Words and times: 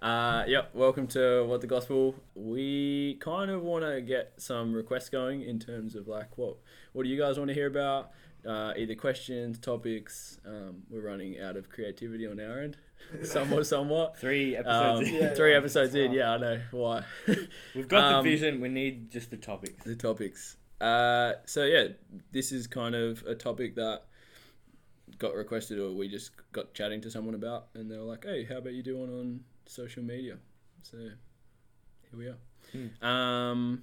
Uh, 0.00 0.44
yep, 0.46 0.70
welcome 0.74 1.08
to 1.08 1.44
What 1.44 1.60
the 1.60 1.66
Gospel. 1.66 2.14
We 2.36 3.16
kind 3.20 3.50
of 3.50 3.62
want 3.62 3.84
to 3.84 4.00
get 4.00 4.32
some 4.36 4.72
requests 4.72 5.08
going 5.08 5.42
in 5.42 5.58
terms 5.58 5.96
of 5.96 6.06
like 6.06 6.38
what 6.38 6.56
what 6.92 7.02
do 7.02 7.08
you 7.08 7.18
guys 7.18 7.36
want 7.36 7.48
to 7.48 7.54
hear 7.54 7.66
about? 7.66 8.10
Uh, 8.46 8.72
either 8.76 8.94
questions, 8.94 9.58
topics. 9.58 10.38
Um, 10.46 10.82
we're 10.88 11.00
running 11.00 11.40
out 11.40 11.56
of 11.56 11.68
creativity 11.68 12.28
on 12.28 12.38
our 12.38 12.60
end, 12.60 12.76
somewhat, 13.24 13.66
somewhat. 13.66 14.16
Three 14.16 14.56
Um, 14.56 14.64
episodes. 14.66 15.08
in. 15.08 15.14
Yeah, 15.16 15.34
three 15.34 15.50
yeah, 15.50 15.56
episodes 15.56 15.94
in, 15.96 16.06
right. 16.10 16.16
yeah, 16.16 16.30
I 16.32 16.38
know 16.38 16.60
why. 16.70 17.02
We've 17.74 17.88
got 17.88 18.04
Um, 18.14 18.24
the 18.24 18.30
vision. 18.30 18.60
We 18.60 18.68
need 18.68 19.10
just 19.10 19.30
the 19.32 19.36
topics. 19.36 19.82
the 19.84 19.96
topics. 19.96 20.56
Uh, 20.80 21.32
so 21.44 21.64
yeah, 21.64 21.88
this 22.30 22.52
is 22.52 22.68
kind 22.68 22.94
of 22.94 23.24
a 23.26 23.34
topic 23.34 23.74
that 23.74 24.02
got 25.18 25.34
requested, 25.34 25.80
or 25.80 25.90
we 25.90 26.06
just 26.08 26.30
got 26.52 26.72
chatting 26.72 27.00
to 27.00 27.10
someone 27.10 27.34
about, 27.34 27.66
and 27.74 27.90
they 27.90 27.96
were 27.96 28.04
like, 28.04 28.24
"Hey, 28.24 28.44
how 28.44 28.58
about 28.58 28.74
you 28.74 28.84
do 28.84 28.96
one 28.96 29.08
on 29.10 29.40
social 29.68 30.02
media?" 30.02 30.38
So 30.82 30.96
here 30.98 31.16
we 32.16 32.26
are. 32.26 32.36
Hmm. 32.72 33.04
Um, 33.04 33.82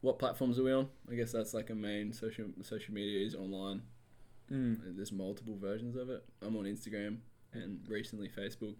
what 0.00 0.18
platforms 0.18 0.58
are 0.58 0.62
we 0.64 0.72
on? 0.72 0.88
I 1.10 1.14
guess 1.14 1.32
that's 1.32 1.54
like 1.54 1.70
a 1.70 1.74
main 1.74 2.12
social 2.12 2.46
social 2.62 2.92
media 2.94 3.24
is 3.26 3.34
online. 3.34 3.82
Mm. 4.50 4.96
There's 4.96 5.12
multiple 5.12 5.56
versions 5.56 5.96
of 5.96 6.10
it. 6.10 6.22
I'm 6.44 6.56
on 6.56 6.64
Instagram 6.64 7.18
and 7.52 7.80
recently 7.88 8.28
Facebook, 8.28 8.74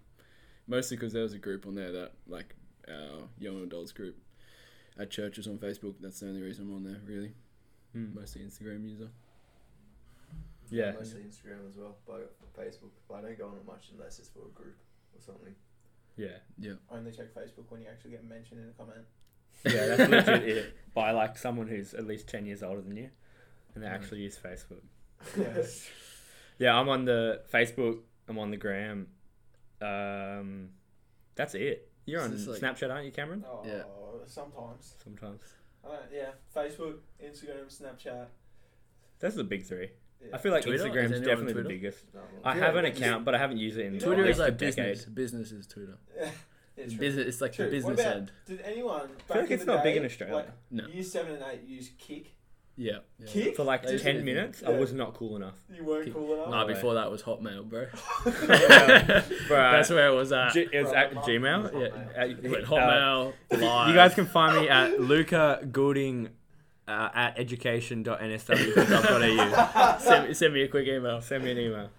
mostly 0.66 0.96
because 0.96 1.12
there 1.12 1.22
was 1.22 1.32
a 1.32 1.38
group 1.38 1.66
on 1.66 1.74
there 1.74 1.92
that 1.92 2.12
like 2.26 2.54
our 2.88 3.28
young 3.38 3.62
adults 3.62 3.92
group 3.92 4.16
at 4.98 5.10
churches 5.10 5.46
on 5.46 5.58
Facebook. 5.58 5.94
That's 6.00 6.20
the 6.20 6.28
only 6.28 6.42
reason 6.42 6.66
I'm 6.66 6.74
on 6.74 6.84
there. 6.84 7.00
Really, 7.06 7.32
Mm. 7.96 8.14
mostly 8.14 8.42
Instagram 8.42 8.88
user. 8.88 9.08
Yeah. 10.70 10.92
Mostly 10.92 11.20
Instagram 11.22 11.68
as 11.68 11.76
well, 11.76 11.96
but 12.06 12.32
Facebook. 12.58 12.90
But 13.08 13.16
I 13.16 13.20
don't 13.22 13.38
go 13.38 13.46
on 13.48 13.56
it 13.56 13.66
much 13.66 13.90
unless 13.92 14.18
it's 14.18 14.28
for 14.28 14.40
a 14.40 14.50
group 14.54 14.76
or 15.14 15.20
something. 15.20 15.54
Yeah. 16.16 16.36
Yeah, 16.58 16.74
Only 16.90 17.10
check 17.12 17.34
Facebook 17.34 17.64
when 17.70 17.80
you 17.82 17.88
actually 17.88 18.10
get 18.12 18.24
mentioned 18.28 18.60
in 18.60 18.68
a 18.68 18.72
comment. 18.72 19.06
Yeah, 19.64 19.96
that's 19.96 20.10
legit 20.10 20.48
it. 20.58 20.76
By 20.94 21.10
like 21.12 21.38
someone 21.38 21.68
who's 21.68 21.94
at 21.94 22.06
least 22.06 22.28
10 22.28 22.46
years 22.46 22.62
older 22.62 22.80
than 22.82 22.96
you 22.96 23.10
and 23.74 23.82
they 23.82 23.88
Mm. 23.88 23.92
actually 23.94 24.20
use 24.20 24.38
Facebook. 24.38 24.82
Yes. 25.36 25.88
Yeah, 26.58 26.78
I'm 26.78 26.88
on 26.90 27.06
the 27.06 27.42
Facebook, 27.52 28.00
I'm 28.28 28.38
on 28.38 28.50
the 28.52 28.56
gram. 28.56 29.08
Um, 29.80 30.68
that's 31.34 31.54
it. 31.54 31.90
You're 32.04 32.20
on 32.22 32.32
it's 32.34 32.46
like- 32.46 32.60
Snapchat, 32.60 32.90
aren't 32.92 33.06
you, 33.06 33.10
Cameron? 33.10 33.44
Oh, 33.48 33.62
Yeah. 33.66 33.82
sometimes. 34.26 34.94
Sometimes. 35.02 35.40
Uh, 35.84 35.96
yeah, 36.12 36.32
Facebook, 36.54 36.98
Instagram, 37.24 37.66
Snapchat. 37.66 38.26
That's 39.18 39.34
the 39.34 39.42
big 39.44 39.64
three. 39.64 39.90
Yeah. 40.24 40.34
I 40.36 40.38
feel 40.38 40.52
like 40.52 40.62
Twitter? 40.64 40.76
Is 40.76 40.82
Instagram's 40.82 40.96
anyone 41.12 41.14
on 41.14 41.22
definitely 41.28 41.52
the 41.54 41.62
Twitter? 41.62 41.68
biggest. 41.68 42.04
No, 42.14 42.20
I 42.44 42.54
Yeah, 42.56 42.60
have 42.64 42.76
an 42.76 42.84
but 42.84 42.96
you- 42.98 43.04
account, 43.04 43.24
but 43.24 43.34
I 43.34 43.38
haven't 43.38 43.58
used 43.58 43.78
it 43.78 43.86
in 43.86 43.94
you 43.94 44.00
know 44.00 44.06
Twitter 44.06 44.26
is 44.26 44.38
at 44.40 44.44
like 44.44 44.52
a 44.54 44.56
decade. 44.56 44.76
business. 44.94 45.04
Business 45.06 45.52
is 45.52 45.66
Twitter. 45.66 45.98
Yeah, 46.74 46.86
true. 46.86 46.96
Business, 46.96 47.26
it's 47.26 47.40
like 47.42 47.52
True. 47.52 47.68
the 47.68 47.76
What 47.82 47.90
business 47.96 48.00
about- 48.00 48.16
end. 48.16 48.32
Did 48.46 48.60
anyone 48.62 49.00
back 49.08 49.26
feel 49.28 49.36
like 49.42 49.46
in 49.50 49.52
it's 49.56 49.64
the 49.66 49.74
not 49.74 49.84
big 49.84 49.96
in 49.98 50.04
Australia. 50.06 50.34
Like, 50.36 50.48
No. 50.70 50.86
Year 50.88 51.02
seven 51.02 51.34
and 51.34 51.44
eight 51.52 51.68
use 51.68 51.90
Kik. 51.98 52.32
Yeah. 52.76 53.00
yeah. 53.18 53.26
Kik? 53.26 53.56
For 53.56 53.64
like 53.64 53.82
They 53.82 53.92
used 53.92 54.04
10 54.04 54.14
to- 54.16 54.22
minutes, 54.22 54.62
I 54.66 54.70
Yeah. 54.72 54.78
was 54.78 54.94
not 54.94 55.12
cool 55.12 55.36
enough. 55.36 55.58
You 55.70 55.84
weren't 55.84 56.06
Kik. 56.06 56.14
cool 56.14 56.32
enough. 56.32 56.48
Nah, 56.48 56.66
way. 56.66 56.72
before 56.72 56.94
that 56.94 57.10
was 57.10 57.22
Hotmail, 57.24 57.68
bro. 57.68 57.88
Yeah. 58.48 59.22
That's 59.50 59.90
where 59.90 60.08
it 60.08 60.14
was 60.14 60.32
at. 60.32 60.54
G- 60.54 60.68
it 60.72 60.82
was 60.82 60.92
Bro, 60.92 60.98
at 61.00 61.14
my- 61.14 61.20
Gmail. 61.20 61.70
Hotmail. 61.72 62.12
Yeah. 62.16 62.24
You 62.24 62.50
went 62.50 62.64
Uh, 62.64 62.66
Hotmail, 62.68 63.32
live. 63.50 63.88
You 63.88 63.94
guys 63.94 64.14
can 64.14 64.24
find 64.26 64.58
me 64.58 64.68
at 64.70 64.98
Luca 64.98 65.68
Goulding 65.70 66.30
uh, 66.88 67.08
at 67.14 67.38
education.nsw.gov.au. 67.38 69.98
send, 70.00 70.28
me- 70.28 70.34
send 70.34 70.54
me 70.54 70.62
a 70.62 70.68
quick 70.68 70.88
email. 70.88 71.20
Send 71.20 71.44
me 71.44 71.50
an 71.52 71.58
email. 71.58 71.90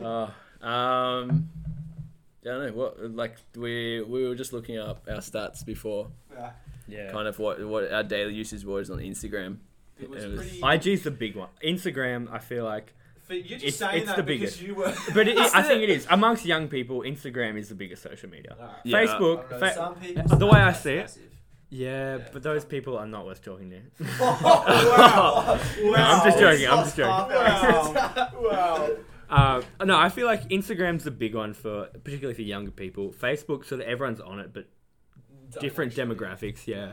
Oh, 0.00 0.22
um, 0.66 1.48
I 2.44 2.46
don't 2.48 2.66
know 2.66 2.72
what. 2.72 2.98
Like 3.14 3.36
we 3.56 4.00
we 4.02 4.26
were 4.26 4.34
just 4.34 4.52
looking 4.52 4.78
up 4.78 5.04
our 5.08 5.18
stats 5.18 5.64
before, 5.64 6.08
Yeah. 6.32 6.50
Yeah. 6.88 7.12
kind 7.12 7.28
of 7.28 7.38
what 7.38 7.64
what 7.66 7.92
our 7.92 8.02
daily 8.02 8.34
usage 8.34 8.64
was 8.64 8.90
on 8.90 8.98
Instagram. 8.98 9.58
It 10.00 10.10
was 10.10 10.24
It 10.24 10.30
was- 10.30 10.58
pretty. 10.58 10.90
IG's 10.90 11.02
the 11.02 11.10
big 11.12 11.36
one. 11.36 11.48
Instagram, 11.64 12.28
I 12.32 12.38
feel 12.38 12.64
like, 12.64 12.92
For- 13.24 13.34
you're 13.34 13.58
just 13.58 13.64
It's- 13.64 13.76
saying 13.76 13.98
it's 14.02 14.06
that 14.08 14.16
the 14.16 14.22
because 14.24 14.56
biggest. 14.56 14.62
you 14.62 14.74
were. 14.74 14.92
but 15.14 15.28
it, 15.28 15.38
I 15.38 15.62
think 15.62 15.82
it 15.82 15.90
is 15.90 16.06
amongst 16.10 16.44
young 16.44 16.66
people. 16.68 17.02
Instagram 17.02 17.56
is 17.56 17.68
the 17.68 17.74
biggest 17.76 18.02
social 18.02 18.28
media. 18.28 18.56
Alright. 18.58 18.76
Yeah. 18.84 18.98
Facebook, 19.06 19.44
I 19.46 19.50
don't 19.50 19.60
know, 19.60 19.94
fa- 20.22 20.28
some 20.28 20.38
the 20.40 20.46
way 20.46 20.58
I 20.60 20.70
Snapchat's 20.72 20.82
see 20.82 20.92
it- 20.94 21.00
massive. 21.02 21.22
Yeah, 21.72 22.16
Yeah. 22.18 22.28
but 22.32 22.42
those 22.42 22.64
people 22.64 22.96
are 22.98 23.06
not 23.06 23.24
worth 23.26 23.42
talking 23.42 23.70
to. 23.70 23.80
wow. 24.20 25.58
No, 25.82 25.94
I'm 25.94 26.24
just 26.24 26.38
joking. 26.38 26.68
I'm 26.68 26.84
just 26.84 26.96
joking. 26.96 27.10
Wow. 27.10 28.28
wow. 28.34 29.62
Uh, 29.80 29.84
no, 29.84 29.96
I 29.96 30.08
feel 30.10 30.26
like 30.26 30.48
Instagram's 30.50 31.04
the 31.04 31.10
big 31.10 31.34
one 31.34 31.54
for 31.54 31.86
particularly 32.04 32.34
for 32.34 32.42
younger 32.42 32.70
people. 32.70 33.10
Facebook, 33.12 33.64
so 33.64 33.76
that 33.78 33.88
everyone's 33.88 34.20
on 34.20 34.38
it, 34.40 34.52
but 34.52 34.66
different 35.60 35.94
demographics. 35.94 36.66
Yeah, 36.66 36.92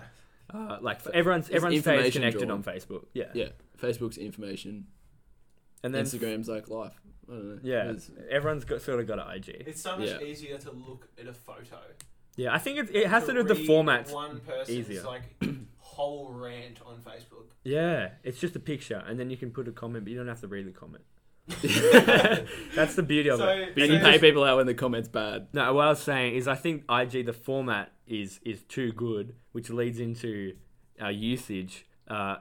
uh, 0.53 0.77
like 0.81 1.03
But 1.03 1.15
everyone's 1.15 1.47
there's 1.47 1.57
everyone's 1.63 1.83
face 1.83 1.87
information 1.97 2.21
connected 2.21 2.45
drawn. 2.47 2.51
on 2.59 2.63
Facebook. 2.63 3.05
Yeah, 3.13 3.25
Yeah, 3.33 3.49
Facebook's 3.81 4.17
information. 4.17 4.87
and 5.83 5.93
then 5.93 6.05
Instagram's 6.05 6.47
like 6.47 6.69
life. 6.69 6.93
I 7.27 7.31
don't 7.33 7.49
know. 7.55 7.59
Yeah, 7.61 7.89
It's- 7.91 8.09
everyone's 8.29 8.63
got 8.65 8.81
sort 8.81 8.99
of 9.01 9.07
got 9.07 9.19
an 9.19 9.27
IG. 9.35 9.49
It's 9.67 9.81
so 9.81 9.97
much 9.97 10.07
Yeah. 10.09 10.21
easier 10.21 10.57
to 10.59 10.71
look 10.71 11.09
at 11.19 11.27
a 11.27 11.33
photo. 11.33 11.77
Yeah, 12.39 12.53
I 12.53 12.57
think 12.57 12.77
it, 12.79 12.95
it 12.95 13.07
has 13.07 13.25
to 13.25 13.33
do 13.33 13.39
with 13.39 13.47
the 13.49 13.55
read 13.55 13.67
formats. 13.69 14.13
One 14.13 14.39
person's 14.39 14.69
easier. 14.69 15.03
like 15.03 15.23
whole 15.79 16.31
rant 16.31 16.79
on 16.85 16.95
Facebook. 16.99 17.47
Yeah, 17.63 18.11
it's 18.23 18.39
just 18.39 18.55
a 18.55 18.59
picture, 18.59 19.03
and 19.07 19.19
then 19.19 19.29
you 19.29 19.35
can 19.37 19.51
put 19.51 19.67
a 19.67 19.71
comment, 19.73 20.05
but 20.05 20.11
you 20.11 20.17
don't 20.17 20.27
have 20.29 20.39
to 20.41 20.47
read 20.47 20.65
the 20.65 20.71
comment. 20.71 21.03
That's 22.75 22.95
the 22.95 23.03
beauty 23.03 23.29
of 23.29 23.39
So- 23.39 23.47
it. 23.49 23.77
and 23.77 23.91
you 23.93 23.99
pay 23.99 24.19
people 24.19 24.43
out 24.43 24.57
when 24.57 24.67
the 24.67 24.73
comment's 24.73 25.09
bad. 25.09 25.47
No, 25.53 25.73
what 25.73 25.85
I 25.85 25.89
was 25.89 26.01
saying 26.01 26.35
is 26.35 26.47
I 26.47 26.55
think 26.55 26.83
IG 26.89 27.25
the 27.25 27.33
format 27.33 27.91
is 28.07 28.39
is 28.45 28.63
too 28.63 28.91
good, 28.93 29.35
which 29.51 29.69
leads 29.69 29.99
into 29.99 30.55
our 30.99 31.11
usage. 31.11 31.85
Uh, 32.07 32.37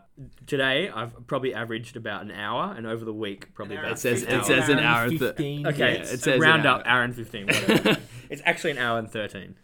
today 0.47 0.89
I've 0.95 1.27
probably 1.27 1.53
averaged 1.55 1.97
about 1.97 2.23
an 2.23 2.31
hour, 2.31 2.73
and 2.77 2.87
over 2.87 3.05
the 3.05 3.13
week 3.13 3.53
probably 3.55 3.77
An 3.77 3.81
hour 3.81 3.87
about 3.89 3.99
It 3.99 4.01
says 4.01 4.21
Fifteen 4.21 4.41
it 4.41 4.45
says 4.47 4.69
an 4.69 4.79
hour 4.79 5.05
and 5.05 5.19
thir- 5.19 5.27
fifteen. 5.29 5.61
Yeah, 5.63 5.69
Okay, 5.69 5.93
it 5.95 6.01
it's 6.03 6.23
says 6.23 6.37
an 6.37 6.41
round 6.41 6.67
hour. 6.67 6.81
up 6.81 6.87
hour 6.87 7.03
and 7.03 7.15
fifteen. 7.17 7.47
Whatever. 7.47 7.99
it's 8.31 8.43
actually 8.45 8.71
an 8.73 8.79
hour 8.79 8.99
and 8.99 9.11
thirteen. 9.11 9.57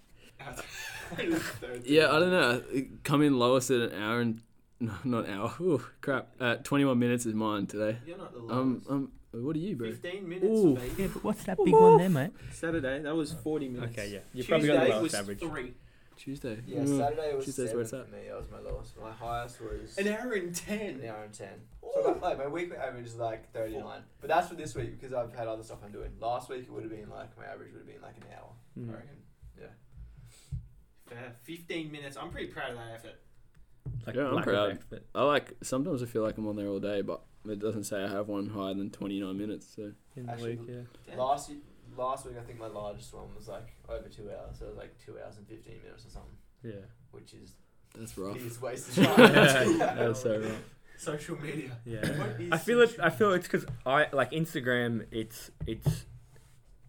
Yeah, 1.85 2.11
I 2.13 2.19
don't 2.19 2.31
know. 2.31 2.63
Come 3.05 3.23
in 3.23 3.39
lowest 3.39 3.71
at 3.71 3.93
an 3.93 4.03
hour 4.03 4.21
and 4.21 4.41
no, 4.81 4.93
not 5.05 5.27
an 5.27 5.35
hour. 5.35 5.55
Ooh, 5.61 5.85
crap. 6.01 6.29
Uh, 6.41 6.57
21 6.57 6.99
minutes 6.99 7.27
is 7.27 7.35
mine 7.35 7.67
today. 7.67 7.99
You're 8.07 8.19
not 8.19 8.33
the 8.33 8.41
Um, 8.41 8.73
lowest. 8.73 8.91
um, 8.91 9.13
what 9.33 9.57
are 9.57 9.59
you, 9.59 9.77
bro? 9.77 9.91
15 9.91 10.29
minutes, 10.29 10.47
Ooh. 10.47 10.75
baby. 10.75 11.03
Yeah, 11.03 11.09
but 11.13 11.25
what's 11.25 11.45
that 11.45 11.59
big 11.65 11.75
one 11.75 11.99
there, 11.99 12.09
mate? 12.09 12.31
Saturday, 12.53 13.01
that 13.03 13.15
was 13.15 13.33
40 13.33 13.69
minutes. 13.69 13.93
Okay, 13.93 14.09
yeah, 14.09 14.19
you 14.33 14.43
Tuesday 14.43 14.49
probably 14.49 14.69
got 14.69 14.83
the 14.85 14.89
lowest 14.91 15.03
was 15.03 15.15
average. 15.15 15.41
three. 15.41 15.75
Tuesday. 16.17 16.63
Yeah, 16.67 16.79
Mm. 16.81 16.99
Saturday 16.99 17.35
was 17.35 17.45
Tuesday's 17.45 17.71
seven 17.71 17.75
where 17.77 17.83
it's 17.83 17.91
for 17.91 17.97
me. 18.17 18.29
That 18.29 18.37
was 18.37 18.51
my 18.51 18.61
lowest. 18.61 19.01
My 19.01 19.11
highest 19.11 19.61
was 19.61 19.99
An 19.99 20.07
hour 20.09 20.33
and 20.35 20.55
10. 20.55 21.01
an 21.01 21.07
hour 21.09 21.25
and 21.25 21.33
ten. 21.35 21.61
So 21.93 22.01
about, 22.03 22.23
like 22.23 22.39
my 22.39 22.47
weekly 22.47 22.77
average 22.77 23.07
is 23.07 23.17
like 23.17 23.53
thirty 23.53 23.77
nine. 23.77 24.03
But 24.21 24.29
that's 24.29 24.49
for 24.49 24.55
this 24.55 24.77
week 24.77 24.99
because 25.01 25.13
I've 25.13 25.35
had 25.35 25.49
other 25.49 25.65
stuff 25.65 25.79
I'm 25.85 25.91
doing. 25.91 26.13
Last 26.21 26.49
week 26.49 26.63
it 26.63 26.71
would 26.73 26.85
have 26.85 26.93
been 26.93 27.11
like 27.11 27.37
my 27.37 27.45
average 27.47 27.73
would 27.73 27.81
have 27.81 27.87
been 27.89 28.01
like 28.01 28.17
an 28.17 28.25
hour. 28.33 28.51
Mm. 28.79 28.91
I 28.91 28.93
reckon. 28.95 29.17
Fair. 31.15 31.33
15 31.43 31.91
minutes. 31.93 32.17
I'm 32.21 32.31
pretty 32.31 32.49
proud 32.49 32.71
of 32.71 32.77
that 32.77 32.93
effort. 32.95 33.21
Like 34.07 34.17
Yeah, 34.17 34.29
I'm 34.29 34.35
lack 34.35 34.47
of 34.47 34.53
proud. 34.53 34.71
effort. 34.73 35.07
I 35.15 35.23
like, 35.25 35.53
sometimes 35.63 36.03
I 36.03 36.07
feel 36.07 36.23
like 36.23 36.37
I'm 36.39 36.47
on 36.49 36.57
there 36.57 36.69
all 36.69 36.81
day, 36.81 37.03
but 37.03 37.23
it 37.49 37.59
doesn't 37.59 37.85
say 37.85 38.03
I 38.03 38.09
have 38.09 38.29
one 38.29 38.49
higher 38.49 38.75
than 38.75 38.91
29 38.91 39.37
minutes, 39.37 39.67
so. 39.77 39.93
in 40.17 40.27
the 40.27 40.33
Actually, 40.33 40.57
week. 40.57 40.69
Yeah. 40.69 40.81
Yeah. 41.09 41.17
Last 41.23 41.51
last 41.97 42.27
week 42.27 42.35
I 42.39 42.43
think 42.43 42.59
my 42.59 42.67
largest 42.67 43.15
one 43.15 43.27
was 43.37 43.47
like 43.47 43.69
over 43.89 44.09
two 44.09 44.29
hours. 44.31 44.59
So 44.59 44.65
it 44.67 44.69
was 44.71 44.79
like 44.79 44.95
two 45.05 45.17
hours 45.25 45.37
and 45.37 45.47
fifteen 45.47 45.77
minutes 45.85 46.05
or 46.07 46.11
something, 46.11 46.37
Yeah. 46.63 46.87
which 47.13 47.35
is 47.35 47.53
That's 47.97 48.17
rough. 48.19 48.35
biggest 48.35 48.61
waste 48.63 48.89
of 48.99 49.05
time. 49.05 49.19
Yeah, 49.19 49.95
That's 49.95 50.23
so 50.23 50.41
rough. 50.41 50.53
Social 50.97 51.41
media. 51.41 51.77
Yeah. 51.85 52.01
I 52.53 52.59
feel 52.59 52.81
it. 52.81 52.97
I 53.01 53.11
feel 53.11 53.33
it's 53.33 53.47
because 53.47 53.67
I 53.87 54.07
like 54.13 54.31
Instagram. 54.33 55.07
It's 55.13 55.51
it's. 55.67 56.07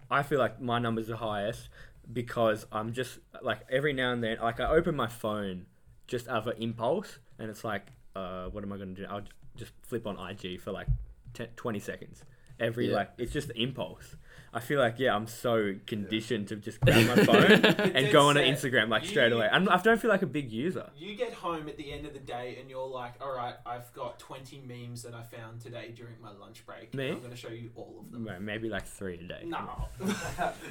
I 0.10 0.24
feel 0.24 0.40
like 0.40 0.62
my 0.62 0.80
numbers 0.80 1.10
are 1.10 1.16
highest 1.18 1.70
because 2.12 2.66
I'm 2.72 2.94
just 2.94 3.20
like 3.42 3.62
every 3.70 3.94
now 3.94 4.12
and 4.12 4.24
then, 4.24 4.38
like 4.42 4.60
I 4.60 4.70
open 4.70 4.96
my 4.96 5.08
phone 5.08 5.66
just 6.08 6.28
out 6.28 6.48
of 6.48 6.54
impulse, 6.60 7.20
and 7.40 7.50
it's 7.50 7.64
like, 7.64 7.88
uh, 8.16 8.46
what 8.46 8.64
am 8.64 8.72
I 8.72 8.78
gonna 8.78 8.94
do? 8.94 9.06
I'll 9.10 9.24
just 9.56 9.72
flip 9.82 10.06
on 10.06 10.18
IG 10.18 10.60
for 10.60 10.72
like 10.72 10.88
10, 11.34 11.50
20 11.56 11.80
seconds. 11.80 12.24
Every 12.60 12.90
Yeah. 12.90 12.96
like 12.96 13.12
it's 13.18 13.32
just 13.34 13.52
impulse. 13.56 14.16
I 14.54 14.62
feel 14.62 14.80
like 14.80 15.00
yeah, 15.00 15.14
I'm 15.14 15.28
so 15.28 15.76
conditioned 15.86 16.48
to 16.48 16.56
just 16.56 16.80
grab 16.86 17.06
my 17.08 17.26
phone 17.26 17.52
and 17.66 18.10
go 18.14 18.30
on 18.30 18.36
to. 18.36 18.42
Instagram 18.42 18.88
like 18.88 19.04
straight 19.06 19.34
away. 19.34 19.50
I'm, 19.52 19.68
I 19.68 19.76
don't 19.82 20.00
feel 20.00 20.10
like 20.10 20.22
a 20.22 20.26
big 20.28 20.50
user. 20.50 20.90
You 20.96 21.16
get 21.16 21.34
home 21.34 21.68
at 21.68 21.76
the 21.76 21.92
end 21.92 22.06
of 22.06 22.14
the 22.14 22.20
day 22.20 22.58
and 22.62 22.70
you're 22.70 22.88
like, 22.88 23.16
all 23.20 23.36
right, 23.36 23.56
I've 23.66 23.92
got 23.94 24.18
20 24.20 24.62
memes 24.66 25.04
that 25.04 25.14
I 25.14 25.24
found 25.24 25.60
today 25.60 25.92
during 25.94 26.14
my 26.22 26.32
lunch 26.32 26.66
break. 26.66 26.94
Me? 26.94 27.10
I'm 27.10 27.20
going 27.20 27.32
to 27.32 27.36
show 27.36 27.50
you 27.50 27.72
all 27.76 27.98
of 28.00 28.12
them. 28.14 28.24
Well, 28.24 28.40
Maybe 28.40 28.70
like 28.70 28.86
three 28.88 29.16
a 29.16 29.24
day. 29.28 29.42
No. 29.44 29.88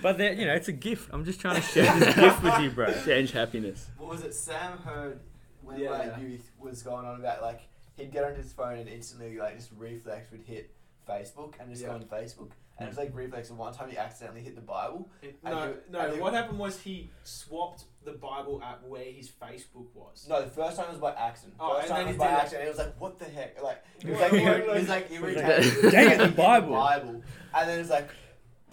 But 0.02 0.16
then 0.16 0.38
you 0.38 0.46
know, 0.46 0.54
it's 0.54 0.69
a 0.69 0.72
gift. 0.72 1.10
I'm 1.12 1.25
just 1.26 1.40
trying 1.40 1.56
to 1.56 1.62
share 1.62 1.94
this 1.98 2.14
gift 2.16 2.42
with 2.42 2.58
you, 2.60 2.70
bro. 2.70 2.90
Change 3.04 3.32
happiness. 3.32 3.90
What 3.98 4.08
was 4.10 4.22
it? 4.22 4.34
Sam 4.34 4.78
heard 4.78 5.20
when 5.62 5.78
Yeah. 5.81 6.10
my 6.16 6.22
youth 6.22 6.50
was 6.58 6.82
going 6.82 7.04
on 7.06 7.20
about 7.20 7.42
like 7.42 7.60
he'd 7.98 8.10
get 8.12 8.25
on 8.25 8.34
his 8.34 8.50
phone 8.52 8.78
and 8.78 8.88
instantly 8.88 9.36
like 9.38 9.56
just 9.56 9.70
reflex 9.76 10.31
would 10.31 10.42
hit 10.42 10.75
Facebook 11.09 11.55
and 11.61 11.71
just 11.71 11.83
Yeah. 11.83 11.89
go 11.89 11.95
on 11.95 12.05
Facebook. 12.05 12.51
and 12.77 12.89
it's 12.89 12.97
hmm. 12.97 13.05
like 13.05 13.15
reflex. 13.15 13.51
And 13.51 13.59
one 13.59 13.73
time 13.73 13.89
he 13.89 13.97
accidentally 13.97 14.43
hit 14.43 14.56
the 14.56 14.61
Bible. 14.61 15.09
It- 15.23 15.39
And 15.45 15.55
no, 15.55 15.65
you- 15.67 15.77
no. 15.91 15.99
and 16.01 16.17
you- 16.17 16.21
what 16.21 16.35
happened 16.35 16.59
was 16.59 16.81
he 16.81 17.09
swapped 17.23 17.85
the 18.05 18.12
Bible 18.12 18.61
app 18.65 18.83
where 18.83 19.05
his 19.05 19.31
Facebook 19.31 19.87
was. 19.95 20.27
No, 20.29 20.43
the 20.43 20.51
first 20.51 20.77
time 20.77 20.91
was 20.91 20.99
by 20.99 21.12
accident. 21.12 21.55
Oh, 21.61 21.75
first 21.77 21.83
and 21.83 21.89
time 21.91 21.99
then 21.99 22.06
was 22.09 22.15
he 22.15 22.19
by 22.19 22.27
did 22.27 22.33
it. 22.33 22.41
accident. 22.41 22.65
It 22.65 22.69
was 22.71 22.79
like, 22.79 23.01
what 23.01 23.19
the 23.21 23.25
heck? 23.27 23.62
Like, 23.62 23.85
it 24.01 24.11
was 24.11 24.19
like, 24.21 24.33
what- 24.33 24.41
it 24.43 24.67
was 24.67 24.89
like 24.89 25.11
like, 25.11 25.21
dang 25.93 26.11
it, 26.11 26.19
the 26.19 26.33
Bible. 26.37 26.73
Bible. 26.73 27.23
And 27.55 27.69
then 27.69 27.79
it's 27.79 27.91
like, 27.91 28.09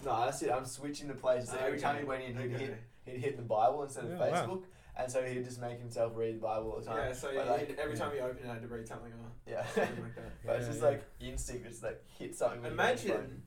no, 0.03 0.25
that's 0.25 0.41
it. 0.41 0.51
I'm 0.51 0.65
switching 0.65 1.07
the 1.07 1.13
places. 1.13 1.49
So 1.51 1.57
every 1.57 1.79
time 1.79 1.99
he 1.99 2.03
went 2.03 2.23
in, 2.23 2.35
he'd 2.35 2.55
okay. 2.55 2.65
hit, 2.65 2.77
he'd 3.05 3.17
hit 3.19 3.37
the 3.37 3.43
Bible 3.43 3.83
instead 3.83 4.05
of 4.05 4.11
Yeah, 4.11 4.17
wow. 4.17 4.31
Facebook. 4.47 4.63
And 4.97 5.11
so 5.11 5.23
he'd 5.23 5.43
just 5.45 5.59
make 5.61 5.79
himself 5.79 6.13
read 6.15 6.35
the 6.35 6.39
Bible 6.41 6.71
all 6.71 6.79
the 6.79 6.85
time. 6.85 6.97
Yeah, 7.07 7.13
so 7.13 7.31
But, 7.33 7.47
like, 7.47 7.77
every 7.81 7.93
yeah. 7.93 7.99
time 7.99 8.11
he 8.13 8.19
opened 8.19 8.39
it, 8.45 8.49
I 8.49 8.53
had 8.53 8.61
to 8.61 8.67
read 8.67 8.87
something 8.87 9.11
or 9.11 9.51
Yeah. 9.51 9.65
something 9.67 10.03
like 10.03 10.15
that. 10.15 10.31
but 10.45 10.55
it's 10.57 10.67
just 10.67 10.79
yeah. 10.81 10.85
like 10.87 11.03
instinct, 11.21 11.67
just 11.67 11.81
like 11.83 12.03
hit 12.19 12.35
something. 12.35 12.61
when 12.61 12.71
you 12.71 12.77
get 12.77 12.89
on 12.89 12.95
the 12.95 13.01
phone. 13.01 13.41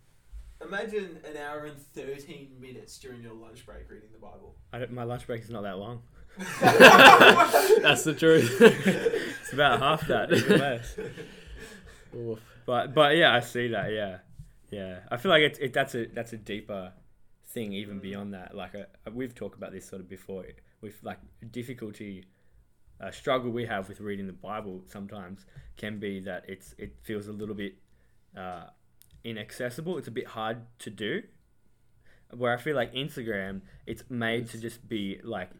Imagine, 0.69 0.95
imagine 0.95 1.19
an 1.31 1.37
hour 1.37 1.65
and 1.67 1.79
thirteen 1.79 2.53
minutes 2.61 2.99
during 2.99 3.23
your 3.23 3.35
lunch 3.35 3.67
break 3.67 3.91
reading 3.91 4.09
the 4.13 4.19
Bible. 4.19 4.55
I 4.73 4.79
don't, 4.79 4.93
my 4.93 5.03
lunch 5.05 5.27
break 5.27 5.43
is 5.43 5.51
not 5.51 5.63
that 5.65 5.79
long. 5.79 6.03
That's 6.61 8.05
the 8.05 8.15
truth. 8.15 8.61
It's 9.45 9.53
about 9.53 9.79
half 9.81 10.07
that, 10.09 10.33
even 10.33 10.59
less. 10.59 10.97
Oof. 12.17 12.41
But 12.65 12.95
but 12.95 13.17
yeah, 13.17 13.35
I 13.35 13.41
see 13.41 13.69
that. 13.69 13.93
Yeah, 13.93 14.19
yeah. 14.71 15.01
I 15.11 15.19
feel 15.19 15.31
like 15.31 15.43
it's 15.43 15.59
it, 15.59 15.75
that's 15.75 15.95
a 15.95 16.07
that's 16.07 16.33
a 16.33 16.39
deeper 16.39 16.93
thing 17.49 17.75
even 17.75 17.99
beyond 17.99 18.33
that. 18.33 18.57
Like 18.57 18.75
uh 18.75 19.11
we've 19.13 19.35
talked 19.35 19.57
about 19.57 19.71
this 19.73 19.87
sort 19.87 20.01
of 20.01 20.09
before. 20.09 20.45
With 20.85 20.99
like 21.03 21.19
difficulty, 21.51 22.13
uh, 23.01 23.11
struggle 23.11 23.51
we 23.51 23.65
have 23.67 23.89
with 23.89 24.01
reading 24.01 24.27
the 24.27 24.39
Bible 24.51 24.83
sometimes 24.87 25.47
can 25.77 25.99
be 25.99 26.21
that 26.21 26.45
it's 26.47 26.75
it 26.79 26.93
feels 27.03 27.27
a 27.27 27.33
little 27.33 27.55
bit 27.65 27.75
uh, 28.37 28.67
inaccessible. 29.25 29.97
It's 29.99 30.09
a 30.09 30.17
bit 30.21 30.29
hard 30.39 30.59
to 30.85 30.91
do. 30.91 31.23
Where 32.41 32.53
I 32.53 32.59
feel 32.59 32.77
like 32.77 32.93
Instagram, 32.95 33.63
it's 33.87 34.05
made 34.11 34.49
to 34.51 34.57
just 34.67 34.87
be 34.89 35.21
like 35.25 35.51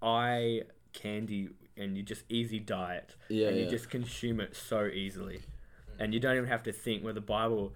eye 0.00 0.62
candy 0.92 1.48
and 1.76 1.96
you 1.96 2.02
just 2.02 2.24
easy 2.28 2.58
diet 2.58 3.14
Yeah, 3.28 3.48
and 3.48 3.56
you 3.58 3.64
yeah. 3.64 3.70
just 3.70 3.90
consume 3.90 4.40
it 4.40 4.54
so 4.54 4.86
easily 4.86 5.40
and 5.98 6.12
you 6.12 6.20
don't 6.20 6.36
even 6.36 6.48
have 6.48 6.62
to 6.64 6.72
think 6.72 7.02
where 7.04 7.12
the 7.14 7.20
bible 7.20 7.74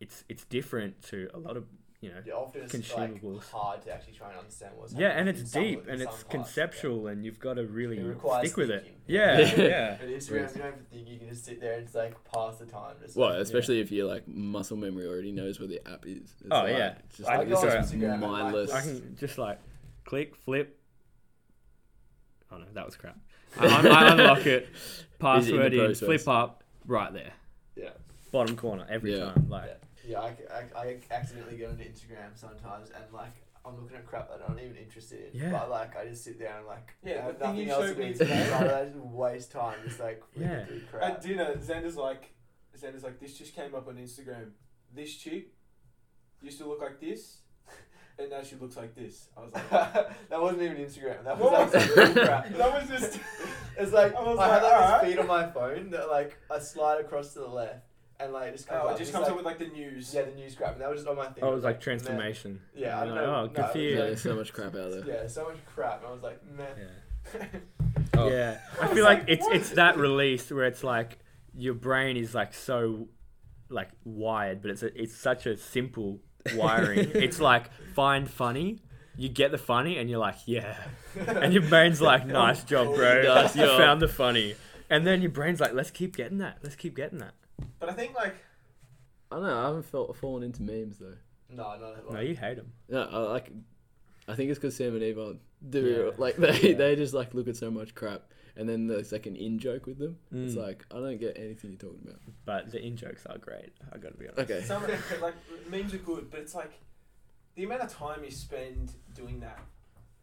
it's 0.00 0.24
it's 0.28 0.44
different 0.44 1.00
to 1.10 1.28
a 1.32 1.38
lot 1.38 1.56
of 1.56 1.64
you 2.02 2.08
know 2.10 2.16
Yeah, 2.26 2.34
often 2.34 2.62
it's 2.62 2.74
Consumables. 2.74 3.34
like 3.36 3.44
hard 3.50 3.82
to 3.82 3.92
actually 3.94 4.12
try 4.14 4.28
and 4.30 4.38
understand 4.40 4.72
what's 4.76 4.92
happening. 4.92 5.10
yeah 5.10 5.18
and 5.18 5.28
it's 5.28 5.50
deep 5.52 5.84
in 5.84 5.88
and 5.90 5.98
some 6.00 6.08
it's 6.08 6.22
parts, 6.24 6.24
conceptual 6.24 7.06
and 7.06 7.24
you've 7.24 7.38
got 7.38 7.54
to 7.54 7.64
really 7.64 7.96
stick 8.40 8.56
with 8.56 8.70
it 8.70 8.82
thinking. 8.82 9.00
yeah 9.06 9.38
Yeah. 9.38 9.54
yeah 9.56 9.96
But 10.00 10.08
Instagram, 10.08 10.30
you 10.56 10.60
don't 10.62 10.68
even 10.68 10.84
think 10.90 11.08
you 11.08 11.18
can 11.20 11.28
just 11.28 11.44
sit 11.44 11.60
there 11.60 11.74
and 11.74 11.84
just 11.84 11.94
like 11.94 12.14
pass 12.24 12.56
the 12.56 12.66
time. 12.66 12.96
Just 13.02 13.16
Well, 13.16 13.30
like, 13.30 13.38
especially 13.40 13.80
if 13.80 13.90
your 13.92 14.06
like 14.08 14.26
muscle 14.28 14.76
memory 14.76 15.06
already 15.06 15.32
knows 15.32 15.58
where 15.60 15.68
the 15.68 15.80
app 15.88 16.04
is. 16.06 16.18
It's 16.40 16.48
Oh, 16.50 16.62
like, 16.64 16.76
yeah. 16.76 16.94
Just 17.16 17.28
I 17.28 17.36
like, 17.38 17.48
go 17.48 17.54
this 17.54 17.64
on 17.72 17.78
is 17.84 17.92
Instagram 17.92 18.12
and, 18.14 18.22
like, 18.22 18.30
mindless. 18.30 18.72
i 18.72 18.80
can 18.82 19.16
just 19.18 19.38
like 19.38 19.58
click 20.04 20.34
flip 20.44 20.78
oh 22.50 22.58
no 22.58 22.64
that 22.74 22.84
was 22.84 22.96
crap 22.96 23.16
i, 23.60 23.66
I 23.66 24.12
unlock 24.12 24.46
it 24.46 24.68
password 25.18 25.72
in 25.72 25.78
process. 25.86 26.00
flip 26.06 26.28
up 26.28 26.64
right 26.86 27.12
there 27.12 27.32
Yeah. 27.76 27.90
bottom 28.32 28.56
corner 28.56 28.86
every 28.90 29.16
Yeah. 29.16 29.26
time 29.26 29.46
like 29.48 29.80
Yeah, 30.06 30.20
I, 30.20 30.36
I, 30.52 30.80
I 30.82 30.96
accidentally 31.10 31.56
go 31.56 31.70
into 31.70 31.84
Instagram 31.84 32.34
sometimes 32.34 32.90
and 32.90 33.04
like 33.12 33.34
I'm 33.64 33.80
looking 33.80 33.96
at 33.96 34.04
crap 34.06 34.28
that 34.28 34.40
I'm 34.48 34.56
not 34.56 34.62
even 34.64 34.76
interested 34.76 35.32
in. 35.32 35.40
Yeah. 35.40 35.50
But 35.52 35.70
like 35.70 35.96
I 35.96 36.06
just 36.08 36.24
sit 36.24 36.38
there 36.38 36.56
and 36.58 36.66
like 36.66 36.92
Yeah, 37.04 37.18
I 37.18 37.22
have 37.26 37.40
nothing 37.40 37.70
else 37.70 37.90
to 37.90 37.94
me 37.96 38.08
do. 38.12 38.14
today- 38.18 38.52
I 38.52 38.84
just 38.86 38.96
waste 38.96 39.52
time 39.52 39.76
just 39.86 40.00
like 40.00 40.22
flicking 40.32 40.50
Yeah. 40.50 40.64
through 40.64 40.76
At 40.76 40.88
crap. 40.90 41.22
dinner, 41.22 41.54
Xander's 41.56 41.96
like, 41.96 42.32
Xander's 42.76 43.04
like, 43.04 43.20
this 43.20 43.38
just 43.38 43.54
came 43.54 43.74
up 43.74 43.86
on 43.86 43.96
Instagram. 43.96 44.50
This 44.94 45.14
chick 45.16 45.52
used 46.42 46.58
to 46.58 46.66
look 46.66 46.80
like 46.80 47.00
this, 47.00 47.38
and 48.18 48.28
now 48.30 48.42
she 48.42 48.56
looks 48.56 48.76
like 48.76 48.94
this. 48.96 49.28
I 49.36 49.40
was 49.42 49.52
like, 49.54 49.70
that 50.28 50.40
wasn't 50.42 50.62
even 50.62 50.76
Instagram. 50.78 51.22
That 51.24 51.38
was 51.38 51.50
What 51.52 51.72
like 51.74 52.12
crap. 52.14 52.48
that 52.48 52.72
was 52.72 52.88
just. 52.88 53.20
It's 53.78 53.92
like 53.92 54.14
I 54.14 54.22
was 54.22 54.38
I 54.38 54.48
have 54.48 54.62
like, 54.62 54.62
like 54.62 54.72
this 54.72 54.72
alright. 54.90 55.06
feed 55.06 55.18
on 55.18 55.26
my 55.28 55.50
phone 55.50 55.90
that 55.90 56.10
like 56.10 56.36
I 56.50 56.58
slide 56.58 57.00
across 57.00 57.32
to 57.34 57.38
the 57.40 57.48
left 57.48 57.86
and 58.24 58.32
like 58.32 58.48
it 58.48 58.52
just 58.56 58.66
comes 58.68 58.80
Oh, 58.84 58.88
up. 58.88 58.96
it 58.96 58.98
just 58.98 59.12
comes 59.12 59.22
like, 59.22 59.30
up 59.30 59.36
with 59.36 59.46
like 59.46 59.58
the 59.58 59.66
news. 59.68 60.12
yeah 60.14 60.22
the 60.22 60.32
news 60.32 60.54
crap 60.54 60.72
and 60.72 60.80
that 60.80 60.90
was 60.90 61.00
just 61.00 61.08
on 61.08 61.16
my 61.16 61.26
thing. 61.26 61.44
oh 61.44 61.52
it 61.52 61.54
was 61.54 61.64
like 61.64 61.76
meh. 61.76 61.82
transformation 61.82 62.60
Yeah, 62.74 63.00
I 63.00 63.04
don't 63.04 63.14
like, 63.14 63.24
know. 63.24 63.34
oh 63.34 63.42
No, 63.42 63.48
good 63.48 63.58
it 63.64 63.72
for 63.72 63.78
was 63.78 63.82
you 63.84 63.88
Yeah, 63.90 63.96
there's 64.06 64.22
so 64.22 64.34
much 64.34 64.52
crap 64.52 64.74
out 64.76 64.90
there. 64.90 65.04
Yeah, 65.06 65.26
so 65.26 65.44
much 65.44 65.56
crap. 65.66 65.98
And 65.98 66.06
I 66.08 66.12
was 66.12 66.22
like, 66.22 66.40
meh. 66.56 66.64
yeah 66.78 67.44
Oh. 68.14 68.28
Yeah, 68.28 68.58
I 68.80 68.84
I 68.86 68.94
feel 68.94 69.04
like 69.04 69.20
like, 69.20 69.28
it's 69.28 69.46
it's 69.50 69.70
that 69.70 69.96
release 69.96 70.50
where 70.50 70.66
it's 70.66 70.82
like 70.84 71.18
your 71.54 71.74
brain 71.74 72.16
is 72.16 72.34
like 72.34 72.52
so 72.52 73.08
like 73.70 73.88
wired, 74.04 74.60
but 74.60 74.70
it's 74.70 74.82
a, 74.82 75.00
it's 75.00 75.14
such 75.16 75.46
a 75.46 75.56
simple 75.56 76.20
wiring. 76.54 76.98
it's 77.14 77.40
like 77.40 77.70
find 77.94 78.28
funny, 78.28 78.80
you 79.16 79.28
get 79.30 79.50
the 79.50 79.56
funny, 79.58 79.96
and 79.98 80.10
you're 80.10 80.18
like 80.18 80.36
yeah, 80.46 80.76
and 81.26 81.52
your 81.54 81.62
brain's 81.62 82.00
like 82.02 82.26
nice 82.26 82.64
job, 82.64 82.94
bro, 82.94 83.22
Nice 83.22 83.56
you 83.56 83.66
found 83.66 84.02
the 84.02 84.08
funny, 84.08 84.56
and 84.90 85.06
then 85.06 85.22
your 85.22 85.30
brain's 85.30 85.60
like 85.60 85.72
let's 85.72 85.90
keep 85.90 86.16
getting 86.16 86.38
that, 86.38 86.58
let's 86.62 86.76
keep 86.76 86.94
getting 86.96 87.18
that. 87.18 87.32
But 87.78 87.88
I 87.88 87.92
think 87.92 88.14
like 88.14 88.34
I 89.30 89.36
don't 89.36 89.44
know. 89.46 89.58
I 89.58 89.66
haven't 89.66 89.84
felt 89.84 90.14
fallen 90.16 90.42
into 90.42 90.62
memes 90.62 90.98
though. 90.98 91.14
No, 91.50 91.62
not 91.78 91.98
at 91.98 92.04
all. 92.06 92.14
No, 92.14 92.20
you 92.20 92.34
hate 92.36 92.56
them. 92.56 92.72
No, 92.88 93.02
I 93.02 93.18
like. 93.18 93.50
I 94.28 94.34
think 94.34 94.50
it's 94.50 94.58
because 94.58 94.76
Sam 94.76 94.94
and 94.94 95.02
Eva 95.02 95.36
do 95.68 95.80
Yeah. 96.06 96.10
like 96.16 96.36
they 96.36 96.70
Yeah. 96.70 96.76
they 96.76 96.96
just 96.96 97.14
like 97.14 97.34
look 97.34 97.48
at 97.48 97.56
so 97.56 97.70
much 97.70 97.94
crap, 97.94 98.22
and 98.56 98.68
then 98.68 98.86
there's 98.86 99.10
like 99.12 99.26
an 99.26 99.36
in 99.36 99.58
joke 99.58 99.86
with 99.86 99.98
them. 99.98 100.18
It's 100.30 100.54
Mm. 100.54 100.58
like 100.64 100.84
I 100.90 100.94
don't 100.96 101.18
get 101.18 101.36
anything 101.38 101.70
you're 101.70 101.78
talking 101.90 102.02
about. 102.06 102.20
But 102.44 102.70
the 102.70 102.84
in 102.84 102.96
jokes 102.96 103.26
are 103.26 103.38
great. 103.38 103.72
I 103.92 103.98
gotta 103.98 104.16
be 104.16 104.28
honest. 104.28 104.50
Okay. 104.50 104.62
some 104.62 104.82
like 105.20 105.34
memes 105.68 105.92
are 105.94 105.98
good, 105.98 106.30
but 106.30 106.40
it's 106.40 106.54
like 106.54 106.72
the 107.54 107.64
amount 107.64 107.82
of 107.82 107.92
time 107.92 108.22
you 108.24 108.30
spend 108.30 108.92
doing 109.14 109.40
that. 109.40 109.58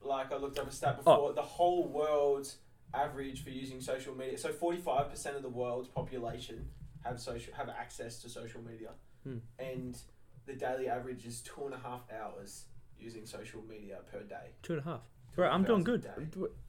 Like 0.02 0.32
I 0.32 0.38
looked 0.38 0.58
up 0.60 0.68
a 0.68 0.72
stat 0.72 0.96
Oh. 1.06 1.16
before, 1.16 1.34
the 1.34 1.42
whole 1.42 1.88
world's 1.88 2.58
average 2.94 3.44
for 3.44 3.50
using 3.50 3.82
social 3.82 4.16
media. 4.16 4.38
So 4.38 4.52
forty 4.54 4.80
five 4.80 5.10
percent 5.10 5.36
of 5.36 5.42
the 5.44 5.50
world's 5.50 5.90
population 5.90 6.70
have 7.04 7.20
social 7.20 7.54
have 7.56 7.70
access 7.70 8.22
to 8.22 8.30
social 8.30 8.62
media, 8.62 8.90
Hmm. 9.24 9.38
and 9.58 9.98
the 10.46 10.54
daily 10.54 10.88
average 10.88 11.26
is 11.26 11.42
two 11.42 11.66
and 11.66 11.74
a 11.74 11.78
half 11.80 12.02
hours 12.12 12.66
using 13.00 13.26
social 13.26 13.62
media 13.70 14.00
per 14.12 14.22
day. 14.24 14.52
Two 14.64 14.74
and 14.74 14.82
a 14.82 14.86
half. 14.86 15.02
Bro, 15.36 15.50
I'm 15.50 15.64
doing 15.64 15.84
good. 15.84 16.02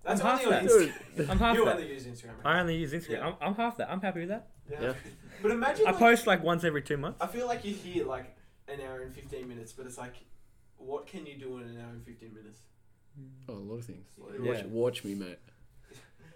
That's 0.05 0.21
I'm 0.21 0.27
only 0.27 0.45
half 0.45 0.45
on 0.45 0.51
that. 0.51 0.63
Instagram. 0.65 1.31
I'm 1.31 1.39
half 1.39 1.57
you 1.57 1.65
that. 1.65 1.77
only 1.77 1.89
use 1.93 2.05
Instagram. 2.05 2.35
I 2.45 2.61
only 2.61 2.77
use 2.77 2.93
Instagram. 2.93 3.11
Yeah. 3.11 3.27
I'm, 3.27 3.35
I'm 3.41 3.55
half 3.55 3.77
that. 3.79 3.91
I'm 3.91 4.01
happy 4.01 4.21
with 4.21 4.29
that. 4.29 4.51
yeah. 4.71 4.81
Yeah. 4.83 4.93
But 5.43 5.53
imagine 5.53 5.87
I 5.87 5.91
like, 5.93 5.99
post 5.99 6.27
like 6.27 6.43
once 6.45 6.65
every 6.65 6.83
two 6.83 6.99
months. 6.99 7.19
I 7.23 7.27
feel 7.27 7.47
like 7.47 7.65
you 7.65 7.73
hear 7.75 8.05
like 8.05 8.37
an 8.69 8.79
hour 8.83 9.01
and 9.01 9.13
fifteen 9.15 9.49
minutes, 9.49 9.73
but 9.73 9.87
it's 9.87 9.97
like, 9.97 10.15
what 10.77 11.07
can 11.07 11.25
you 11.27 11.37
do 11.39 11.57
in 11.57 11.65
an 11.65 11.79
hour 11.81 11.91
and 11.91 12.05
fifteen 12.05 12.35
minutes? 12.35 12.59
Oh, 13.49 13.55
a 13.55 13.55
lot 13.55 13.77
of 13.79 13.85
things. 13.87 14.07
Yeah. 14.43 14.53
Watch, 14.53 14.65
watch 14.67 15.05
me, 15.05 15.15
mate. 15.15 15.39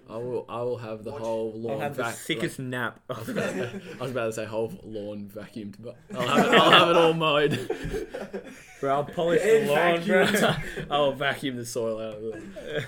I 0.09 0.17
will. 0.17 0.45
I 0.49 0.63
will 0.63 0.77
have 0.79 1.03
the 1.05 1.13
Watch- 1.13 1.23
whole 1.23 1.53
I'll 1.55 1.61
lawn. 1.61 1.81
have 1.81 1.97
the 1.97 2.03
vac- 2.05 2.15
sickest 2.15 2.59
nap. 2.59 3.01
like- 3.09 3.19
I 3.39 3.73
was 4.01 4.11
about 4.11 4.27
to 4.27 4.33
say 4.33 4.45
whole 4.45 4.73
lawn 4.85 5.31
vacuumed, 5.35 5.77
but 5.79 5.97
I'll 6.15 6.27
have 6.29 6.47
it, 6.47 6.55
I'll 6.55 6.71
have 6.71 6.89
it 6.91 6.97
all 6.97 7.13
mowed. 7.15 7.69
bro, 8.81 8.95
I'll 8.95 9.05
polish 9.05 9.41
And 9.43 9.69
the 9.69 9.73
lawn, 9.73 10.05
bro. 10.07 10.55
I'll 10.91 11.13
vacuum 11.13 11.57
the 11.57 11.65
soil 11.67 12.01
out 12.01 12.15
of 12.17 12.23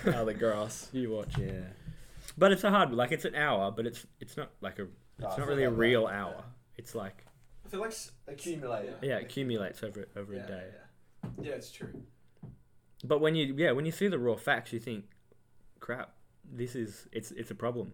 the, 0.04 0.10
out 0.10 0.20
of 0.20 0.26
the 0.26 0.34
grass. 0.34 0.88
You 0.92 1.10
watch. 1.10 1.36
yeah, 1.38 1.52
but 2.36 2.52
it's 2.52 2.64
a 2.64 2.70
hard. 2.70 2.92
Like 2.92 3.12
it's 3.12 3.24
an 3.24 3.34
hour, 3.34 3.70
but 3.70 3.86
it's 3.86 4.04
it's 4.20 4.36
not 4.36 4.50
like 4.60 4.78
a. 4.78 4.82
It's 4.82 4.90
No, 5.22 5.28
not 5.28 5.38
not 5.38 5.48
really 5.48 5.64
a 5.64 5.70
real 5.70 6.06
bad, 6.06 6.14
hour. 6.14 6.34
yeah. 6.36 6.44
It's 6.76 6.94
like 6.94 7.24
I 7.64 7.68
feel 7.70 7.80
like 7.80 7.90
s- 7.90 8.12
Accumulated. 8.28 8.94
yeah, 9.02 9.16
it 9.16 9.22
accumulates 9.24 9.82
over 9.82 10.06
over 10.16 10.34
yeah, 10.34 10.44
a 10.44 10.46
day. 10.46 10.64
Yeah. 10.72 11.30
yeah, 11.42 11.52
it's 11.52 11.70
true. 11.72 12.02
But 13.04 13.20
when 13.20 13.34
you 13.34 13.54
yeah 13.56 13.72
when 13.72 13.86
you 13.86 13.92
see 13.92 14.08
the 14.08 14.18
raw 14.18 14.36
facts, 14.36 14.72
you 14.72 14.78
think, 14.80 15.04
crap, 15.80 16.12
this 16.52 16.74
is 16.74 17.06
it's 17.12 17.30
it's 17.32 17.50
a 17.50 17.54
problem. 17.54 17.92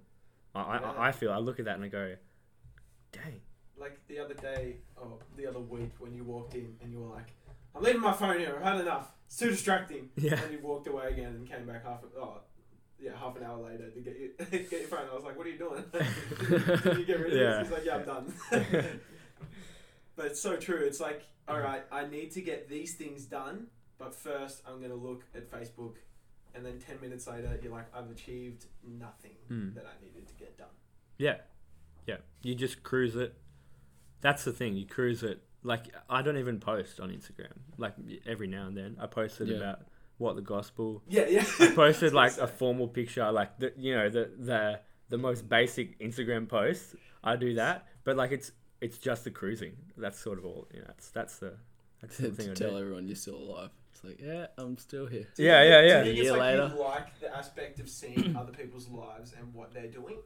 I 0.54 0.60
I, 0.60 0.80
Yeah. 0.80 0.94
I 0.98 1.12
feel 1.12 1.32
I 1.32 1.38
look 1.38 1.58
at 1.58 1.64
that 1.66 1.76
and 1.76 1.84
I 1.84 1.88
go, 1.88 2.14
dang. 3.12 3.40
Like 3.78 3.98
the 4.06 4.18
other 4.20 4.34
day, 4.34 4.76
or 4.96 5.18
the 5.36 5.46
other 5.46 5.58
week, 5.60 5.90
when 5.98 6.14
you 6.14 6.24
walked 6.24 6.54
in 6.54 6.76
and 6.82 6.92
you 6.92 7.00
were 7.00 7.14
like, 7.14 7.28
"I'm 7.74 7.82
leaving 7.82 8.00
my 8.00 8.12
phone 8.12 8.38
here. 8.38 8.54
I've 8.56 8.62
had 8.62 8.80
enough. 8.80 9.12
It's 9.26 9.38
too 9.38 9.50
distracting." 9.50 10.10
Yeah. 10.16 10.40
And 10.40 10.52
you 10.52 10.60
walked 10.60 10.86
away 10.86 11.08
again 11.08 11.32
and 11.34 11.48
came 11.48 11.66
back 11.66 11.84
half. 11.84 12.00
Oh, 12.16 12.36
yeah, 13.00 13.16
half 13.18 13.34
an 13.36 13.42
hour 13.42 13.58
later 13.58 13.90
to 13.90 14.00
get 14.00 14.16
you 14.20 14.30
get 14.50 14.70
your 14.70 14.88
phone. 14.88 15.06
I 15.10 15.14
was 15.14 15.24
like, 15.24 15.36
"What 15.36 15.46
are 15.46 15.50
you 15.50 15.58
doing? 15.58 15.84
Did 15.92 16.98
you 16.98 17.04
get 17.06 17.18
rid 17.20 17.32
of 17.32 17.38
Yeah. 17.38 17.48
this?" 17.58 17.68
He's 17.68 17.72
like, 17.72 17.84
"Yeah, 17.84 17.96
I'm 17.96 18.04
done." 18.04 18.34
but 20.14 20.26
it's 20.26 20.40
so 20.40 20.56
true. 20.56 20.84
It's 20.84 21.00
like, 21.00 21.20
mm-hmm. 21.20 21.54
all 21.54 21.60
right, 21.60 21.82
I 21.90 22.06
need 22.06 22.30
to 22.32 22.40
get 22.42 22.68
these 22.68 22.94
things 22.94 23.24
done, 23.24 23.66
but 23.98 24.14
first 24.14 24.62
I'm 24.68 24.80
gonna 24.80 24.94
look 24.94 25.24
at 25.34 25.50
Facebook, 25.50 25.94
and 26.54 26.64
then 26.64 26.78
ten 26.78 27.00
minutes 27.00 27.26
later, 27.26 27.58
you're 27.62 27.72
like, 27.72 27.86
"I've 27.94 28.10
achieved 28.10 28.66
nothing 28.86 29.36
Hmm. 29.48 29.74
that 29.74 29.84
I 29.86 30.04
needed 30.04 30.26
to 30.28 30.34
get 30.34 30.56
done." 30.58 30.68
Yeah, 31.18 31.38
yeah. 32.06 32.16
You 32.42 32.54
just 32.54 32.82
cruise 32.82 33.16
it. 33.16 33.34
That's 34.20 34.44
the 34.44 34.52
thing. 34.52 34.76
You 34.76 34.86
cruise 34.86 35.22
it. 35.22 35.42
Like 35.62 35.86
I 36.10 36.22
don't 36.22 36.36
even 36.38 36.58
post 36.60 37.00
on 37.00 37.10
Instagram. 37.10 37.52
Like 37.78 37.94
every 38.26 38.46
now 38.48 38.66
and 38.66 38.76
then, 38.76 38.96
I 39.00 39.06
posted 39.06 39.48
Yeah. 39.48 39.56
about 39.56 39.80
what 40.18 40.36
the 40.36 40.42
gospel. 40.42 41.02
Yeah, 41.08 41.26
yeah. 41.26 41.44
I 41.60 41.70
posted 41.74 42.12
like 42.22 42.36
a 42.38 42.46
formal 42.46 42.88
picture, 42.88 43.30
like 43.32 43.58
the 43.58 43.72
you 43.76 43.94
know 43.94 44.08
the 44.08 44.30
the 44.38 44.80
the 45.08 45.18
most 45.18 45.48
basic 45.48 45.98
Instagram 46.00 46.48
post. 46.48 46.94
I 47.22 47.36
do 47.36 47.54
that, 47.54 47.86
but 48.04 48.16
like 48.16 48.32
it's 48.32 48.52
it's 48.80 48.98
just 48.98 49.22
the 49.24 49.30
cruising. 49.30 49.76
That's 49.96 50.18
sort 50.18 50.38
of 50.38 50.44
all. 50.44 50.66
You 50.74 50.80
know, 50.80 50.86
that's 50.88 51.10
that's 51.10 51.38
the 51.38 51.54
that's 52.00 52.16
the 52.18 52.28
to 52.30 52.34
thing 52.34 52.50
I 52.50 52.54
tell 52.54 52.70
do. 52.72 52.78
everyone 52.78 53.06
you're 53.06 53.14
still 53.16 53.36
alive. 53.36 53.70
It's 54.02 54.04
like, 54.04 54.20
yeah, 54.20 54.46
I'm 54.58 54.76
still 54.78 55.06
here. 55.06 55.26
Do 55.36 55.42
you 55.42 55.48
Yeah, 55.48 55.62
yeah, 55.62 55.80
do 55.82 55.86
yeah. 55.86 55.98
you 55.98 56.04
think 56.04 56.06
A 56.06 56.10
it's 56.10 56.22
year 56.22 56.32
like 56.32 56.40
later. 56.40 56.72
you 56.74 56.80
like 56.80 57.20
the 57.20 57.36
aspect 57.36 57.80
of 57.80 57.88
seeing 57.88 58.36
other 58.38 58.52
people's 58.52 58.88
lives 58.88 59.34
and 59.38 59.52
what 59.54 59.72
they're 59.72 59.86
doing? 59.88 60.16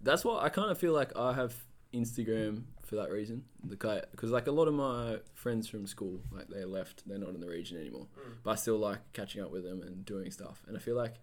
That's 0.00 0.24
what 0.24 0.42
I 0.42 0.48
kind 0.48 0.70
of 0.70 0.78
feel 0.78 0.92
like 0.92 1.16
I 1.16 1.32
have 1.32 1.54
Instagram 1.94 2.64
for 2.82 2.96
that 2.96 3.10
reason. 3.10 3.44
The 3.64 3.76
because 4.10 4.30
like 4.30 4.46
a 4.48 4.50
lot 4.52 4.68
of 4.68 4.74
my 4.74 5.18
friends 5.34 5.68
from 5.68 5.86
school, 5.86 6.20
like 6.30 6.48
they 6.48 6.64
left, 6.64 7.08
they're 7.08 7.18
not 7.18 7.30
in 7.30 7.40
the 7.40 7.48
region 7.48 7.78
anymore. 7.80 8.06
Mm. 8.18 8.32
But 8.42 8.50
I 8.50 8.54
still 8.56 8.78
like 8.78 8.98
catching 9.12 9.42
up 9.42 9.50
with 9.50 9.64
them 9.64 9.82
and 9.82 10.04
doing 10.04 10.30
stuff. 10.30 10.62
And 10.66 10.76
I 10.76 10.80
feel 10.80 10.96
like 10.96 11.14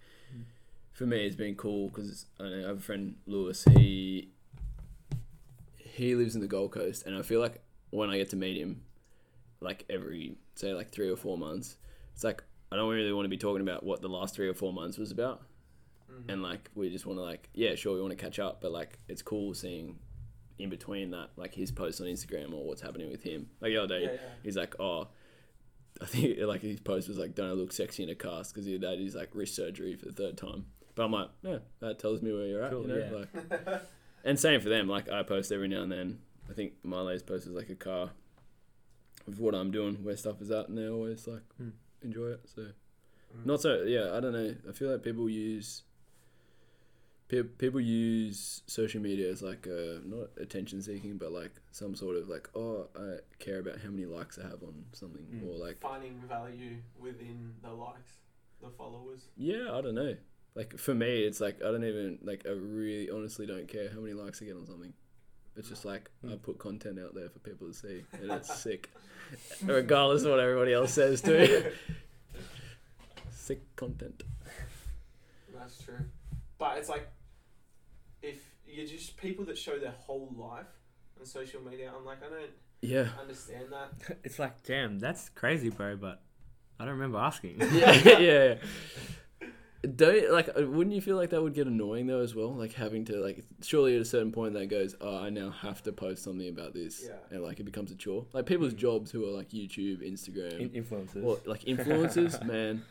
for 0.94 1.06
me, 1.06 1.26
it's 1.26 1.36
been 1.36 1.56
cool 1.56 1.90
because 1.90 2.26
I, 2.40 2.44
know, 2.44 2.64
I 2.66 2.68
have 2.70 2.78
a 2.78 2.82
friend 2.82 3.16
Lewis. 3.28 3.66
He 3.76 4.30
he 5.78 6.16
lives 6.16 6.36
in 6.36 6.42
the 6.42 6.48
Gold 6.48 6.72
Coast, 6.72 7.06
and 7.06 7.16
I 7.16 7.22
feel 7.22 7.40
like 7.40 7.62
when 7.90 8.10
I 8.10 8.18
get 8.18 8.30
to 8.30 8.36
meet 8.36 8.58
him, 8.58 8.82
like 9.60 9.86
every 9.90 10.38
say 10.56 10.74
like 10.74 10.92
three 10.92 11.10
or 11.10 11.18
four 11.18 11.38
months, 11.38 11.78
it's 12.20 12.24
like 12.26 12.44
I 12.70 12.76
don't 12.76 12.90
really 12.94 13.14
want 13.14 13.24
to 13.24 13.30
be 13.30 13.38
talking 13.38 13.62
about 13.62 13.82
what 13.84 14.02
the 14.02 14.10
last 14.10 14.36
three 14.36 14.50
or 14.50 14.54
four 14.54 14.74
months 14.74 14.98
was 14.98 15.10
about 15.12 15.42
Mhm. 16.12 16.34
and 16.34 16.44
like 16.44 16.70
we 16.76 16.90
just 16.90 17.06
want 17.06 17.18
to 17.20 17.24
like 17.24 17.50
yeah 17.54 17.76
sure 17.76 17.94
we 17.96 18.02
want 18.02 18.12
to 18.12 18.22
catch 18.22 18.40
up 18.40 18.60
but 18.62 18.72
like 18.74 18.98
it's 19.08 19.22
cool 19.22 19.54
seeing 19.54 20.00
in 20.58 20.70
between 20.70 21.12
that 21.12 21.30
like 21.38 21.54
his 21.54 21.72
posts 21.72 22.02
on 22.02 22.08
instagram 22.08 22.52
or 22.54 22.66
what's 22.66 22.82
happening 22.82 23.10
with 23.12 23.22
him 23.24 23.48
like 23.62 23.70
the 23.72 23.78
other 23.78 23.88
day 24.00 24.04
Yeah, 24.06 24.12
yeah. 24.14 24.18
he's 24.44 24.58
like 24.58 24.78
oh 24.80 25.08
i 26.02 26.06
think 26.06 26.38
like 26.54 26.62
his 26.62 26.80
post 26.80 27.08
was 27.08 27.18
like 27.20 27.36
don't 27.36 27.50
i 27.50 27.54
look 27.54 27.72
sexy 27.72 28.02
in 28.04 28.10
a 28.10 28.16
cast 28.16 28.54
because 28.54 28.66
he 28.66 28.74
had 28.74 29.00
his 29.00 29.14
like 29.16 29.30
wrist 29.36 29.56
surgery 29.56 29.96
for 29.96 30.06
the 30.08 30.12
third 30.12 30.36
time 30.36 30.66
but 30.96 31.04
i'm 31.06 31.12
like 31.12 31.30
yeah 31.44 31.60
that 31.80 32.00
tells 32.00 32.22
me 32.24 32.34
where 32.34 32.48
you're 32.48 32.64
at 32.64 32.72
Cool, 32.72 32.82
you 32.82 32.88
know 32.88 33.28
yeah. 33.34 33.46
like 33.70 33.82
and 34.26 34.40
same 34.40 34.60
for 34.62 34.70
them 34.70 34.88
like 34.90 35.10
i 35.10 35.22
post 35.24 35.52
every 35.52 35.68
now 35.68 35.84
and 35.84 35.92
then 35.92 36.20
i 36.50 36.54
think 36.54 36.74
my 36.84 37.02
latest 37.02 37.28
post 37.28 37.46
is 37.46 37.54
like 37.54 37.70
a 37.70 37.76
car 37.76 38.10
of 39.28 39.40
what 39.40 39.54
i'm 39.54 39.70
doing 39.70 40.04
where 40.04 40.18
stuff 40.18 40.42
is 40.42 40.50
at 40.50 40.70
and 40.70 40.78
they're 40.78 40.90
always 40.92 41.28
like 41.28 41.44
Hmm. 41.58 41.70
Enjoy 42.04 42.28
it 42.32 42.42
so 42.46 42.62
Mm. 43.38 43.46
not 43.46 43.62
so 43.62 43.84
yeah 43.84 44.16
i 44.16 44.20
don't 44.20 44.34
know 44.34 44.56
i 44.68 44.72
feel 44.72 44.90
like 44.92 45.04
people 45.04 45.30
use 45.30 45.84
pe- 47.28 47.44
people 47.44 47.80
use 47.80 48.64
social 48.66 49.00
media 49.02 49.30
as 49.30 49.42
like 49.44 49.68
uh, 49.68 50.00
not 50.04 50.30
attention 50.38 50.82
seeking 50.82 51.18
but 51.18 51.32
like 51.32 51.52
some 51.72 51.96
sort 51.96 52.16
of 52.18 52.28
like 52.28 52.50
oh 52.56 52.88
i 52.98 53.18
care 53.38 53.60
about 53.60 53.78
how 53.82 53.90
many 53.90 54.06
likes 54.06 54.40
i 54.40 54.44
have 54.44 54.64
on 54.64 54.84
something 54.94 55.26
Mm. 55.32 55.48
or 55.48 55.64
like 55.64 55.80
Finding 55.80 56.22
value 56.28 56.78
within 57.00 57.54
the 57.62 57.72
likes, 57.72 58.14
the 58.62 58.70
followers. 58.72 59.28
yeah 59.38 59.74
i 59.74 59.82
don't 59.82 59.96
know 59.96 60.16
like 60.56 60.78
for 60.80 60.96
me 60.96 61.22
it's 61.24 61.40
like 61.40 61.62
i 61.62 61.66
don't 61.72 61.84
even 61.84 62.18
like 62.24 62.48
i 62.48 62.50
really 62.50 63.12
honestly 63.12 63.46
don't 63.46 63.68
care 63.68 63.90
how 63.94 64.00
many 64.00 64.14
likes 64.14 64.42
i 64.42 64.46
get 64.46 64.56
on 64.56 64.66
something 64.66 64.94
it's 65.60 65.70
just 65.70 65.86
like 65.86 66.10
i 66.24 66.28
Mm. 66.32 66.42
put 66.42 66.58
content 66.58 66.98
out 67.00 67.14
there 67.14 67.30
for 67.30 67.40
people 67.40 67.68
to 67.68 67.74
see 67.74 68.04
and 68.14 68.32
it's 68.32 68.54
sick 68.64 68.90
regardless 69.64 70.24
of 70.24 70.32
what 70.32 70.40
everybody 70.40 70.74
else 70.74 70.94
says 70.94 71.22
too 71.22 71.72
sick 73.32 73.62
content 73.76 74.24
That's 75.54 75.82
true. 75.84 76.00
But 76.58 76.78
it's 76.78 76.90
like, 76.90 77.08
if 78.22 78.40
you're 78.66 78.86
just 78.88 79.18
people 79.18 79.46
that 79.46 79.58
show 79.58 79.78
their 79.80 79.92
whole 80.06 80.34
life 80.38 80.66
on 81.20 81.26
social 81.26 81.62
media, 81.62 81.92
I'm 81.96 82.06
like, 82.06 82.20
I 82.26 82.30
don't 82.30 82.52
yeah 82.82 83.08
understand 83.20 83.66
that. 83.72 84.18
It's 84.24 84.40
like, 84.40 84.64
damn, 84.64 85.00
that's 85.00 85.30
crazy, 85.30 85.70
bro. 85.70 85.96
But 85.98 86.22
I 86.80 86.86
don't 86.86 86.94
remember 86.96 87.18
asking. 87.20 87.58
yeah, 87.60 87.92
yeah, 88.06 88.20
yeah. 88.20 88.56
Don't 89.96 90.32
like? 90.32 90.50
uh, 90.50 90.66
Wouldn't 90.68 90.94
you 90.94 91.02
feel 91.02 91.16
like 91.16 91.30
that 91.30 91.42
would 91.42 91.54
get 91.54 91.66
annoying 91.68 92.08
though 92.08 92.20
as 92.20 92.36
well? 92.36 92.54
Like 92.54 92.74
having 92.74 93.06
to 93.06 93.18
like 93.18 93.46
surely 93.62 93.96
at 93.96 94.02
a 94.02 94.06
certain 94.06 94.32
point 94.34 94.54
that 94.56 94.66
goes, 94.68 94.94
oh, 95.00 95.18
I 95.20 95.30
now 95.30 95.52
have 95.52 95.82
to 95.84 95.94
post 95.94 96.22
something 96.24 96.50
about 96.50 96.74
this, 96.74 97.04
Yeah. 97.08 97.14
and 97.32 97.42
like 97.44 97.62
it 97.62 97.64
becomes 97.64 97.90
a 97.92 97.96
chore. 97.96 98.26
Like 98.34 98.46
people's 98.46 98.74
Mm. 98.74 98.78
jobs 98.78 99.12
who 99.12 99.24
are 99.26 99.32
like 99.32 99.50
YouTube, 99.52 100.02
Instagram, 100.02 100.60
In- 100.60 100.84
influencers. 100.84 101.24
or 101.24 101.40
like 101.46 101.62
influencers, 101.66 102.46
man. 102.46 102.84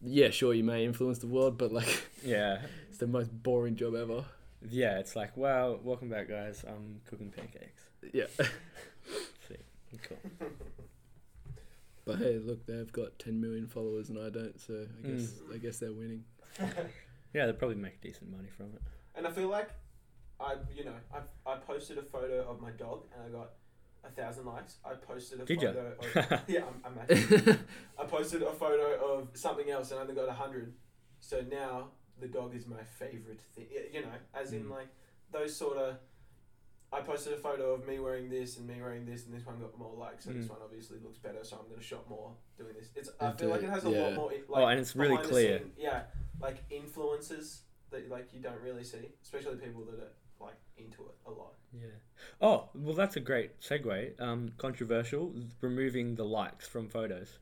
Yeah, 0.00 0.30
sure, 0.30 0.54
you 0.54 0.62
may 0.62 0.84
influence 0.84 1.18
the 1.18 1.26
world, 1.26 1.58
but 1.58 1.72
like 1.72 2.04
yeah, 2.24 2.60
it's 2.88 2.98
the 2.98 3.08
most 3.08 3.30
boring 3.42 3.74
job 3.74 3.96
ever. 3.96 4.24
yeah. 4.70 4.98
It's 5.00 5.16
like, 5.16 5.36
wow, 5.36 5.80
welcome 5.82 6.10
back, 6.10 6.28
guys. 6.28 6.64
I'm 6.68 7.00
cooking 7.06 7.30
pancakes. 7.30 7.82
Yeah, 8.12 8.26
Cool. 10.08 10.18
But 12.08 12.18
hey, 12.18 12.38
look, 12.38 12.64
they've 12.66 12.90
got 12.90 13.18
10 13.18 13.38
million 13.40 13.66
followers 13.66 14.08
and 14.08 14.18
I 14.18 14.30
don't, 14.30 14.58
so 14.60 14.72
I 14.74 15.06
Mm. 15.06 15.16
guess 15.18 15.32
I 15.54 15.58
guess 15.58 15.78
they're 15.78 15.92
winning. 15.92 16.24
Yeah, 17.34 17.44
they'll 17.44 17.54
probably 17.56 17.76
make 17.76 18.00
decent 18.00 18.30
money 18.30 18.48
from 18.56 18.66
it. 18.74 18.80
And 19.14 19.26
I 19.26 19.30
feel 19.30 19.48
like 19.48 19.68
I, 20.40 20.54
you 20.74 20.84
know, 20.86 20.94
I, 21.14 21.18
I 21.50 21.56
posted 21.58 21.98
a 21.98 22.02
photo 22.02 22.40
of 22.50 22.58
my 22.60 22.70
dog 22.70 23.04
and 23.12 23.22
I 23.22 23.38
got 23.38 23.50
a 24.02 24.08
thousand 24.10 24.46
likes. 24.46 24.76
I 24.82 24.94
posted 24.94 25.42
a 25.42 25.44
Did 25.44 25.60
ya? 25.60 25.72
photo. 25.72 25.94
Of, 26.00 26.40
yeah, 26.48 26.60
I'm, 26.68 26.80
I'm 26.86 26.98
actually. 27.02 27.58
I 28.00 28.04
posted 28.06 28.42
a 28.42 28.52
photo 28.52 28.86
of 29.18 29.28
something 29.34 29.68
else 29.70 29.90
and 29.90 29.98
I 30.00 30.02
only 30.04 30.14
got 30.14 30.28
a 30.30 30.32
hundred. 30.32 30.72
So 31.20 31.42
now 31.50 31.88
the 32.18 32.28
dog 32.28 32.54
is 32.56 32.66
my 32.66 32.82
favorite 32.98 33.42
thing. 33.54 33.66
y- 33.70 33.88
You 33.92 34.00
know, 34.02 34.16
as 34.34 34.52
in 34.54 34.64
Mm. 34.64 34.70
like 34.70 34.88
those 35.30 35.54
sort 35.54 35.76
of. 35.76 35.96
I 36.92 37.00
posted 37.00 37.34
a 37.34 37.36
photo 37.36 37.74
of 37.74 37.86
me 37.86 37.98
wearing 37.98 38.30
this 38.30 38.56
and 38.56 38.66
me 38.66 38.76
wearing 38.80 39.04
this, 39.04 39.26
and 39.26 39.34
this 39.34 39.44
one 39.44 39.58
got 39.60 39.76
more 39.78 39.94
likes. 39.94 40.24
So 40.24 40.30
this 40.32 40.46
Mm. 40.46 40.50
one 40.50 40.58
obviously 40.64 40.98
looks 41.00 41.18
better. 41.18 41.44
So 41.44 41.58
I'm 41.58 41.66
going 41.68 41.78
to 41.80 41.84
shop 41.84 42.08
more 42.08 42.34
doing 42.56 42.74
this. 42.78 42.88
It's. 42.94 43.10
I 43.20 43.32
feel 43.32 43.50
like 43.50 43.62
it 43.62 43.68
has 43.70 43.84
a 43.84 43.90
yeah. 43.90 44.02
lot 44.04 44.14
more. 44.14 44.30
Like, 44.30 44.44
oh, 44.50 44.66
and 44.66 44.80
it's 44.80 44.96
really 44.96 45.18
clear. 45.18 45.58
scene- 45.58 45.72
yeah, 45.76 46.04
like 46.40 46.56
influences 46.70 47.62
that 47.90 48.08
like 48.08 48.32
you 48.32 48.40
don't 48.40 48.60
really 48.62 48.84
see, 48.84 49.12
especially 49.22 49.56
people 49.56 49.84
that 49.84 49.98
are 50.00 50.12
like 50.40 50.56
into 50.78 51.02
it 51.02 51.14
a 51.26 51.30
lot. 51.30 51.54
Yeah. 51.72 51.86
Oh, 52.40 52.70
well, 52.74 52.94
that's 52.94 53.16
a 53.16 53.20
great 53.20 53.60
segue. 53.60 54.18
Um, 54.20 54.52
controversial, 54.56 55.34
removing 55.60 56.14
the 56.14 56.24
likes 56.24 56.66
from 56.66 56.88
photos. 56.88 57.38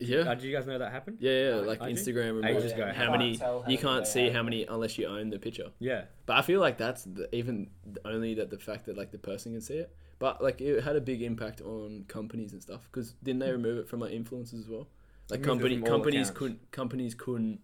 Yeah, 0.00 0.20
Uh, 0.20 0.34
did 0.34 0.44
you 0.44 0.52
guys 0.56 0.66
know 0.66 0.78
that 0.78 0.90
happened? 0.92 1.18
yeah, 1.20 1.50
yeah. 1.50 1.54
Like 1.56 1.82
I 1.82 1.92
do. 1.92 1.94
Instagram 1.98 2.42
Ages 2.44 2.72
removes 2.72 2.72
ago. 2.72 2.92
how 2.94 3.04
You 3.04 3.10
many. 3.10 3.36
tell 3.36 3.60
how 3.62 3.68
You 3.68 3.76
many 3.76 3.76
can't 3.76 4.04
they 4.04 4.10
see 4.10 4.24
have. 4.24 4.32
how 4.32 4.42
many 4.42 4.64
unless 4.64 4.96
you 4.98 5.06
own 5.06 5.30
the 5.30 5.38
picture. 5.38 5.70
Yeah. 5.78 6.04
But 6.26 6.38
I 6.38 6.42
feel 6.42 6.60
like 6.60 6.78
that's 6.78 7.04
the, 7.04 7.28
even 7.34 7.68
only 8.04 8.34
that 8.34 8.48
the 8.50 8.58
fact 8.58 8.86
that 8.86 8.96
like 8.96 9.10
the 9.12 9.18
person 9.18 9.52
can 9.52 9.60
see 9.60 9.74
it. 9.76 9.94
But 10.18 10.42
like 10.42 10.60
it 10.60 10.82
had 10.84 10.96
a 10.96 11.00
big 11.00 11.22
impact 11.22 11.60
on 11.60 12.04
companies 12.08 12.52
and 12.52 12.62
stuff 12.62 12.82
because 12.90 13.12
didn't 13.22 13.40
they 13.40 13.50
remove 13.52 13.78
it 13.78 13.88
from 13.88 14.00
like 14.00 14.12
influencers 14.12 14.60
as 14.60 14.68
well? 14.68 14.88
Like 15.30 15.40
Removed 15.40 15.42
it 15.42 15.46
company 15.46 15.74
from 15.76 15.84
all 15.84 15.90
companies 15.90 16.14
accounts. 16.28 16.38
couldn't 16.38 16.70
companies 16.72 17.14
couldn't 17.14 17.60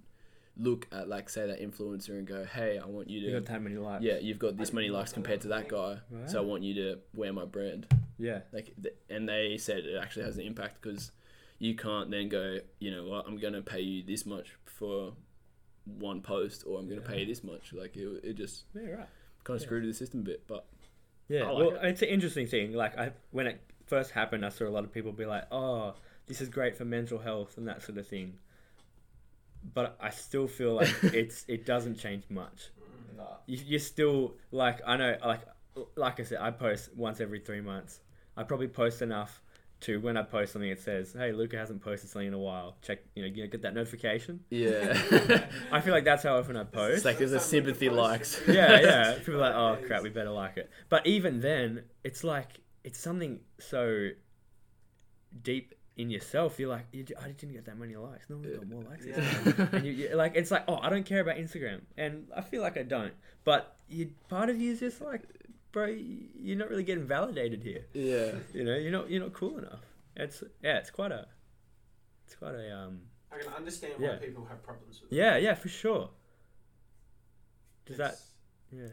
look 0.58 0.86
at 0.92 1.06
like 1.08 1.28
say 1.28 1.46
that 1.46 1.60
influencer 1.60 2.10
and 2.10 2.26
go, 2.26 2.44
hey, 2.44 2.78
I 2.78 2.86
want 2.86 3.08
you 3.10 3.20
to 3.20 3.26
You 3.26 3.32
got 3.40 3.46
that 3.46 3.62
many 3.62 3.76
likes. 3.76 4.02
yeah, 4.04 4.18
you've 4.18 4.38
got 4.38 4.56
this 4.56 4.70
I 4.70 4.74
many 4.74 4.88
likes 4.90 5.12
compared 5.12 5.40
to 5.42 5.48
that 5.48 5.68
thing. 5.68 5.78
guy, 5.78 5.98
so 6.26 6.38
I 6.38 6.40
Right. 6.42 6.48
want 6.48 6.62
you 6.62 6.74
to 6.74 6.98
wear 7.14 7.32
my 7.32 7.44
brand. 7.44 7.86
Yeah. 8.18 8.40
Like, 8.52 8.72
th- 8.82 8.94
and 9.10 9.28
they 9.28 9.58
said 9.58 9.84
it 9.84 9.96
actually 10.00 10.24
has 10.24 10.38
an 10.38 10.44
impact 10.44 10.80
because 10.80 11.12
you 11.58 11.74
can't 11.74 12.10
then 12.10 12.28
go, 12.28 12.58
you 12.78 12.90
know 12.90 13.04
what, 13.04 13.26
I'm 13.26 13.38
gonna 13.38 13.62
pay 13.62 13.80
you 13.80 14.02
this 14.02 14.26
much 14.26 14.52
for 14.64 15.14
one 15.84 16.20
post, 16.20 16.64
or 16.66 16.78
I'm 16.78 16.88
gonna 16.88 17.00
Yeah. 17.00 17.06
pay 17.06 17.20
you 17.20 17.26
this 17.26 17.42
much. 17.44 17.72
Like 17.72 17.96
it, 17.96 18.06
it 18.24 18.34
just 18.34 18.64
Yeah, 18.74 18.82
right. 18.90 19.08
kind 19.44 19.56
of 19.56 19.60
Yeah. 19.62 19.66
screwed 19.66 19.84
with 19.84 19.92
the 19.92 19.98
system 19.98 20.20
a 20.20 20.24
bit. 20.24 20.46
But 20.46 20.66
Yeah, 21.28 21.44
I 21.44 21.50
like 21.50 21.58
well, 21.72 21.80
it's 21.82 22.02
an 22.02 22.08
interesting 22.08 22.46
thing. 22.46 22.72
Like 22.72 22.96
I, 22.98 23.12
when 23.30 23.46
it 23.46 23.60
first 23.86 24.10
happened, 24.10 24.44
I 24.44 24.50
saw 24.50 24.66
a 24.66 24.70
lot 24.70 24.84
of 24.84 24.92
people 24.92 25.12
be 25.12 25.26
like, 25.26 25.44
"Oh, 25.50 25.94
this 26.26 26.40
is 26.40 26.48
great 26.48 26.76
for 26.76 26.84
mental 26.84 27.18
health 27.18 27.56
and 27.56 27.66
that 27.68 27.82
sort 27.82 27.98
of 27.98 28.06
thing." 28.06 28.38
But 29.74 29.96
I 30.00 30.10
still 30.10 30.46
feel 30.46 30.74
like 30.74 30.88
it's 31.02 31.44
it 31.48 31.66
doesn't 31.66 31.98
change 31.98 32.24
much. 32.28 32.70
Nah. 33.16 33.24
You, 33.46 33.58
you're 33.64 33.80
still 33.80 34.34
like 34.50 34.80
I 34.86 34.96
know 34.96 35.16
like 35.24 35.40
like 35.96 36.20
I 36.20 36.22
said, 36.24 36.38
I 36.40 36.50
post 36.50 36.94
once 36.94 37.20
every 37.20 37.40
three 37.40 37.60
months. 37.60 38.00
I 38.36 38.42
probably 38.44 38.68
post 38.68 39.02
enough 39.02 39.40
to 39.80 40.00
when 40.00 40.16
I 40.16 40.22
post 40.22 40.52
something, 40.52 40.70
it 40.70 40.80
says, 40.80 41.12
"Hey, 41.12 41.32
Luca 41.32 41.56
hasn't 41.56 41.82
posted 41.82 42.10
something 42.10 42.28
in 42.28 42.34
a 42.34 42.38
while. 42.38 42.76
Check, 42.82 43.00
you 43.14 43.22
know, 43.22 43.28
you 43.28 43.46
get 43.46 43.62
that 43.62 43.74
notification." 43.74 44.40
yeah, 44.50 44.98
I 45.72 45.80
feel 45.80 45.92
like 45.92 46.04
that's 46.04 46.22
how 46.22 46.38
often 46.38 46.56
I 46.56 46.64
post. 46.64 46.96
it's 46.96 47.04
like 47.04 47.18
there's 47.18 47.32
a 47.32 47.40
Sounds 47.40 47.52
like 47.52 47.62
a 47.62 47.66
sympathy 47.66 47.88
likes. 47.90 48.40
yeah, 48.48 48.80
yeah. 48.80 49.14
People 49.18 49.36
are 49.36 49.38
like, 49.38 49.54
oh 49.54 49.86
crap, 49.86 50.02
we 50.02 50.08
better 50.08 50.30
like 50.30 50.56
it. 50.56 50.70
But 50.88 51.06
even 51.06 51.40
then, 51.40 51.84
it's 52.04 52.24
like 52.24 52.60
it's 52.84 52.98
something 52.98 53.40
so 53.58 54.10
deep 55.42 55.74
in 55.96 56.10
yourself. 56.10 56.58
You're 56.58 56.70
like, 56.70 56.86
"I 56.94 57.30
didn't 57.32 57.52
get 57.52 57.66
that 57.66 57.78
many 57.78 57.96
likes. 57.96 58.28
No 58.28 58.36
one 58.36 58.52
got 58.52 58.68
more 58.68 58.82
likes. 58.82 59.06
Yeah. 59.06 59.66
and 59.72 59.84
you, 59.84 59.92
you 59.92 60.16
like, 60.16 60.32
it's 60.36 60.50
like, 60.50 60.64
oh, 60.68 60.78
I 60.80 60.88
don't 60.88 61.04
care 61.06 61.20
about 61.20 61.36
Instagram, 61.36 61.80
and 61.96 62.28
I 62.36 62.42
feel 62.42 62.62
like 62.62 62.76
I 62.76 62.82
don't. 62.82 63.12
But 63.44 63.76
you, 63.88 64.10
part 64.28 64.50
of 64.50 64.60
you 64.60 64.72
is 64.72 64.80
just 64.80 65.00
like, 65.00 65.22
bro, 65.76 65.94
you're 66.40 66.56
not 66.56 66.70
really 66.70 66.84
getting 66.84 67.04
validated 67.06 67.62
here. 67.62 67.84
yeah, 67.92 68.32
You 68.54 68.64
know, 68.64 68.76
you're 68.76 68.90
not, 68.90 69.10
you're 69.10 69.20
not 69.22 69.34
cool 69.34 69.58
enough. 69.58 69.80
It's 70.16 70.42
yeah, 70.62 70.78
it's 70.78 70.90
quite 70.90 71.12
a, 71.12 71.26
it's 72.24 72.34
quite 72.34 72.54
a 72.54 72.74
um, 72.74 73.00
I 73.30 73.36
can 73.38 73.52
understand 73.52 73.92
Yeah. 73.98 74.12
why 74.12 74.16
people 74.16 74.46
have 74.46 74.62
problems 74.62 75.02
with 75.02 75.12
it. 75.12 75.16
yeah, 75.16 75.36
yeah, 75.36 75.52
for 75.52 75.68
sure. 75.68 76.08
Does 77.84 77.98
that, 77.98 78.16
yeah. 78.72 78.88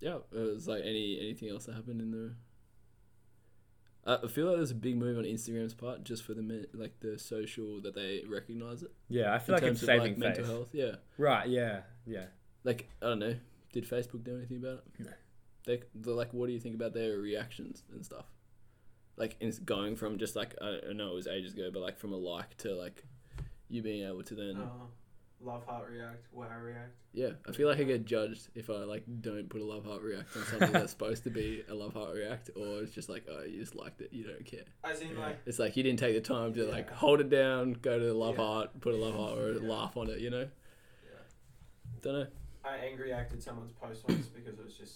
yeah. 0.00 0.16
It 0.32 0.38
was 0.54 0.66
like 0.66 0.80
any 0.84 1.18
anything 1.20 1.50
else 1.50 1.66
that 1.66 1.74
happened 1.74 2.00
in 2.00 2.10
the. 2.10 2.32
I 4.06 4.24
I 4.24 4.28
feel 4.28 4.46
like 4.46 4.56
there's 4.56 4.70
a 4.70 4.74
big 4.74 4.96
move 4.96 5.18
on 5.18 5.24
Instagram's 5.24 5.74
part 5.74 6.02
just 6.02 6.22
for 6.24 6.32
the 6.32 6.66
like 6.72 6.98
the 7.00 7.18
social 7.18 7.82
that 7.82 7.94
they 7.94 8.22
recognize 8.26 8.82
it 8.82 8.90
Yeah, 9.10 9.34
I 9.34 9.38
feel 9.38 9.54
in 9.56 9.62
like 9.62 9.70
it's 9.72 9.80
terms 9.80 9.90
of 9.98 10.02
like 10.04 10.16
mental 10.16 10.44
face. 10.44 10.50
health. 10.52 10.68
Yeah, 10.72 10.92
Right, 11.18 11.48
yeah, 11.48 11.80
yeah. 12.06 12.24
like 12.64 12.88
I 13.02 13.06
don't 13.10 13.18
know. 13.18 13.36
Did 13.74 13.86
Facebook 13.86 14.24
do 14.24 14.34
anything 14.38 14.56
about 14.56 14.82
it? 14.98 15.06
They 15.64 15.80
the 15.94 16.12
like 16.12 16.32
what 16.32 16.46
do 16.46 16.52
you 16.52 16.60
think 16.60 16.74
about 16.74 16.94
their 16.94 17.18
reactions 17.18 17.82
and 17.92 18.04
stuff? 18.04 18.26
Like 19.16 19.36
it's 19.40 19.58
going 19.58 19.96
from 19.96 20.18
just 20.18 20.34
like 20.36 20.54
I, 20.60 20.78
I 20.90 20.92
know 20.92 21.08
it 21.10 21.14
was 21.14 21.26
ages 21.26 21.54
ago, 21.54 21.70
but 21.72 21.82
like 21.82 21.98
from 21.98 22.12
a 22.12 22.16
like 22.16 22.56
to 22.58 22.74
like 22.74 23.04
you 23.68 23.82
being 23.82 24.06
able 24.06 24.22
to 24.24 24.34
then 24.34 24.56
Oh, 24.58 24.88
love, 25.40 25.64
heart, 25.66 25.88
react, 25.90 26.26
wow, 26.32 26.46
react. 26.62 26.94
yeah. 27.12 27.30
I 27.48 27.52
feel 27.52 27.68
like 27.68 27.78
I 27.78 27.84
get 27.84 28.04
judged 28.04 28.48
if 28.54 28.70
I 28.70 28.84
like 28.84 29.04
don't 29.20 29.48
put 29.48 29.60
a 29.60 29.64
love 29.64 29.84
heart 29.84 30.02
react 30.02 30.36
on 30.36 30.44
something 30.44 30.72
that's 30.78 30.90
supposed 30.92 31.24
to 31.24 31.30
be 31.30 31.62
a 31.68 31.74
love 31.74 31.94
heart 31.94 32.14
react, 32.14 32.50
or 32.56 32.82
it's 32.82 32.92
just 32.92 33.08
like 33.08 33.26
oh 33.30 33.42
you 33.44 33.60
just 33.60 33.74
liked 33.74 34.00
it, 34.00 34.12
you 34.12 34.24
don't 34.24 34.44
care. 34.44 34.64
As 34.84 35.00
in, 35.00 35.08
Yeah. 35.14 35.20
like, 35.26 35.38
It's 35.46 35.58
like 35.58 35.76
you 35.76 35.82
didn't 35.82 35.98
take 36.00 36.14
the 36.14 36.20
time 36.20 36.52
to 36.54 36.64
like 36.66 36.90
hold 36.90 37.20
it 37.20 37.28
down, 37.30 37.74
go 37.74 37.98
to 37.98 38.04
the 38.04 38.14
love 38.14 38.36
Yeah. 38.38 38.44
heart, 38.44 38.80
put 38.80 38.94
a 38.94 38.96
love 38.96 39.14
heart, 39.14 39.38
or 39.38 39.52
Yeah. 39.62 39.68
laugh 39.70 39.96
on 39.96 40.08
it. 40.10 40.18
You 40.20 40.30
know, 40.30 40.48
yeah. 41.04 41.18
don't 42.02 42.14
know. 42.14 42.26
I 42.64 42.76
angry 42.76 43.12
acted 43.12 43.42
someone's 43.42 43.72
post 43.72 44.06
once 44.08 44.26
because 44.26 44.58
it 44.58 44.64
was 44.64 44.74
just. 44.76 44.94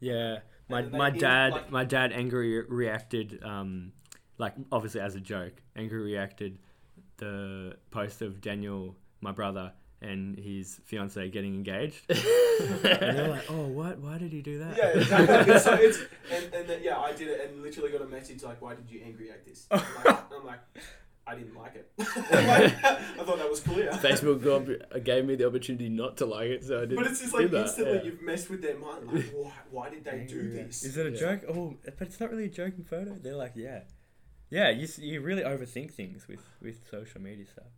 Yeah, 0.00 0.38
my 0.68 0.82
my 0.82 1.10
dad 1.10 1.52
like- 1.52 1.70
my 1.70 1.84
dad 1.84 2.12
angry 2.12 2.62
reacted 2.62 3.42
um 3.42 3.92
like 4.38 4.54
obviously 4.70 5.00
as 5.00 5.14
a 5.14 5.20
joke. 5.20 5.54
Angry 5.76 6.00
reacted 6.00 6.58
the 7.16 7.76
post 7.90 8.22
of 8.22 8.40
Daniel, 8.40 8.94
my 9.20 9.32
brother, 9.32 9.72
and 10.00 10.38
his 10.38 10.80
fiance 10.84 11.28
getting 11.30 11.54
engaged. 11.54 12.02
and 12.08 12.18
they're 12.82 13.28
like, 13.28 13.50
"Oh, 13.50 13.66
what? 13.66 13.98
Why 13.98 14.18
did 14.18 14.32
he 14.32 14.40
do 14.42 14.58
that?" 14.60 14.76
Yeah, 14.76 14.88
exactly. 14.90 15.58
so 15.66 15.74
it's 15.74 15.98
and, 16.32 16.54
and 16.54 16.68
then, 16.68 16.80
yeah, 16.82 16.98
I 16.98 17.12
did 17.12 17.28
it 17.28 17.48
and 17.50 17.62
literally 17.62 17.90
got 17.90 18.02
a 18.02 18.06
message 18.06 18.42
like, 18.42 18.62
"Why 18.62 18.74
did 18.74 18.88
you 18.90 19.00
angry 19.04 19.26
react 19.26 19.46
this?" 19.46 19.66
Like, 19.70 20.32
I'm 20.32 20.46
like 20.46 20.60
I 21.28 21.34
didn't 21.34 21.54
like 21.54 21.74
it. 21.74 21.90
Like, 21.98 22.08
I 22.84 23.24
thought 23.24 23.36
that 23.36 23.50
was 23.50 23.60
clear. 23.60 23.90
Facebook 23.92 24.42
got, 24.42 25.04
gave 25.04 25.26
me 25.26 25.36
the 25.36 25.46
opportunity 25.46 25.90
not 25.90 26.16
to 26.18 26.26
like 26.26 26.48
it, 26.48 26.64
so 26.64 26.78
I 26.78 26.80
didn't. 26.80 26.96
But 26.96 27.06
it's 27.06 27.20
just 27.20 27.34
like 27.34 27.52
instantly 27.52 27.98
yeah. 27.98 28.02
you've 28.02 28.22
messed 28.22 28.48
with 28.48 28.62
their 28.62 28.78
mind. 28.78 29.12
Like, 29.12 29.24
why, 29.34 29.52
why 29.70 29.90
did 29.90 30.04
they 30.04 30.26
do 30.26 30.50
this? 30.50 30.84
Is 30.84 30.96
it 30.96 31.06
a 31.06 31.10
Yeah. 31.10 31.16
joke? 31.18 31.40
Oh, 31.50 31.76
but 31.84 32.08
it's 32.08 32.18
not 32.18 32.30
really 32.30 32.46
a 32.46 32.48
joking 32.48 32.84
photo. 32.84 33.14
They're 33.14 33.36
like, 33.36 33.52
yeah, 33.56 33.80
yeah. 34.48 34.70
You 34.70 34.88
you 34.98 35.20
really 35.20 35.42
overthink 35.42 35.92
things 35.92 36.26
with 36.26 36.40
with 36.62 36.88
social 36.90 37.20
media 37.20 37.44
stuff. 37.46 37.72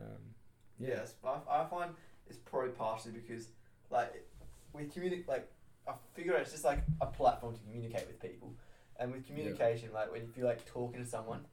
Um, 0.00 0.34
yeah. 0.80 0.88
Yes, 0.88 1.14
I, 1.24 1.38
I 1.48 1.64
find 1.66 1.92
it's 2.26 2.38
probably 2.38 2.70
partially 2.70 3.12
because, 3.12 3.48
like, 3.90 4.26
we 4.72 4.86
communicate. 4.86 5.28
Like, 5.28 5.48
I 5.86 5.92
figure 6.14 6.34
it's 6.34 6.50
just 6.50 6.64
like 6.64 6.82
a 7.00 7.06
platform 7.06 7.54
to 7.54 7.60
communicate 7.60 8.08
with 8.08 8.20
people, 8.20 8.52
and 8.98 9.12
with 9.12 9.26
communication, 9.26 9.90
like 9.92 10.10
when 10.10 10.22
if 10.22 10.36
you're 10.36 10.46
like 10.46 10.64
talking 10.66 11.04
to 11.04 11.08
someone, 11.08 11.44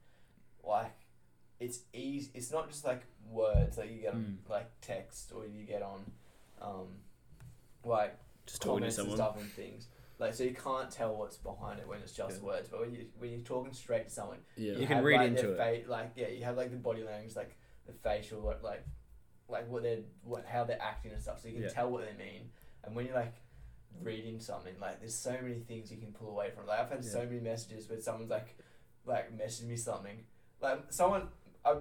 like, 0.63 0.95
it's 1.61 1.79
easy. 1.93 2.29
It's 2.33 2.51
not 2.51 2.67
just 2.69 2.83
like 2.83 3.03
words 3.29 3.77
that 3.77 3.89
you 3.89 4.01
get 4.01 4.13
on 4.13 4.39
Mm. 4.45 4.49
like 4.49 4.69
text 4.81 5.31
or 5.33 5.45
you 5.45 5.63
get 5.63 5.81
on, 5.81 6.11
um, 6.61 6.87
like 7.85 8.17
just 8.45 8.61
talking 8.61 8.77
to 8.77 8.79
comments 8.81 8.97
and 8.97 9.07
someone. 9.09 9.17
stuff 9.17 9.41
and 9.41 9.51
things. 9.51 9.87
Like, 10.19 10.33
so 10.33 10.43
you 10.43 10.53
can't 10.53 10.91
tell 10.91 11.15
what's 11.15 11.37
behind 11.37 11.79
it 11.79 11.87
when 11.87 11.99
it's 12.01 12.13
just 12.13 12.39
Yeah. 12.41 12.45
words. 12.47 12.67
But 12.69 12.81
when 12.81 12.93
you 12.93 13.07
when 13.17 13.31
you're 13.31 13.39
talking 13.41 13.73
straight 13.73 14.05
to 14.05 14.09
someone, 14.13 14.39
Yeah, 14.55 14.73
You 14.73 14.87
can 14.87 14.97
have, 14.97 15.03
read 15.05 15.17
like, 15.17 15.27
into 15.29 15.47
their 15.53 15.73
it. 15.73 15.85
Fa- 15.85 15.91
like 15.91 16.11
yeah, 16.15 16.27
you 16.27 16.43
have 16.43 16.57
like 16.57 16.71
the 16.71 16.77
body 16.77 17.03
language, 17.03 17.35
like 17.35 17.55
the 17.85 17.93
facial, 17.93 18.41
like 18.41 18.61
like, 18.63 18.85
like 19.47 19.67
what 19.69 19.83
they're 19.83 20.03
what 20.23 20.45
how 20.45 20.63
they're 20.63 20.81
acting 20.81 21.11
and 21.11 21.21
stuff, 21.21 21.39
so 21.41 21.47
you 21.47 21.53
can 21.55 21.63
Yeah. 21.63 21.69
tell 21.69 21.89
what 21.91 22.05
they 22.05 22.13
mean. 22.23 22.51
And 22.83 22.95
when 22.95 23.05
you're 23.05 23.15
like 23.15 23.35
reading 24.01 24.39
something, 24.39 24.79
like 24.79 24.99
there's 24.99 25.15
so 25.15 25.33
many 25.41 25.59
things 25.59 25.91
you 25.91 25.97
can 25.97 26.11
pull 26.13 26.29
away 26.29 26.49
from. 26.51 26.65
Like 26.65 26.79
I've 26.79 26.89
had 26.89 27.03
so 27.05 27.23
many 27.25 27.39
messages 27.39 27.87
where 27.89 27.99
someone's 28.01 28.29
like, 28.31 28.57
like 29.05 29.35
messaged 29.37 29.65
me 29.67 29.75
something, 29.77 30.23
like 30.61 30.91
someone, 30.93 31.29
I, 31.65 31.75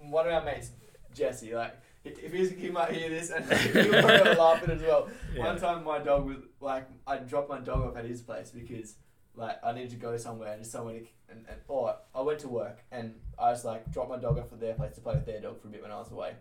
one 0.00 0.26
of 0.26 0.32
our 0.32 0.44
mates, 0.44 0.70
Jesse, 1.14 1.54
like. 1.54 1.76
If 2.08 2.32
he's, 2.32 2.52
he 2.52 2.70
might 2.70 2.92
hear 2.92 3.08
this 3.08 3.30
and 3.30 3.44
he'll 3.52 4.00
probably 4.00 4.34
laugh 4.36 4.62
at 4.62 4.68
it 4.68 4.76
as 4.76 4.82
well. 4.82 5.08
One 5.34 5.58
time 5.58 5.82
my 5.82 5.98
dog 5.98 6.24
was 6.24 6.36
like, 6.60 6.86
I 7.04 7.16
dropped 7.16 7.48
my 7.48 7.58
dog 7.58 7.82
off 7.84 7.96
at 7.96 8.04
his 8.04 8.22
place 8.22 8.52
because 8.52 8.94
like 9.36 9.58
I 9.62 9.72
needed 9.72 9.90
to 9.90 9.96
go 9.96 10.16
somewhere 10.16 10.52
and 10.52 10.64
to, 10.64 10.78
and, 10.78 11.06
and 11.48 11.60
or 11.68 11.94
I 12.14 12.22
went 12.22 12.38
to 12.40 12.48
work 12.48 12.82
and 12.90 13.14
I 13.38 13.50
was 13.50 13.64
like 13.64 13.90
dropped 13.92 14.08
my 14.08 14.16
dog 14.16 14.38
off 14.38 14.52
at 14.52 14.60
their 14.60 14.74
place 14.74 14.94
to 14.94 15.00
play 15.00 15.14
with 15.14 15.26
their 15.26 15.40
dog 15.40 15.60
for 15.60 15.68
a 15.68 15.70
bit 15.70 15.82
when 15.82 15.90
I 15.90 15.98
was 15.98 16.10
away, 16.10 16.34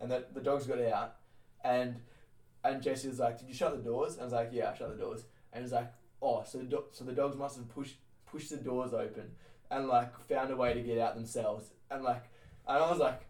and 0.00 0.10
the 0.10 0.24
the 0.32 0.40
dogs 0.40 0.66
got 0.66 0.80
out, 0.80 1.16
and 1.64 2.00
and 2.64 2.82
Jesse 2.82 3.08
was 3.08 3.20
like, 3.20 3.38
did 3.38 3.48
you 3.48 3.54
shut 3.54 3.76
the 3.76 3.82
doors? 3.82 4.14
And 4.14 4.22
I 4.22 4.24
was 4.24 4.32
like, 4.32 4.50
yeah, 4.52 4.70
I 4.70 4.76
shut 4.76 4.90
the 4.90 5.02
doors, 5.02 5.24
and 5.52 5.60
he 5.60 5.62
was 5.62 5.72
like, 5.72 5.92
oh, 6.20 6.42
so 6.46 6.58
the 6.58 6.64
do- 6.64 6.84
so 6.92 7.04
the 7.04 7.12
dogs 7.12 7.36
must 7.36 7.56
have 7.56 7.68
pushed 7.68 7.96
pushed 8.26 8.50
the 8.50 8.56
doors 8.56 8.92
open 8.92 9.30
and 9.70 9.88
like 9.88 10.12
found 10.28 10.50
a 10.50 10.56
way 10.56 10.74
to 10.74 10.80
get 10.80 10.98
out 10.98 11.14
themselves, 11.14 11.70
and 11.90 12.02
like 12.02 12.24
and 12.76 12.84
I 12.84 12.90
was 12.90 12.98
like, 12.98 13.20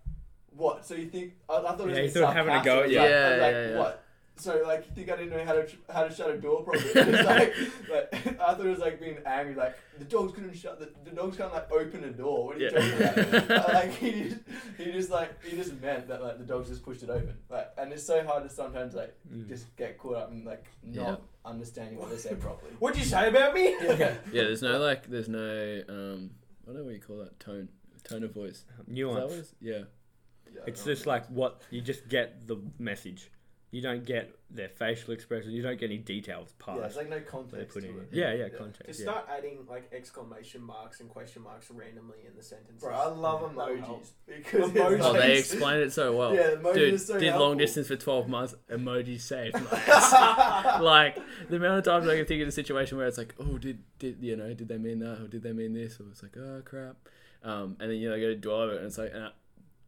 what? 0.57 0.85
So 0.87 0.94
you 0.94 1.07
think 1.09 1.35
I, 1.48 1.57
I 1.59 1.61
thought 1.62 1.81
it 1.81 1.87
was 1.88 1.96
Yeah, 1.98 2.05
you 2.05 2.11
thought 2.11 2.35
having 2.35 2.55
a 2.55 2.62
go 2.64 2.81
sarcastic. 2.83 2.87
at 2.87 2.90
you. 2.90 2.98
like- 3.00 3.11
I 3.11 3.11
Yeah, 3.11 3.42
like, 3.46 3.55
yeah, 3.55 3.70
yeah. 3.70 3.79
what? 3.79 4.05
So 4.37 4.62
like 4.66 4.87
you 4.88 4.94
think 4.94 5.11
I 5.11 5.16
didn't 5.16 5.37
know 5.37 5.44
how 5.44 5.53
to 5.53 5.68
how 5.92 6.05
to 6.05 6.14
shut 6.14 6.31
a 6.31 6.38
door 6.38 6.62
properly? 6.62 6.83
It's 6.94 7.26
like, 7.29 7.55
like 7.90 8.40
I 8.40 8.55
thought 8.55 8.64
it 8.64 8.70
was 8.70 8.79
like 8.79 8.98
being 8.98 9.18
angry. 9.26 9.55
Like 9.55 9.76
the 9.98 10.07
dogs 10.07 10.33
couldn't 10.33 10.55
shut 10.57 10.81
the, 10.81 10.88
the 11.05 11.14
dogs 11.14 11.37
can't 11.37 11.53
like 11.53 11.70
open 11.70 12.05
a 12.05 12.11
door. 12.11 12.46
What 12.46 12.57
are 12.57 12.59
you 12.61 12.70
Yeah. 12.72 13.11
talking 13.11 13.35
about? 13.44 13.50
Uh, 13.70 13.72
like 13.74 13.90
he 13.96 14.11
just 14.31 14.37
he 14.79 14.92
just 14.92 15.11
like 15.11 15.44
he 15.44 15.57
just 15.57 15.79
meant 15.83 16.09
that 16.09 16.22
like 16.22 16.38
the 16.38 16.44
dogs 16.44 16.70
just 16.70 16.83
pushed 16.83 17.03
it 17.03 17.11
open. 17.11 17.35
Like 17.50 17.68
and 17.76 17.92
it's 17.92 18.07
so 18.07 18.24
hard 18.24 18.44
to 18.44 18.48
sometimes 18.48 18.94
like 18.94 19.14
Mm. 19.31 19.46
just 19.46 19.76
get 19.76 19.98
caught 19.98 20.16
up 20.16 20.31
in 20.33 20.42
like 20.46 20.64
not 20.83 21.20
understanding 21.44 21.98
what 21.98 22.09
they 22.09 22.16
said 22.16 22.40
properly. 22.40 22.72
What'd 22.79 22.98
you 22.98 23.05
say 23.05 23.29
about 23.29 23.53
me? 23.53 23.74
Yeah. 23.83 23.96
yeah. 24.33 24.44
There's 24.44 24.62
no 24.62 24.79
like, 24.79 25.07
there's 25.07 25.29
no 25.29 25.83
um, 25.88 26.31
I 26.64 26.72
don't 26.72 26.76
know 26.76 26.85
what 26.85 26.94
you 26.94 27.00
call 27.00 27.18
that 27.18 27.38
tone, 27.40 27.68
tone 28.01 28.25
of 28.25 28.33
voice. 28.35 28.65
Uh-huh. 28.71 28.83
Is 28.83 28.97
that 28.97 29.07
what 29.07 29.15
nuance. 29.15 29.33
it's- 29.33 29.55
yeah. 29.61 29.83
Yeah, 30.53 30.63
It's 30.67 30.83
just 30.85 31.07
like 31.07 31.27
what 31.29 31.63
you 31.71 31.81
just 31.81 32.09
get 32.09 32.47
the 32.49 32.57
message. 32.79 33.31
You 33.71 33.81
don't 33.83 34.05
get 34.05 34.37
their 34.51 34.69
facial 34.69 35.15
expressions. 35.15 35.55
You 35.55 35.63
don't 35.63 35.79
get 35.79 35.91
any 35.91 35.99
details 35.99 36.53
yeah, 36.59 36.67
past 36.75 36.87
it's 36.87 36.97
like 36.97 37.09
no 37.09 37.19
what 37.19 37.27
context 37.29 37.79
to 37.79 37.85
in. 37.89 37.99
it. 38.01 38.09
Yeah, 38.11 38.33
yeah, 38.33 38.35
Yeah. 38.35 38.49
To 38.49 38.57
context. 38.57 38.99
Yeah. 38.99 39.05
start 39.05 39.29
adding 39.31 39.59
like 39.69 39.89
exclamation 39.93 40.61
marks 40.61 40.99
and 40.99 41.09
question 41.09 41.43
marks 41.43 41.71
randomly 41.71 42.17
in 42.29 42.35
the 42.37 42.43
sentences. 42.43 42.83
Bro, 42.83 42.97
I 42.97 43.07
love 43.11 43.55
That 43.55 43.69
emojis 43.69 44.09
because 44.27 44.71
Emojis. 44.73 45.01
Oh, 45.05 45.13
they 45.13 45.39
explained 45.39 45.83
it 45.83 45.93
so 45.93 46.17
well. 46.17 46.35
Yeah, 46.35 46.57
the 46.57 46.73
Dude, 46.73 47.01
so 47.01 47.21
did 47.21 47.37
long 47.37 47.59
distance 47.59 47.87
for 47.87 47.95
12 47.95 48.29
months, 48.29 48.57
emoji 48.69 49.21
saved 49.21 49.55
my 49.71 49.79
ass. 49.87 50.83
like, 50.83 51.17
the 51.49 51.55
amount 51.55 51.79
of 51.79 51.85
times 51.85 52.09
I 52.09 52.17
can 52.17 52.27
think 52.27 52.43
of 52.43 52.49
a 52.49 52.53
situation 52.53 52.99
where 52.99 53.07
it's 53.07 53.19
like, 53.19 53.37
oh, 53.39 53.57
did, 53.57 53.85
did 54.01 54.17
you 54.21 54.35
know, 54.35 54.53
did 54.53 54.67
they 54.67 54.79
mean 54.79 54.99
that? 54.99 55.21
Or 55.21 55.29
did 55.29 55.45
they 55.45 55.53
mean 55.53 55.75
this? 55.75 56.01
Or 56.01 56.07
it's 56.11 56.25
like, 56.25 56.37
oh, 56.37 56.61
crap. 56.65 56.97
Um, 57.42 57.76
and 57.81 57.90
then, 57.90 57.98
you 57.98 58.09
know, 58.11 58.16
I 58.16 58.20
go 58.20 58.26
to 58.29 58.37
dwell 58.37 58.61
over 58.62 58.72
it, 58.74 58.79
and 58.79 58.87
it's 58.87 58.98
like, 58.98 59.14
uh, 59.14 59.31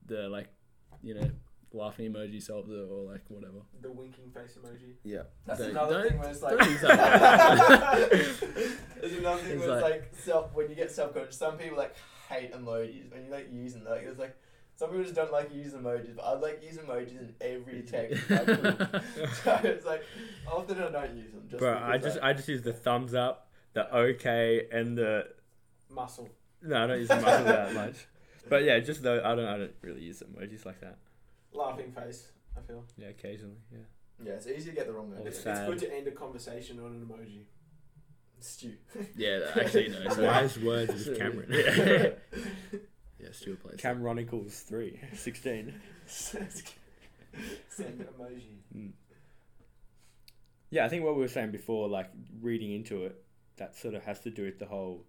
the, 0.07 0.29
like, 0.29 0.49
you 1.03 1.15
know, 1.15 1.31
laughing 1.75 2.13
emoji 2.13 2.43
solves 2.43 2.71
it, 2.71 2.75
or 2.91 3.11
like, 3.13 3.23
whatever. 3.29 3.59
The 3.81 3.91
winking 3.91 4.31
face 4.31 4.57
emoji. 4.63 4.95
Yeah. 5.05 5.23
That's 5.47 5.61
Don't- 5.61 5.71
another 5.71 6.01
don't- 6.03 6.09
thing 6.11 6.19
where 6.19 6.31
it's 6.31 6.43
like. 6.43 6.59
don't 6.59 6.71
use 6.71 6.81
that. 6.83 8.11
There's 9.01 9.13
another 9.15 9.43
thing 9.43 9.53
It's 9.59 9.67
where 9.67 9.75
it's 9.77 9.83
like- 9.83 9.83
like 9.83 10.15
self 10.15 10.55
when 10.55 10.69
you 10.71 10.77
get 10.77 10.91
self 10.91 11.15
conscious. 11.15 11.37
Some 11.37 11.57
people 11.59 11.77
like 11.79 11.95
hate 12.29 12.53
emojis 12.55 13.11
when 13.13 13.25
you 13.27 13.31
like 13.31 13.49
using 13.53 13.85
them. 13.85 13.93
Like 13.93 14.03
it's 14.05 14.19
like 14.19 14.37
some 14.77 14.89
people 14.91 15.03
just 15.05 15.15
don't 15.15 15.33
like 15.33 15.53
using 15.55 15.81
emojis, 15.81 16.17
but 16.17 16.23
I 16.25 16.33
like 16.35 16.63
use 16.63 16.79
emojis 16.79 17.19
in 17.21 17.35
every 17.41 17.83
text. 17.83 18.31
I 18.31 18.45
so 19.45 19.61
it's 19.65 19.85
like 19.85 20.03
often 20.51 20.79
I 20.83 20.91
don't 20.91 21.17
use 21.17 21.31
them. 21.33 21.43
Just 21.51 21.59
Bro, 21.61 21.79
I 21.83 21.99
just 21.99 22.17
like, 22.17 22.25
I 22.25 22.33
just 22.33 22.49
use 22.49 22.63
the 22.63 22.73
thumbs 22.73 23.13
up, 23.15 23.49
the 23.75 23.95
okay, 23.95 24.67
and 24.73 24.97
the 24.97 25.27
Muscle. 25.91 26.29
No, 26.63 26.85
I 26.85 26.87
don't 26.87 26.99
use 26.99 27.09
the 27.09 27.17
muscle 27.17 27.45
that 27.45 27.75
much. 27.75 28.07
But 28.49 28.65
yeah, 28.65 28.79
just 28.81 29.03
though 29.03 29.21
I 29.25 29.35
don't 29.35 29.47
I 29.47 29.59
don't 29.59 29.75
really 29.83 30.03
use 30.03 30.23
emojis 30.23 30.65
like 30.67 30.81
that. 30.81 30.99
Laughing 31.53 31.93
face, 31.93 32.29
I 32.57 32.61
feel. 32.61 32.85
Yeah, 32.97 33.09
occasionally. 33.09 33.57
Yeah. 33.71 33.79
yeah, 34.25 34.33
it's 34.33 34.47
easy 34.47 34.71
to 34.71 34.77
get 34.77 34.87
the 34.87 34.93
wrong 34.93 35.13
Or 35.15 35.21
idea. 35.21 35.33
sad. 35.33 35.59
It's 35.59 35.81
good 35.81 35.91
to 35.91 35.97
end 35.97 36.07
a 36.09 36.11
conversation 36.13 36.79
on 36.81 36.87
an 36.87 37.07
emoji. 37.07 37.45
Stew. 38.41 38.73
yeah, 39.17 39.41
actually, 39.55 39.89
no. 39.89 40.09
sorry. 40.09 40.27
Wise 40.27 40.59
words 40.59 41.07
of 41.07 41.17
Cameron. 41.17 41.49
Yeah. 41.53 42.11
yeah, 43.21 43.29
Stuart 43.31 43.63
plays. 43.63 43.81
Cameron 43.81 44.19
equals 44.19 44.59
three. 44.61 44.99
16. 45.15 45.73
Send 46.07 46.41
emoji. 48.01 48.57
Mm. 48.77 48.91
Yeah, 50.71 50.85
I 50.87 50.89
think 50.89 51.05
what 51.05 51.15
we 51.15 51.21
were 51.21 51.29
saying 51.29 51.53
before, 51.53 51.89
like 51.89 52.11
reading 52.41 52.73
into 52.73 53.05
it, 53.05 53.23
that 53.59 53.77
sort 53.77 53.95
of 53.95 54.03
has 54.05 54.19
to 54.21 54.31
do 54.31 54.45
with 54.45 54.59
the 54.59 54.67
whole 54.67 55.05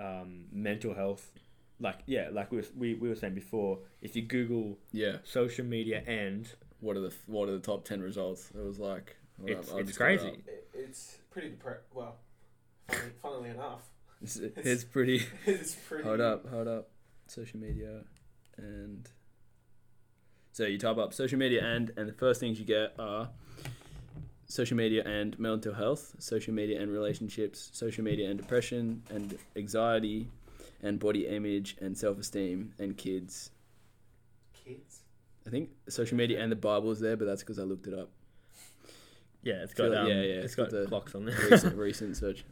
um, 0.00 0.44
mental 0.52 0.94
health. 0.94 1.30
Like, 1.78 1.98
yeah, 2.06 2.28
like 2.32 2.50
we, 2.50 2.56
was, 2.58 2.70
we, 2.74 2.94
we 2.94 3.08
were 3.08 3.14
saying 3.16 3.34
before, 3.34 3.80
if 4.00 4.16
you 4.16 4.22
Google 4.22 4.78
Yeah. 4.92 5.18
social 5.24 5.64
media 5.64 6.02
and 6.06 6.48
What 6.80 6.96
are 6.96 7.00
the 7.00 7.12
What 7.26 7.48
are 7.48 7.52
the 7.52 7.58
top 7.60 7.84
ten 7.84 8.00
results? 8.00 8.50
It 8.54 8.62
was 8.64 8.78
like. 8.78 9.16
hold 9.38 9.50
It's- 9.50 9.66
up, 9.68 9.72
I'll 9.74 9.78
it's 9.80 9.88
just 9.88 9.98
get 9.98 10.10
it 10.12 10.18
crazy. 10.20 10.42
It, 10.46 10.68
it's 10.74 11.18
pretty 11.30 11.50
depre- 11.50 11.78
Well, 11.94 12.16
funny, 12.88 13.00
funnily 13.22 13.50
enough, 13.50 13.82
It's, 14.22 14.36
it's 14.56 14.84
pretty. 14.84 15.22
it's 15.46 15.74
pretty. 15.74 16.04
Hold 16.04 16.20
up, 16.20 16.48
hold 16.48 16.68
up. 16.68 16.88
Social 17.28 17.58
media 17.60 18.02
and. 18.56 19.08
So 20.52 20.64
you 20.64 20.78
type 20.78 20.96
up 20.96 21.12
social 21.12 21.38
media 21.38 21.62
and, 21.62 21.92
and 21.98 22.08
the 22.08 22.14
first 22.14 22.40
things 22.40 22.58
you 22.58 22.64
get 22.64 22.94
are 22.98 23.28
social 24.46 24.76
media 24.76 25.02
and 25.04 25.38
mental 25.38 25.74
health, 25.74 26.14
social 26.18 26.54
media 26.54 26.80
and 26.80 26.90
relationships, 26.90 27.70
social 27.72 28.04
media 28.04 28.28
and 28.30 28.38
depression 28.38 29.02
and 29.10 29.36
anxiety, 29.56 30.28
and 30.82 30.98
body 30.98 31.26
image 31.26 31.76
and 31.80 31.96
self 31.96 32.18
esteem 32.18 32.72
and 32.78 32.96
kids. 32.96 33.50
Kids. 34.64 35.00
I 35.46 35.50
think 35.50 35.70
social 35.88 36.16
media 36.16 36.40
and 36.42 36.50
the 36.50 36.56
Bible 36.56 36.90
is 36.90 37.00
there, 37.00 37.16
but 37.16 37.24
that's 37.26 37.42
because 37.42 37.58
I 37.58 37.62
looked 37.62 37.86
it 37.86 37.94
up. 37.94 38.10
Yeah, 39.42 39.62
it's 39.62 39.74
Feel 39.74 39.86
got 39.90 39.92
like- 39.94 40.00
um, 40.02 40.08
yeah, 40.08 40.14
yeah, 40.22 40.34
it's 40.34 40.44
it's 40.46 40.54
got 40.56 40.70
got 40.70 40.80
the 40.80 40.86
clocks 40.86 41.14
on 41.14 41.24
there. 41.24 41.36
recent 41.50 41.76
recent 41.90 42.16
search. 42.16 42.44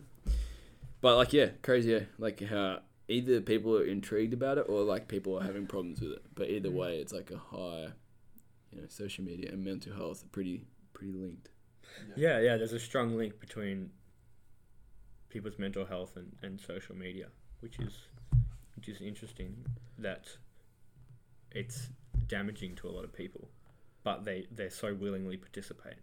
But 1.00 1.16
like 1.16 1.33
yeah, 1.33 1.48
crazy 1.62 1.90
yeah. 1.92 2.00
Like 2.18 2.40
how 2.42 2.80
either 3.09 3.40
people 3.40 3.76
are 3.76 3.85
intrigued 3.85 4.33
about 4.33 4.59
it 4.59 4.66
or 4.68 4.83
like 4.83 5.09
people 5.09 5.38
are 5.38 5.42
having 5.42 5.66
problems 5.66 6.00
with 6.00 6.12
it. 6.12 6.22
But 6.35 6.48
either 6.50 6.70
Mm. 6.70 6.74
way, 6.74 6.98
it's 6.98 7.12
like 7.12 7.30
a 7.30 7.37
high, 7.37 7.88
you 8.70 8.80
know, 8.80 8.87
social 8.88 9.24
media 9.24 9.50
and 9.52 9.62
mental 9.64 9.94
health 9.94 10.24
are 10.24 10.28
pretty 10.28 10.64
pretty 10.92 11.12
linked. 11.12 11.50
Yeah, 12.16 12.40
yeah. 12.40 12.57
There's 12.57 12.72
a 12.72 12.80
strong 12.80 13.16
link 13.16 13.40
between 13.40 13.90
people's 15.28 15.59
mental 15.59 15.85
health 15.85 16.16
and, 16.16 16.33
and 16.42 16.61
social 16.61 16.94
media, 16.94 17.26
which 17.61 17.78
is 17.78 17.94
which 18.76 18.88
is 18.88 19.00
interesting. 19.00 19.64
That 19.98 20.28
it's 21.52 21.88
damaging 22.26 22.74
to 22.76 22.88
a 22.88 22.90
lot 22.90 23.04
of 23.04 23.12
people, 23.12 23.48
but 24.02 24.24
they 24.24 24.46
they 24.50 24.68
so 24.68 24.94
willingly 24.94 25.37
participate. 25.37 25.98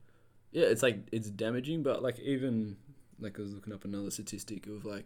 Yeah, 0.51 0.65
it's 0.65 0.84
like 0.84 1.08
it's 1.12 1.30
damaging, 1.30 1.84
but 1.84 2.04
like 2.04 2.19
even 2.19 2.77
like 3.19 3.39
I 3.39 3.41
was 3.41 3.54
looking 3.54 3.73
up 3.73 3.86
another 3.86 4.12
statistic 4.12 4.67
of 4.67 4.86
like 4.86 5.06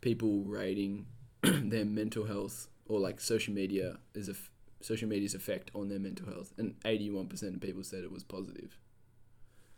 people 0.00 0.42
rating 0.44 1.06
their 1.42 1.84
mental 1.84 2.24
health 2.24 2.68
or 2.86 2.98
like 2.98 3.20
social 3.20 3.54
media 3.54 3.98
is 4.14 4.28
a 4.28 4.34
social 4.80 5.08
media's 5.08 5.34
effect 5.34 5.70
on 5.74 5.88
their 5.88 5.98
mental 5.98 6.26
health, 6.26 6.52
and 6.58 6.74
eighty 6.84 7.10
one 7.10 7.26
percent 7.28 7.54
of 7.54 7.60
people 7.60 7.84
said 7.84 8.02
it 8.02 8.10
was 8.10 8.24
positive. 8.24 8.78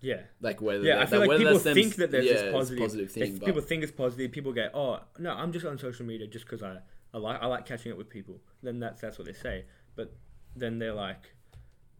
Yeah, 0.03 0.23
Like 0.41 0.61
whether 0.61 0.83
yeah. 0.85 1.01
I 1.01 1.07
feel 1.07 1.21
like 1.21 1.39
people 1.39 1.59
them- 1.59 1.75
think 1.75 1.95
that 1.97 2.11
there's 2.11 2.25
yeah, 2.27 2.33
this 2.33 2.43
it's 2.43 2.49
a 2.51 2.53
positive. 2.53 2.79
positive 2.83 3.15
they- 3.15 3.21
thing, 3.23 3.39
but 3.39 3.47
people 3.47 3.61
think 3.63 3.83
it's 3.85 3.93
positive. 3.93 4.33
People 4.33 4.53
go, 4.53 4.69
"Oh 4.75 5.01
no, 5.19 5.31
I'm 5.31 5.53
just 5.53 5.65
on 5.65 5.79
social 5.79 6.05
media 6.05 6.27
just 6.27 6.45
because 6.45 6.63
I, 6.63 6.79
I 7.15 7.19
like 7.19 7.41
I 7.41 7.47
like 7.47 7.67
catching 7.67 7.93
up 7.93 7.99
with 7.99 8.09
people." 8.11 8.41
Then 8.65 8.81
that's 8.81 9.01
that's 9.01 9.17
what 9.17 9.27
they 9.27 9.33
say. 9.33 9.65
But 9.95 10.13
then 10.57 10.79
they're 10.81 10.93
like, 10.93 11.33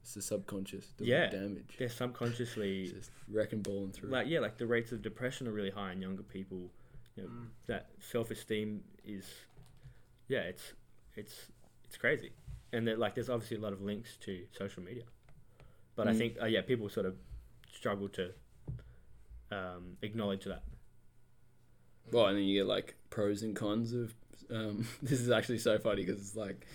it's 0.03 0.15
the 0.15 0.23
subconscious 0.23 0.87
doing 0.99 1.11
Yeah. 1.11 1.31
damage. 1.31 1.77
they're 1.79 1.89
subconsciously 1.89 2.83
It's 2.83 2.93
just 2.93 3.11
wrecking 3.29 3.63
balling 3.63 3.93
through. 3.93 4.11
like 4.11 4.27
yeah, 4.27 4.41
like 4.41 4.59
the 4.59 4.67
rates 4.67 4.91
of 4.91 5.01
depression 5.01 5.47
are 5.47 5.53
really 5.53 5.71
high 5.71 5.93
in 5.93 6.03
younger 6.03 6.25
people. 6.25 6.73
You 7.15 7.23
know, 7.23 7.29
Mm. 7.29 7.47
that 7.67 7.91
self 8.01 8.31
esteem 8.33 8.83
is, 9.05 9.27
yeah, 10.27 10.41
it's 10.41 10.73
it's 11.15 11.47
it's 11.85 11.97
crazy, 11.97 12.33
and 12.73 12.89
that 12.89 12.99
like 12.99 13.15
there's 13.15 13.29
obviously 13.31 13.59
a 13.59 13.61
lot 13.61 13.73
of 13.73 13.81
links 13.81 14.17
to 14.23 14.45
social 14.51 14.83
media, 14.83 15.05
but 15.95 16.09
I 16.09 16.13
Mm. 16.15 16.19
think 16.19 16.43
uh, 16.43 16.47
yeah, 16.47 16.63
people 16.63 16.89
sort 16.89 17.07
of 17.07 17.17
struggle 17.73 18.09
to 18.11 18.31
um, 19.51 19.97
acknowledge 20.03 20.45
that. 20.45 20.63
Well, 22.13 22.27
and 22.27 22.37
then 22.37 22.45
you 22.45 22.61
get 22.61 22.67
like 22.69 22.95
pros 23.11 23.43
and 23.43 23.55
cons 23.57 23.93
of. 23.93 24.15
Um, 24.51 24.87
this 25.03 25.21
is 25.21 25.31
actually 25.31 25.59
so 25.59 25.79
funny 25.79 26.05
because 26.05 26.21
it's 26.21 26.37
like 26.37 26.67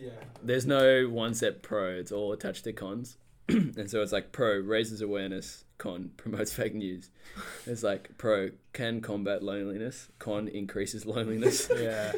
Yeah. 0.00 0.10
there's 0.42 0.66
no 0.66 1.08
one 1.08 1.34
set 1.34 1.62
pro. 1.62 1.90
It's 1.96 2.12
all 2.12 2.32
attached 2.32 2.64
to 2.64 2.72
cons, 2.72 3.16
and 3.48 3.90
so 3.90 4.02
it's 4.02 4.12
like 4.12 4.32
pro 4.32 4.58
raises 4.58 5.00
awareness, 5.00 5.64
con 5.78 6.10
promotes 6.16 6.52
fake 6.52 6.74
news. 6.74 7.10
It's 7.66 7.82
like 7.82 8.16
pro 8.18 8.50
can 8.72 9.00
combat 9.00 9.42
loneliness, 9.42 10.08
con 10.18 10.48
increases 10.48 11.06
loneliness. 11.14 11.70
Yeah, 11.74 12.12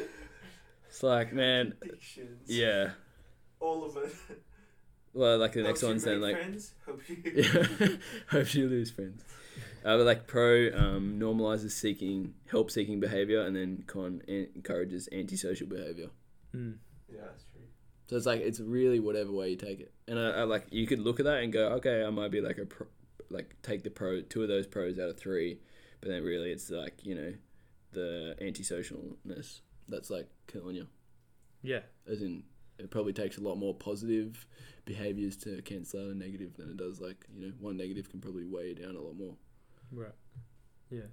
it's 0.89 1.03
like 1.03 1.31
man, 1.33 1.73
Addictions. 1.81 2.49
yeah. 2.49 2.91
All 3.59 3.85
of 3.85 3.95
it. 3.97 4.11
Well, 5.13 5.37
like 5.37 5.53
the 5.53 5.63
next 5.63 5.81
Helps 5.81 5.81
you 5.81 5.87
one's 5.89 6.03
then 6.03 6.21
like 6.21 6.35
friends. 6.37 6.73
Hope 6.85 7.01
you. 7.07 7.17
yeah, 7.35 7.87
hope 8.29 8.53
you 8.53 8.67
lose 8.69 8.91
friends. 8.91 9.23
Uh, 9.83 9.97
but 9.97 10.05
like 10.05 10.27
pro 10.27 10.67
um, 10.73 11.19
normalizes 11.19 11.71
seeking 11.71 12.35
help 12.49 12.71
seeking 12.71 12.99
behavior, 12.99 13.41
and 13.41 13.55
then 13.55 13.83
con 13.87 14.21
an- 14.27 14.47
encourages 14.55 15.09
antisocial 15.11 15.67
behavior. 15.67 16.07
mm. 16.55 16.75
Yeah, 17.13 17.21
that's 17.25 17.43
true. 17.51 17.61
So 18.07 18.15
it's 18.15 18.25
like 18.25 18.41
it's 18.41 18.59
really 18.59 18.99
whatever 18.99 19.31
way 19.31 19.49
you 19.49 19.55
take 19.57 19.79
it, 19.81 19.91
and 20.07 20.17
I, 20.19 20.29
I 20.29 20.43
like 20.43 20.67
you 20.71 20.85
could 20.87 20.99
look 20.99 21.19
at 21.19 21.25
that 21.25 21.43
and 21.43 21.51
go, 21.51 21.67
okay, 21.73 22.03
I 22.03 22.09
might 22.09 22.31
be 22.31 22.39
like 22.41 22.57
a 22.57 22.65
pro, 22.65 22.87
like 23.29 23.55
take 23.63 23.83
the 23.83 23.89
pro 23.89 24.21
two 24.21 24.43
of 24.43 24.47
those 24.47 24.67
pros 24.67 24.97
out 24.99 25.09
of 25.09 25.17
three, 25.17 25.59
but 25.99 26.09
then 26.09 26.23
really 26.23 26.51
it's 26.51 26.69
like 26.69 27.03
you 27.03 27.15
know 27.15 27.33
the 27.91 28.35
antisocialness 28.41 29.61
that's 29.89 30.09
like 30.09 30.27
killing 30.47 30.75
you. 30.75 30.87
yeah, 31.63 31.79
As 32.09 32.21
in, 32.21 32.43
it 32.77 32.89
probably 32.91 33.13
takes 33.13 33.37
a 33.37 33.41
lot 33.41 33.55
more 33.55 33.73
positive 33.73 34.45
behaviors 34.93 35.35
to 35.37 35.61
cancel 35.61 36.01
out 36.01 36.11
a 36.15 36.17
negative 36.17 36.51
than 36.57 36.69
it 36.69 36.77
does 36.77 36.99
like 36.99 37.25
you 37.33 37.41
know 37.45 37.51
one 37.59 37.77
negative 37.77 38.09
can 38.09 38.19
probably 38.19 38.45
weigh 38.45 38.69
you 38.69 38.75
down 38.75 38.95
a 38.95 39.01
lot 39.01 39.15
more. 39.17 39.35
right, 39.91 40.15
yeah. 40.89 41.09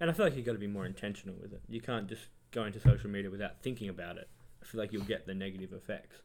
And 0.00 0.08
I 0.08 0.12
feel 0.12 0.24
like 0.26 0.36
you've 0.36 0.46
got 0.46 0.52
to 0.52 0.58
be 0.58 0.68
more 0.68 0.86
intentional 0.86 1.34
with 1.42 1.52
it. 1.52 1.60
You 1.68 1.80
can't 1.80 2.06
just 2.08 2.22
go 2.52 2.64
into 2.64 2.78
social 2.80 3.10
media 3.10 3.30
without 3.30 3.60
thinking 3.62 3.88
about 3.88 4.16
it. 4.16 4.28
I 4.62 4.64
feel 4.64 4.80
like 4.80 4.92
you'll 4.92 5.02
get 5.14 5.26
the 5.26 5.34
negative 5.34 5.72
effects. 5.72 6.16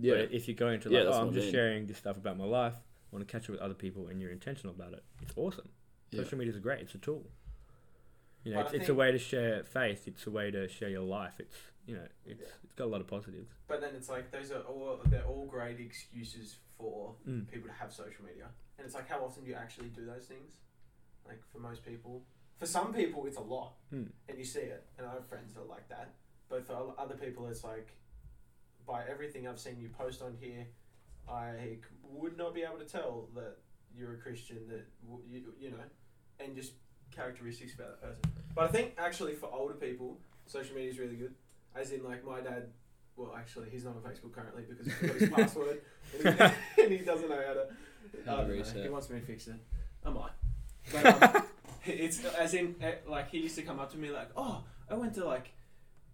Yeah, 0.00 0.14
But 0.14 0.32
if 0.32 0.48
you 0.48 0.54
go 0.54 0.68
into 0.68 0.88
Yeah, 0.88 1.00
like, 1.00 1.04
that's 1.08 1.16
oh, 1.18 1.22
I'm 1.22 1.28
I 1.28 1.32
just 1.32 1.44
mean. 1.46 1.52
sharing 1.52 1.86
this 1.86 1.98
stuff 1.98 2.16
about 2.16 2.38
my 2.38 2.44
life, 2.46 2.74
I 2.74 3.16
want 3.16 3.28
to 3.28 3.30
catch 3.30 3.44
up 3.44 3.50
with 3.50 3.60
other 3.60 3.74
people, 3.74 4.06
and 4.08 4.18
you're 4.20 4.30
intentional 4.30 4.74
about 4.74 4.94
it, 4.94 5.02
it's 5.20 5.34
awesome. 5.36 5.68
Yeah. 6.10 6.22
Social 6.22 6.38
media 6.38 6.54
is 6.54 6.60
great. 6.60 6.80
It's 6.80 6.94
a 6.94 6.98
tool. 6.98 7.24
You 8.44 8.52
know, 8.54 8.62
But 8.62 8.66
it's, 8.66 8.74
it's 8.82 8.88
a 8.88 8.94
way 8.94 9.12
to 9.12 9.18
share 9.18 9.62
faith. 9.62 10.08
It's 10.08 10.26
a 10.26 10.30
way 10.30 10.50
to 10.50 10.66
share 10.68 10.88
your 10.88 11.04
life. 11.04 11.34
It's 11.38 11.56
you 11.86 11.96
know, 11.96 12.06
it's 12.24 12.40
Yeah. 12.40 12.46
it's 12.64 12.72
got 12.74 12.84
a 12.84 12.92
lot 12.94 13.00
of 13.00 13.06
positives. 13.06 13.50
But 13.66 13.80
then 13.80 13.94
it's 13.94 14.08
like 14.08 14.30
those 14.30 14.50
are 14.50 14.62
all 14.62 15.00
they're 15.06 15.24
all 15.26 15.46
great 15.46 15.80
excuses 15.80 16.56
for 16.78 17.14
Mm. 17.26 17.48
people 17.50 17.68
to 17.68 17.74
have 17.74 17.92
social 17.92 18.24
media. 18.24 18.48
And 18.78 18.84
it's 18.86 18.94
like 18.94 19.08
how 19.08 19.24
often 19.24 19.44
do 19.44 19.50
you 19.50 19.56
actually 19.56 19.88
do 19.90 20.04
those 20.06 20.26
things? 20.26 20.52
Like 21.26 21.42
for 21.52 21.58
most 21.58 21.84
people, 21.84 22.24
for 22.58 22.66
some 22.66 22.92
people 22.94 23.26
it's 23.26 23.36
a 23.36 23.40
lot, 23.42 23.74
Mm. 23.92 24.10
and 24.28 24.38
you 24.38 24.44
see 24.44 24.60
it. 24.60 24.86
And 24.98 25.06
I 25.06 25.14
have 25.14 25.26
friends 25.26 25.54
that 25.54 25.60
are 25.60 25.64
like 25.66 25.88
that. 25.88 26.14
But 26.48 26.64
for 26.66 26.94
other 26.98 27.16
people, 27.16 27.48
it's 27.48 27.64
like 27.64 27.88
by 28.86 29.06
everything 29.06 29.46
I've 29.48 29.60
seen 29.60 29.80
you 29.80 29.88
post 29.88 30.22
on 30.22 30.36
here, 30.36 30.66
I 31.28 31.78
would 32.02 32.36
not 32.36 32.52
be 32.54 32.62
able 32.62 32.78
to 32.78 32.84
tell 32.84 33.28
that 33.34 33.58
you're 33.94 34.14
a 34.14 34.18
Christian. 34.18 34.68
That 34.68 34.86
you 35.28 35.54
you 35.58 35.70
know, 35.70 35.84
and 36.40 36.54
just 36.54 36.74
characteristics 37.10 37.74
about 37.74 38.00
that 38.00 38.22
person. 38.22 38.42
But 38.54 38.64
I 38.64 38.68
think 38.68 38.94
actually 38.98 39.34
for 39.34 39.46
older 39.52 39.74
people, 39.74 40.20
social 40.46 40.74
media 40.74 40.90
is 40.90 40.98
really 40.98 41.16
good. 41.16 41.34
As 41.74 41.92
in, 41.92 42.04
like 42.04 42.24
my 42.24 42.40
dad. 42.40 42.68
Well, 43.16 43.34
actually, 43.36 43.68
he's 43.70 43.84
not 43.84 43.96
on 43.96 44.02
Facebook 44.02 44.32
currently 44.32 44.64
because 44.68 44.86
he 44.86 44.92
forgot 44.92 45.16
his 45.16 45.30
password, 45.36 45.82
and 46.24 46.34
he, 46.34 46.44
and 46.82 46.92
he 46.92 46.98
doesn't 46.98 47.28
know 47.28 47.42
how 47.46 47.52
to. 47.52 47.66
Know. 48.26 48.82
He 48.82 48.88
wants 48.88 49.10
me 49.10 49.20
to 49.20 49.26
fix 49.26 49.48
it. 49.48 49.56
I 50.04 50.10
might. 50.10 50.30
But, 50.92 51.22
um, 51.22 51.42
it's 51.86 52.24
as 52.24 52.54
in 52.54 52.74
eh, 52.80 52.94
like 53.06 53.30
he 53.30 53.38
used 53.38 53.54
to 53.56 53.62
come 53.62 53.78
up 53.78 53.92
to 53.92 53.98
me 53.98 54.10
like, 54.10 54.30
"Oh, 54.36 54.64
I 54.90 54.94
went 54.94 55.14
to 55.14 55.24
like 55.24 55.52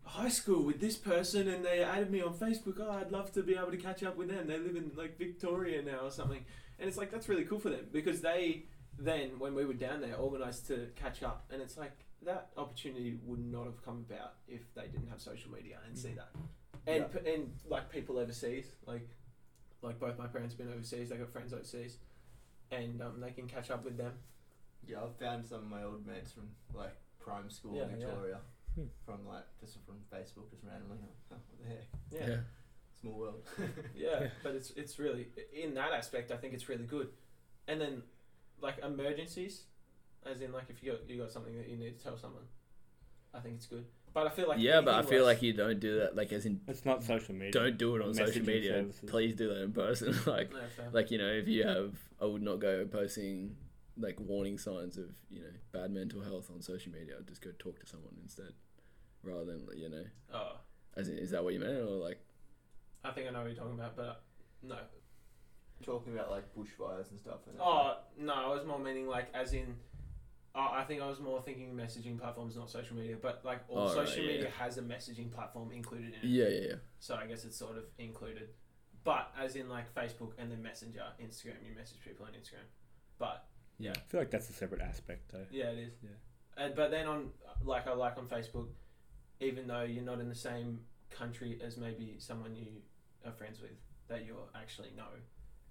high 0.05 0.29
school 0.29 0.63
with 0.63 0.81
this 0.81 0.97
person 0.97 1.49
and 1.49 1.65
they 1.65 1.83
added 1.83 2.11
me 2.11 2.21
on 2.21 2.35
Facebook. 2.35 2.79
Oh, 2.81 2.91
I'd 2.91 3.11
love 3.11 3.33
to 3.33 3.43
be 3.43 3.55
able 3.55 3.71
to 3.71 3.77
catch 3.77 4.03
up 4.03 4.17
with 4.17 4.29
them. 4.29 4.47
They 4.47 4.59
live 4.59 4.77
in 4.77 4.93
like 4.95 5.19
Victoria 5.19 5.83
now 5.83 6.01
or 6.01 6.11
something." 6.11 6.45
And 6.79 6.89
it's 6.89 6.99
like 6.99 7.11
that's 7.11 7.29
really 7.29 7.45
cool 7.45 7.59
for 7.59 7.71
them 7.71 7.87
because 7.93 8.21
they 8.21 8.65
then 8.99 9.39
when 9.39 9.55
we 9.55 9.65
were 9.65 9.75
down 9.75 10.01
there 10.01 10.17
organised 10.19 10.67
to 10.69 10.89
catch 10.97 11.23
up, 11.23 11.47
and 11.51 11.63
it's 11.63 11.77
like 11.77 12.07
that 12.25 12.49
opportunity 12.57 13.19
would 13.25 13.45
not 13.45 13.65
have 13.65 13.83
come 13.85 14.05
about 14.11 14.35
if 14.49 14.61
they 14.75 14.87
didn't 14.89 15.09
have 15.09 15.21
social 15.21 15.51
media 15.51 15.79
and 15.87 15.97
see 15.97 16.13
that. 16.15 16.31
And 16.87 17.13
p 17.13 17.19
and 17.33 17.53
like 17.69 17.91
people 17.91 18.19
overseas, 18.19 18.67
like 18.87 19.09
like 19.83 20.01
both 20.01 20.19
my 20.19 20.27
parents 20.27 20.55
have 20.55 20.67
been 20.67 20.75
overseas. 20.75 21.09
They 21.11 21.17
got 21.17 21.31
friends 21.31 21.53
overseas, 21.53 21.99
and 22.73 23.01
um, 23.03 23.21
they 23.21 23.31
can 23.31 23.47
catch 23.47 23.71
up 23.71 23.85
with 23.85 23.97
them. 23.97 24.13
Yeah, 24.87 24.99
I've 25.05 25.17
found 25.17 25.47
some 25.47 25.59
of 25.59 25.67
my 25.67 25.83
old 25.85 26.07
mates 26.07 26.33
from 26.33 26.49
like 26.75 26.97
prime 27.21 27.51
school 27.51 27.73
in 27.73 27.79
Yeah, 27.79 27.85
yeah. 27.99 28.07
Victoria 28.07 28.39
Hmm. 28.75 28.85
from 29.05 29.27
like 29.27 29.45
just 29.61 29.77
from 29.87 29.97
Facebook, 30.13 30.51
just 30.51 30.63
randomly. 30.65 30.99
Oh, 31.33 31.37
what 31.37 31.41
the 31.63 31.69
heck? 31.69 31.89
Yeah. 32.11 32.35
yeah. 32.35 32.41
Small 33.01 33.15
world. 33.19 33.43
Yeah, 33.95 34.21
Yeah. 34.23 34.29
but 34.43 34.55
it's 34.55 34.71
it's 34.73 34.99
really 34.99 35.29
in 35.53 35.75
that 35.75 35.93
aspect. 35.93 36.31
I 36.33 36.37
think 36.37 36.55
it's 36.55 36.69
really 36.69 36.85
good, 36.87 37.09
and 37.69 37.81
then 37.81 38.03
like 38.61 38.79
emergencies, 38.85 39.65
as 40.27 40.41
in 40.41 40.53
like 40.53 40.65
if 40.69 40.83
you 40.83 40.93
got 40.93 41.09
you 41.09 41.19
got 41.23 41.31
something 41.33 41.57
that 41.57 41.69
you 41.69 41.77
need 41.77 41.99
to 41.99 42.05
tell 42.05 42.17
someone, 42.17 42.43
I 43.35 43.41
think 43.41 43.57
it's 43.57 43.67
good. 43.67 43.85
But 44.15 44.27
I 44.27 44.31
feel 44.31 44.49
like 44.49 44.59
yeah, 44.59 44.81
but 44.81 44.95
I 44.95 45.03
feel 45.03 45.25
less- 45.25 45.37
like 45.37 45.43
you 45.43 45.53
don't 45.53 45.79
do 45.81 45.99
that. 46.01 46.17
Like 46.17 46.33
as 46.33 46.47
in, 46.47 46.61
It's 46.67 46.85
not 46.85 47.03
social 47.05 47.35
media. 47.35 47.53
don't 47.53 47.77
do 47.79 47.95
it 47.97 48.03
on 48.03 48.15
social 48.15 48.43
Messaging 48.43 48.47
media. 48.47 48.73
services. 48.73 49.11
Please 49.11 49.35
do 49.37 49.49
that 49.49 49.63
in 49.63 49.73
person. 49.73 50.15
like 50.27 50.53
No, 50.53 50.61
fair. 50.77 50.89
like 50.93 51.11
you 51.11 51.19
know 51.19 51.29
if 51.29 51.47
you 51.47 51.67
have 51.67 51.93
i 52.21 52.25
would 52.25 52.43
not 52.43 52.59
go 52.59 52.85
posting 52.87 53.55
like 53.97 54.19
warning 54.19 54.59
signs 54.59 54.97
of 54.97 55.11
you 55.31 55.41
know 55.41 55.51
bad 55.73 55.91
mental 55.93 56.21
health 56.21 56.51
on 56.53 56.61
social 56.63 56.91
media 56.93 57.15
i'd 57.19 57.27
just 57.29 57.43
go 57.43 57.51
talk 57.59 57.79
to 57.81 57.87
someone 57.87 58.13
instead 58.23 58.53
rather 59.23 59.45
than 59.45 59.67
like, 59.67 59.77
you 59.77 59.89
know 59.89 60.05
oh, 60.35 60.57
as 60.97 61.09
in, 61.09 61.19
is 61.19 61.31
that 61.31 61.45
what 61.45 61.53
you 61.55 61.61
meant 61.61 61.79
or 61.79 61.97
like 62.09 62.19
I 63.05 63.11
think 63.13 63.29
I 63.29 63.31
know 63.31 63.41
what 63.41 63.47
you're 63.49 63.57
talking 63.57 63.75
about, 63.79 63.97
but 63.97 64.23
no. 64.63 64.77
Talking 65.85 66.13
about 66.15 66.31
like 66.33 66.43
bushfires 66.57 67.11
and 67.11 67.21
stuff. 67.21 67.47
And 67.47 67.57
Oh 67.61 67.99
no, 68.19 68.33
I 68.35 68.49
was 68.49 68.67
more 68.67 68.79
meaning 68.81 69.07
like 69.07 69.29
as 69.33 69.53
in. 69.53 69.77
Uh, 70.55 70.71
I 70.73 70.85
think 70.85 71.01
I 71.03 71.07
was 71.07 71.21
more 71.21 71.41
thinking 71.43 71.75
messaging 71.75 72.19
platforms, 72.19 72.57
not 72.57 72.71
social 72.71 72.97
media. 72.97 73.17
But 73.21 73.43
like 73.45 73.61
all 73.69 73.79
Oh, 73.79 73.85
right, 73.97 74.07
social 74.09 74.25
yeah. 74.25 74.33
media 74.33 74.51
has 74.59 74.79
a 74.79 74.83
messaging 74.83 75.31
platform 75.31 75.71
included 75.73 76.09
in 76.09 76.15
it. 76.15 76.25
yeah 76.25 76.49
yeah 76.49 76.67
yeah 76.71 76.75
So 77.01 77.15
I 77.15 77.27
guess 77.27 77.45
it's 77.45 77.57
sort 77.57 77.77
of 77.77 77.85
included. 77.99 78.49
But 79.05 79.33
as 79.39 79.57
in 79.57 79.69
like 79.69 79.95
Facebook 79.95 80.33
and 80.39 80.51
then 80.51 80.63
Messenger, 80.63 81.05
Instagram, 81.23 81.57
you 81.67 81.75
message 81.77 81.99
people 82.05 82.27
on 82.27 82.33
Instagram. 82.33 82.67
But 83.19 83.45
yeah, 83.79 83.93
I 83.97 84.01
feel 84.11 84.21
like 84.21 84.31
that's 84.31 84.51
a 84.51 84.53
separate 84.53 84.81
aspect 84.83 85.31
though. 85.33 85.47
yeah, 85.51 85.67
it 85.71 85.79
is. 85.79 85.93
Yeah. 86.03 86.11
And 86.65 86.75
but 86.75 86.91
then 86.91 87.07
on 87.07 87.31
like 87.63 87.87
I 87.87 87.93
like 87.93 88.19
on 88.19 88.27
Facebook, 88.27 88.69
even 89.41 89.67
though 89.69 89.83
you're 89.83 90.03
not 90.05 90.21
in 90.21 90.29
the 90.29 90.35
same 90.35 90.81
country 91.11 91.61
as 91.65 91.77
maybe 91.77 92.17
someone 92.19 92.55
you 92.57 92.67
are 93.25 93.33
friends 93.33 93.61
with 93.61 93.71
that 94.09 94.25
you 94.27 94.35
actually 94.55 94.91
know, 94.97 95.13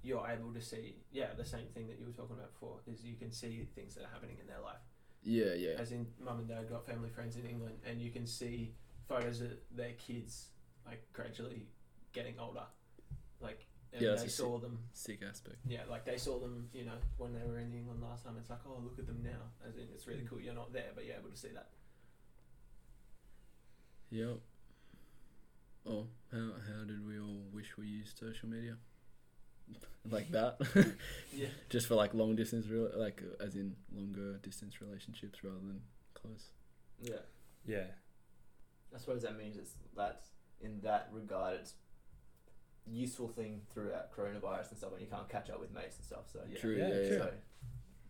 you're 0.08 0.28
able 0.28 0.54
to 0.54 0.62
see 0.62 0.96
yeah 1.12 1.28
the 1.38 1.46
same 1.46 1.67
thing 1.74 1.88
that 1.88 2.00
you 2.00 2.06
were 2.06 2.13
talking 2.13 2.38
about 2.38 2.54
before 2.54 2.80
is 2.88 3.04
you 3.04 3.15
can 3.15 3.32
see 3.32 3.67
things 3.76 3.96
that 3.96 4.06
are 4.06 4.13
happening 4.13 4.38
in 4.39 4.48
their 4.48 4.62
life. 4.62 4.84
Yeah, 5.24 5.56
yeah, 5.56 5.76
As 5.78 5.91
in, 5.91 6.08
mum 6.24 6.39
and 6.39 6.48
dad 6.48 6.70
got 6.70 6.86
family 6.86 7.10
friends 7.10 7.36
in 7.36 7.46
England, 7.46 7.76
and 7.86 8.00
you 8.00 8.12
can 8.12 8.26
see 8.26 8.76
photos 9.10 9.41
of 9.41 9.52
their 9.76 9.91
kids 9.93 10.52
like 10.86 11.02
gradually 11.12 11.67
getting 12.13 12.39
older, 12.39 12.63
like 13.41 13.67
and 13.91 14.02
Yeah, 14.02 14.15
they 14.15 14.28
saw 14.28 14.58
them 14.58 14.80
sick 14.93 15.20
aspect. 15.28 15.58
yeah, 15.67 15.82
like 15.89 16.06
they 16.06 16.17
saw 16.17 16.39
them, 16.39 16.70
you 16.72 16.86
know, 16.86 17.00
when 17.17 17.34
they 17.34 17.46
were 17.46 17.60
in 17.60 17.74
England 17.74 18.02
last 18.02 18.24
time. 18.26 18.36
It's 18.39 18.50
like, 18.50 18.60
oh, 18.65 18.80
look 18.84 19.00
at 19.00 19.08
them 19.08 19.22
now. 19.24 19.52
As 19.67 19.76
in, 19.76 19.88
it's 19.93 20.08
really 20.08 20.22
mm. 20.22 20.30
cool. 20.30 20.39
You're 20.39 20.54
not 20.54 20.72
there, 20.72 20.91
but 20.96 21.06
you're 21.06 21.15
able 21.17 21.30
to 21.30 21.38
see 21.38 21.50
that. 21.54 21.70
Yep. 24.12 24.39
Oh, 25.89 26.08
how 26.32 26.52
how 26.67 26.86
did 26.86 27.06
we 27.06 27.20
all 27.20 27.43
wish 27.52 27.78
we 27.78 27.88
used 27.88 28.17
social 28.17 28.50
media? 28.50 28.78
like 30.10 30.32
that, 30.32 30.58
Yeah. 31.34 31.47
just 31.69 31.88
for 31.88 31.95
like 31.95 32.13
long 32.13 32.36
distance, 32.36 32.67
real 32.67 32.89
like 32.95 33.21
as 33.39 33.56
in 33.56 33.75
longer 33.93 34.38
distance 34.38 34.82
relationships 34.82 35.43
rather 35.43 35.58
than 35.60 35.82
close. 36.13 36.49
Yeah. 37.01 37.15
Yeah. 37.65 37.86
I 38.95 38.97
suppose 38.99 39.21
that 39.23 39.38
means 39.38 39.58
it's 39.58 39.73
that 39.95 40.23
in 40.62 40.80
that 40.82 41.10
regard 41.12 41.56
it's 41.60 41.73
useful 42.89 43.27
thing 43.27 43.62
throughout 43.73 44.12
coronavirus 44.15 44.69
and 44.69 44.77
stuff 44.77 44.91
when 44.93 45.01
you 45.01 45.08
can't 45.08 45.27
catch 45.27 45.49
up 45.49 45.60
with 45.60 45.73
mates 45.73 45.97
and 45.97 46.06
stuff. 46.06 46.25
So 46.32 46.39
Yeah. 46.49 46.60
True. 46.60 46.77
Yeah, 46.77 46.88
Yeah, 46.88 46.93
yeah. 47.01 47.08
true. 47.10 47.17
So 47.17 47.34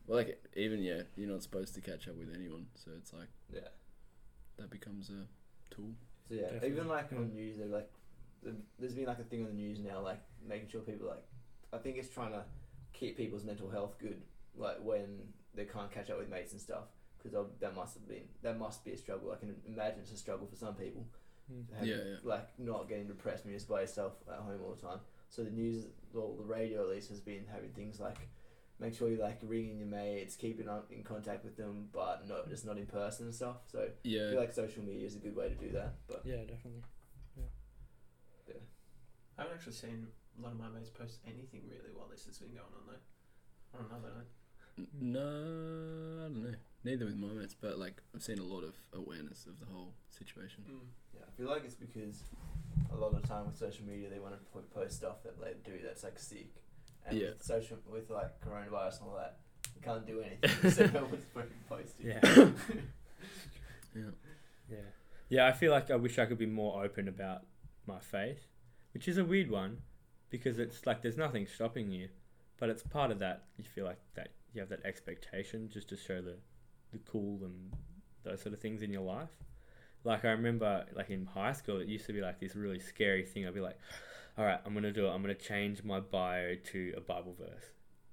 Well, 0.06 0.18
like 0.20 0.44
even 0.56 0.82
yeah, 0.84 1.02
you're 1.16 1.30
not 1.30 1.42
supposed 1.44 1.74
to 1.76 1.82
catch 1.82 2.08
up 2.08 2.16
with 2.16 2.34
anyone, 2.34 2.68
so 2.76 2.92
it's 2.98 3.12
like 3.14 3.30
yeah. 3.52 3.70
that 4.58 4.70
becomes 4.70 5.10
a 5.10 5.26
tool. 5.74 5.92
So 6.30 6.36
yeah, 6.36 6.42
Definitely. 6.44 6.70
even 6.70 6.88
like 6.88 7.12
on 7.14 7.34
news, 7.34 7.58
they're 7.58 7.68
like, 7.68 7.90
there's 8.80 8.94
been 8.94 9.06
like 9.06 9.20
a 9.20 9.24
thing 9.24 9.42
on 9.42 9.48
the 9.48 9.54
news 9.54 9.80
now, 9.80 10.00
like 10.02 10.22
making 10.48 10.70
sure 10.70 10.82
people 10.82 11.08
like, 11.08 11.24
I 11.74 11.78
think 11.78 11.98
it's 11.98 12.10
trying 12.10 12.32
to 12.32 12.44
keep 12.94 13.18
people's 13.18 13.44
mental 13.44 13.70
health 13.70 13.98
good, 14.00 14.22
like 14.56 14.78
when 14.84 15.34
they 15.54 15.66
can't 15.66 15.92
catch 15.92 16.10
up 16.10 16.18
with 16.20 16.30
mates 16.30 16.52
and 16.54 16.62
stuff, 16.62 16.86
because 17.18 17.38
that 17.60 17.76
must 17.76 17.96
have 17.96 18.08
been 18.08 18.24
that 18.42 18.58
must 18.58 18.84
be 18.86 18.92
a 18.92 18.98
struggle. 18.98 19.32
I 19.32 19.36
can 19.36 19.56
imagine 19.68 20.00
it's 20.02 20.12
a 20.12 20.18
struggle 20.18 20.48
for 20.48 20.56
some 20.56 20.76
people. 20.76 21.06
Mm. 21.52 21.66
having, 21.74 21.90
Yeah, 21.90 21.96
yeah. 21.96 22.16
Like 22.24 22.48
not 22.58 22.88
getting 22.90 23.08
depressed 23.08 23.44
when 23.46 23.52
you're 23.52 23.60
just 23.60 23.70
by 23.70 23.82
yourself 23.82 24.14
at 24.30 24.40
home 24.40 24.60
all 24.64 24.74
the 24.76 24.82
time. 24.82 25.00
So 25.30 25.44
the 25.44 25.52
news, 25.52 25.86
or 26.14 26.36
the 26.38 26.44
radio 26.44 26.82
at 26.84 26.90
least, 26.90 27.10
has 27.10 27.20
been 27.20 27.46
having 27.52 27.72
things 27.72 28.00
like. 28.00 28.18
Make 28.80 28.94
sure 28.94 29.10
you 29.10 29.18
like 29.18 29.40
ringing 29.42 29.80
your 29.80 29.88
mates, 29.88 30.36
keeping 30.36 30.70
up 30.70 30.92
in 30.92 31.02
contact 31.02 31.44
with 31.44 31.58
them, 31.58 31.90
but 31.92 32.28
not 32.28 32.48
just 32.48 32.64
not 32.64 32.78
in 32.78 32.86
person 32.86 33.26
and 33.26 33.34
stuff. 33.34 33.56
So 33.72 33.90
yeah, 34.04 34.20
I 34.22 34.24
Yeah, 34.24 34.30
feel 34.30 34.40
like 34.40 34.54
social 34.54 34.84
media 34.84 35.08
is 35.08 35.16
a 35.16 35.18
good 35.18 35.36
way 35.36 35.50
to 35.50 35.56
do 35.56 35.72
that. 35.72 35.96
But 36.08 36.22
Yeah, 36.24 36.42
definitely. 36.42 36.84
Yeah. 37.36 37.46
yeah. 38.48 38.54
I 39.36 39.42
haven't 39.42 39.58
actually 39.58 39.74
seen 39.74 40.08
a 40.38 40.42
lot 40.42 40.52
of 40.54 40.60
my 40.60 40.70
mates 40.70 40.90
post 40.90 41.20
anything 41.26 41.62
really 41.68 41.92
while 41.94 42.08
this 42.10 42.26
has 42.26 42.38
been 42.38 42.50
going 42.50 42.62
on 42.76 42.84
though. 42.88 43.02
I 43.74 43.82
don't 43.82 43.92
know 43.92 44.00
that. 44.08 44.28
N- 44.78 44.88
no, 45.02 46.26
I 46.26 46.28
don't 46.30 46.44
know. 46.44 46.56
Neither 46.84 47.06
with 47.06 47.18
my 47.18 47.28
mates, 47.34 47.56
but 47.60 47.78
like 47.80 48.02
I've 48.16 48.22
seen 48.24 48.40
a 48.40 48.44
lot 48.44 48.64
of 48.64 48.76
awareness 48.94 49.46
of 49.46 49.60
the 49.60 49.66
whole 49.66 49.94
situation. 50.10 50.64
Mm. 50.70 50.88
Yeah, 51.16 51.22
I 51.28 51.32
feel 51.38 51.48
like 51.50 51.64
it's 51.66 51.76
because 51.76 52.24
a 52.92 52.96
lot 52.96 53.14
of 53.14 53.22
the 53.22 53.28
time 53.28 53.46
with 53.48 53.58
social 53.58 53.86
media 53.86 54.10
they 54.10 54.20
want 54.20 54.34
to 54.36 54.40
po- 54.52 54.66
post 54.74 54.98
stuff 54.98 55.24
that 55.24 55.40
they 55.42 55.54
do 55.70 55.78
that's 55.84 56.04
like 56.04 56.20
sick, 56.20 56.62
and 57.08 57.18
Yeah. 57.18 57.30
with 57.30 57.44
social 57.44 57.78
with 57.92 58.10
like 58.10 58.40
coronavirus 58.42 59.02
and 59.02 59.10
all 59.10 59.16
that, 59.18 59.40
you 59.76 59.82
can't 59.82 60.06
do 60.06 60.22
anything. 60.22 60.72
so 60.72 60.86
no 60.86 61.06
one's 61.06 61.26
fucking 61.34 61.64
posting. 61.68 62.08
Yeah. 62.08 62.50
Yeah, 63.96 64.04
Yeah. 64.70 64.78
Yeah, 65.30 65.48
I 65.48 65.52
feel 65.54 65.72
like 65.72 65.90
I 65.92 65.96
wish 65.96 66.20
I 66.20 66.26
could 66.26 66.38
be 66.38 66.46
more 66.46 66.84
open 66.84 67.08
about 67.08 67.42
my 67.88 68.00
faith, 68.00 68.46
which 68.94 69.08
is 69.08 69.18
a 69.18 69.26
weird 69.26 69.50
one 69.50 69.80
because 70.30 70.60
it's 70.60 70.86
like 70.86 71.02
there's 71.02 71.18
nothing 71.18 71.48
stopping 71.48 71.92
you, 71.92 72.10
but 72.58 72.70
it's 72.70 72.84
part 72.84 73.12
of 73.12 73.20
that 73.20 73.44
you 73.58 73.64
feel 73.64 73.86
like 73.86 74.00
that 74.16 74.30
you 74.54 74.62
have 74.62 74.70
that 74.70 74.86
expectation 74.86 75.70
just 75.72 75.90
to 75.90 75.98
show 75.98 76.22
the 76.22 76.36
the 76.92 77.00
cool 77.00 77.40
and 77.44 77.74
those 78.24 78.42
sort 78.42 78.54
of 78.54 78.60
things 78.60 78.82
in 78.82 78.92
your 78.92 79.02
life. 79.02 79.30
Like 80.04 80.26
I 80.26 80.30
remember 80.30 80.86
like 80.96 81.10
in 81.10 81.26
high 81.26 81.54
school 81.54 81.80
it 81.80 81.88
used 81.88 82.06
to 82.08 82.14
be 82.14 82.22
like 82.22 82.40
this 82.40 82.56
really 82.56 82.80
scary 82.80 83.24
thing. 83.24 83.48
I'd 83.48 83.54
be 83.54 83.62
like, 83.62 83.78
All 84.38 84.46
right, 84.46 84.60
I'm 84.66 84.74
gonna 84.74 84.92
do 84.92 85.08
it. 85.08 85.10
I'm 85.10 85.22
gonna 85.22 85.36
change 85.36 85.84
my 85.84 86.00
bio 86.00 86.56
to 86.72 86.94
a 86.98 87.02
Bible 87.02 87.36
verse. 87.38 87.66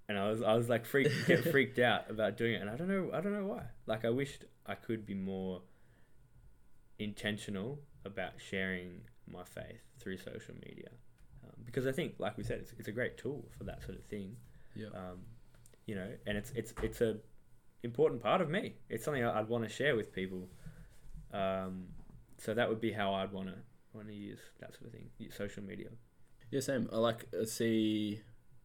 And 0.09 0.18
I 0.18 0.29
was 0.29 0.42
I 0.42 0.55
was 0.55 0.68
like 0.68 0.85
freaked 0.85 1.27
get 1.27 1.44
freaked 1.50 1.79
out 1.79 2.11
about 2.11 2.37
doing 2.37 2.55
it 2.55 2.61
and 2.61 2.70
I 2.70 2.77
don't 2.77 2.88
know 2.88 3.11
I 3.12 3.20
don't 3.20 3.33
know 3.33 3.46
why. 3.46 3.64
Like 3.87 4.05
I 4.05 4.11
wished 4.11 4.44
I 4.66 4.74
could 4.74 5.07
be 5.07 5.14
more 5.14 5.62
intentional 6.98 7.81
about 8.05 8.33
sharing 8.38 9.00
my 9.27 9.42
faith 9.44 9.81
through 9.98 10.18
social 10.18 10.55
media 10.66 10.88
because 11.64 11.87
I 11.87 11.92
think, 11.92 12.14
like 12.18 12.37
we 12.37 12.44
said, 12.44 12.59
it's, 12.61 12.72
it's 12.79 12.88
a 12.88 12.92
great 12.92 13.16
tool 13.18 13.48
for 13.57 13.64
that 13.64 13.83
sort 13.83 13.98
of 13.98 14.05
thing. 14.05 14.37
yeah, 14.74 14.88
Um, 14.94 15.18
you 15.87 15.94
know, 15.94 16.09
and 16.27 16.37
it's 16.38 16.50
it's 16.55 16.72
it's 16.83 17.00
a 17.00 17.18
important 17.83 18.22
part 18.22 18.40
of 18.40 18.48
me. 18.50 18.74
It's 18.88 19.05
something 19.05 19.22
I- 19.24 19.38
I'd 19.40 19.48
want 19.48 19.64
to 19.64 19.70
share 19.70 19.94
with 19.96 20.12
people. 20.12 20.48
Um, 21.33 21.88
so 22.38 22.55
that 22.55 22.68
would 22.68 22.81
be 22.81 22.92
how 22.92 23.14
I'd 23.14 23.33
want 23.33 23.48
to 23.48 23.55
want 23.92 24.09
to 24.09 24.14
use 24.14 24.40
that 24.61 24.74
sort 24.74 24.87
of 24.87 24.92
thing, 24.92 25.11
social 25.31 25.62
media. 25.62 25.88
yeah. 26.50 26.61
Same. 26.61 26.88
I 26.92 26.96
like 26.98 27.27
uh, 27.38 27.44
see. 27.44 28.20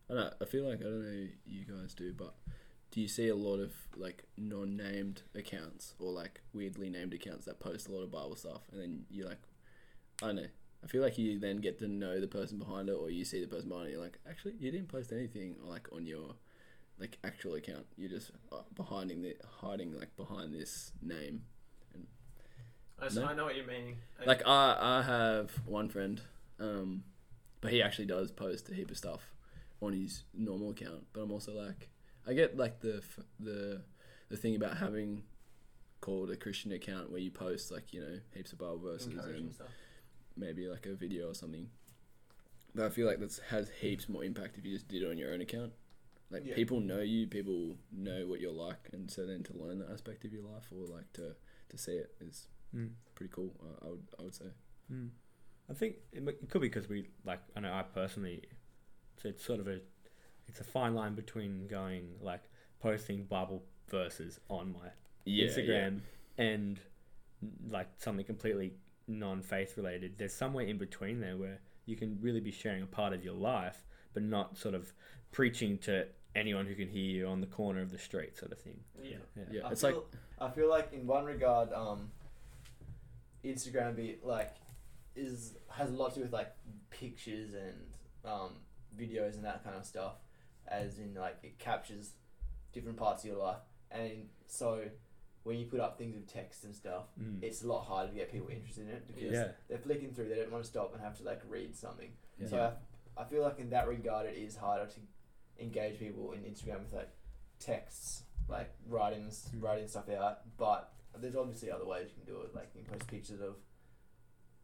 I 0.09 0.13
don't 0.13 0.23
know. 0.23 0.33
I 0.41 0.45
feel 0.45 0.67
like 0.67 0.79
I 0.79 0.83
don't 0.83 1.01
know 1.03 1.27
you 1.45 1.65
guys 1.65 1.93
do, 1.93 2.13
but 2.13 2.33
do 2.91 2.99
you 3.01 3.07
see 3.07 3.27
a 3.27 3.35
lot 3.35 3.59
of 3.59 3.71
like 3.95 4.23
non-named 4.37 5.21
accounts 5.35 5.93
or 5.99 6.11
like 6.11 6.41
weirdly 6.53 6.89
named 6.89 7.13
accounts 7.13 7.45
that 7.45 7.59
post 7.59 7.87
a 7.87 7.91
lot 7.91 8.01
of 8.03 8.11
Bible 8.11 8.35
stuff, 8.35 8.61
and 8.71 8.81
then 8.81 9.05
you 9.09 9.25
like, 9.27 9.37
I 10.23 10.27
don't 10.27 10.35
know. 10.37 10.47
I 10.83 10.87
feel 10.87 11.01
like 11.01 11.17
you 11.17 11.39
then 11.39 11.57
get 11.57 11.77
to 11.79 11.87
know 11.87 12.19
the 12.19 12.27
person 12.27 12.57
behind 12.57 12.89
it, 12.89 12.93
or 12.93 13.09
you 13.09 13.25
see 13.25 13.41
the 13.41 13.47
person 13.47 13.69
behind 13.69 13.89
it. 13.89 13.91
You're 13.91 14.01
like, 14.01 14.17
actually, 14.29 14.53
you 14.59 14.71
didn't 14.71 14.87
post 14.87 15.11
anything 15.11 15.55
like 15.63 15.87
on 15.91 16.05
your 16.07 16.35
like 16.99 17.17
actual 17.23 17.55
account. 17.55 17.85
You're 17.97 18.09
just 18.09 18.31
uh, 18.51 18.61
behind 18.75 19.09
the 19.09 19.35
hiding 19.61 19.97
like 19.97 20.15
behind 20.15 20.53
this 20.53 20.91
name. 21.01 21.43
I, 23.01 23.07
No. 23.13 23.25
I 23.25 23.33
know 23.33 23.45
what 23.45 23.55
you're 23.55 23.65
meaning. 23.67 23.97
I- 24.21 24.25
Like 24.25 24.45
I, 24.45 24.77
I 24.79 25.01
have 25.03 25.51
one 25.65 25.89
friend, 25.89 26.21
um, 26.59 27.03
but 27.61 27.71
he 27.71 27.81
actually 27.81 28.05
does 28.07 28.31
post 28.31 28.69
a 28.69 28.73
heap 28.73 28.91
of 28.91 28.97
stuff 28.97 29.21
on 29.81 29.93
his 29.93 30.23
normal 30.33 30.71
account. 30.71 31.05
But 31.13 31.21
I'm 31.21 31.31
also 31.31 31.53
like, 31.53 31.89
I 32.27 32.33
get 32.33 32.57
like 32.57 32.79
the 32.81 33.01
the 33.39 33.81
the 34.29 34.37
thing 34.37 34.55
about 34.55 34.77
having 34.77 35.23
called 36.01 36.29
a 36.31 36.35
Christian 36.35 36.71
account 36.71 37.09
where 37.11 37.19
you 37.19 37.31
post 37.31 37.71
like 37.71 37.93
you 37.93 38.01
know 38.01 38.19
heaps 38.33 38.51
of 38.53 38.59
Bible 38.59 38.79
verses 38.79 39.07
and 39.37 39.53
stuff. 39.53 39.67
Maybe 40.39 40.67
like 40.67 40.85
a 40.85 40.93
video 40.95 41.29
or 41.29 41.33
something. 41.35 41.67
But 42.75 42.85
I 42.85 42.89
feel 42.89 43.07
like 43.07 43.19
that 43.19 43.39
has 43.49 43.69
heaps 43.81 44.07
more 44.07 44.23
impact 44.23 44.57
if 44.57 44.65
you 44.65 44.73
just 44.73 44.87
did 44.87 45.03
it 45.03 45.09
on 45.09 45.17
your 45.17 45.33
own 45.33 45.41
account. 45.41 45.73
Like 46.31 46.45
Yeah. 46.45 46.53
people 46.55 46.79
know 46.79 47.01
you, 47.01 47.25
people 47.27 47.75
know 47.91 48.27
what 48.27 48.39
you're 48.39 48.51
like, 48.53 48.89
and 48.93 49.09
so 49.09 49.25
then 49.25 49.43
to 49.43 49.53
learn 49.57 49.79
that 49.79 49.89
aspect 49.91 50.23
of 50.25 50.31
your 50.31 50.43
life 50.43 50.67
or 50.71 50.85
like 50.87 51.11
to 51.13 51.35
to 51.69 51.77
see 51.77 51.93
it 51.93 52.15
is 52.21 52.47
Mm. 52.75 52.91
pretty 53.15 53.31
cool. 53.33 53.51
I, 53.63 53.87
I 53.87 53.89
would 53.89 54.07
I 54.19 54.23
would 54.23 54.35
say. 54.35 54.45
Mm. 54.91 55.09
I 55.69 55.73
think 55.73 55.95
it, 56.11 56.27
it 56.27 56.49
could 56.49 56.61
be 56.61 56.67
because 56.69 56.87
we 56.87 57.09
like 57.25 57.39
I 57.55 57.59
know 57.61 57.73
I 57.73 57.81
personally, 57.81 58.43
it's, 59.15 59.25
it's 59.25 59.43
sort 59.43 59.59
of 59.59 59.67
a, 59.67 59.79
it's 60.47 60.59
a 60.59 60.63
fine 60.63 60.93
line 60.93 61.15
between 61.15 61.67
going 61.67 62.13
like 62.21 62.43
posting 62.79 63.23
Bible 63.23 63.63
verses 63.89 64.39
on 64.49 64.71
my 64.73 64.89
Yeah, 65.25 65.47
Instagram 65.47 66.01
and 66.37 66.79
mm, 67.43 67.71
like 67.71 67.87
something 67.97 68.25
completely 68.25 68.73
non-faith 69.09 69.75
related. 69.77 70.17
There's 70.17 70.33
somewhere 70.33 70.65
in 70.65 70.77
between 70.77 71.19
there 71.19 71.37
where 71.37 71.59
you 71.85 71.95
can 71.95 72.17
really 72.21 72.39
be 72.39 72.51
sharing 72.51 72.83
a 72.83 72.87
part 72.87 73.13
of 73.13 73.23
your 73.23 73.33
life, 73.33 73.83
but 74.13 74.23
not 74.23 74.57
sort 74.57 74.75
of 74.75 74.93
preaching 75.31 75.77
to 75.79 76.05
anyone 76.35 76.65
who 76.65 76.75
can 76.75 76.87
hear 76.87 77.03
you 77.03 77.27
on 77.27 77.41
the 77.41 77.47
corner 77.47 77.81
of 77.81 77.91
the 77.91 77.97
street, 77.97 78.37
sort 78.37 78.51
of 78.51 78.59
thing. 78.59 78.79
Yeah. 79.01 79.17
Yeah, 79.35 79.43
yeah. 79.51 79.61
I 79.65 79.71
It's 79.71 79.81
feel, 79.81 80.05
like 80.39 80.51
I 80.51 80.53
feel 80.53 80.69
like 80.69 80.93
in 80.93 81.07
one 81.07 81.25
regard, 81.25 81.73
um, 81.73 82.11
Instagram 83.43 83.95
be 83.95 84.17
like 84.23 84.55
is 85.15 85.53
has 85.69 85.89
a 85.89 85.93
lot 85.93 86.13
to 86.13 86.15
do 86.15 86.21
with 86.21 86.33
like 86.33 86.51
pictures 86.89 87.53
and 87.53 87.75
um, 88.25 88.51
videos 88.97 89.35
and 89.35 89.45
that 89.45 89.63
kind 89.63 89.75
of 89.75 89.85
stuff, 89.85 90.13
as 90.67 90.99
in 90.99 91.13
like 91.15 91.37
it 91.43 91.57
captures 91.57 92.11
different 92.73 92.97
parts 92.97 93.23
of 93.23 93.29
your 93.31 93.39
life, 93.39 93.59
and 93.91 94.27
so 94.45 94.83
when 95.43 95.57
you 95.57 95.65
put 95.65 95.79
up 95.79 95.97
things 95.97 96.15
with 96.15 96.27
text 96.27 96.63
and 96.65 96.75
stuff, 96.75 97.05
Mm. 97.19 97.41
it's 97.41 97.63
a 97.63 97.67
lot 97.67 97.81
harder 97.85 98.09
to 98.11 98.15
get 98.15 98.31
people 98.31 98.49
interested 98.49 98.87
in 98.87 98.93
it 98.95 99.07
because 99.07 99.31
Yeah. 99.31 99.51
they're 99.67 99.77
flicking 99.79 100.13
through, 100.13 100.29
they 100.29 100.35
don't 100.35 100.51
want 100.51 100.63
to 100.63 100.69
stop 100.69 100.93
and 100.93 101.01
have 101.01 101.17
to 101.17 101.23
like 101.23 101.41
read 101.47 101.75
something. 101.75 102.11
Yeah. 102.37 102.47
So 102.47 102.75
I, 103.17 103.21
I 103.21 103.25
feel 103.25 103.41
like 103.41 103.59
in 103.59 103.69
that 103.71 103.87
regard, 103.87 104.25
it 104.27 104.37
is 104.37 104.55
harder 104.57 104.85
to 104.91 104.99
engage 105.63 105.97
people 105.99 106.33
in 106.33 106.41
Instagram 106.43 106.83
with 106.83 106.93
like 106.93 107.09
texts, 107.59 108.23
like 108.47 108.69
writing 108.87 109.25
Mm. 109.27 109.61
writing 109.63 109.87
stuff 109.87 110.09
out. 110.09 110.55
But 110.57 110.93
there's 111.17 111.35
obviously 111.35 111.71
other 111.71 111.85
ways 111.85 112.09
you 112.09 112.15
can 112.23 112.25
do 112.33 112.41
it. 112.41 112.53
Like 112.53 112.69
you 112.75 112.83
can 112.83 112.91
post 112.97 113.07
pictures 113.09 113.41
of 113.41 113.55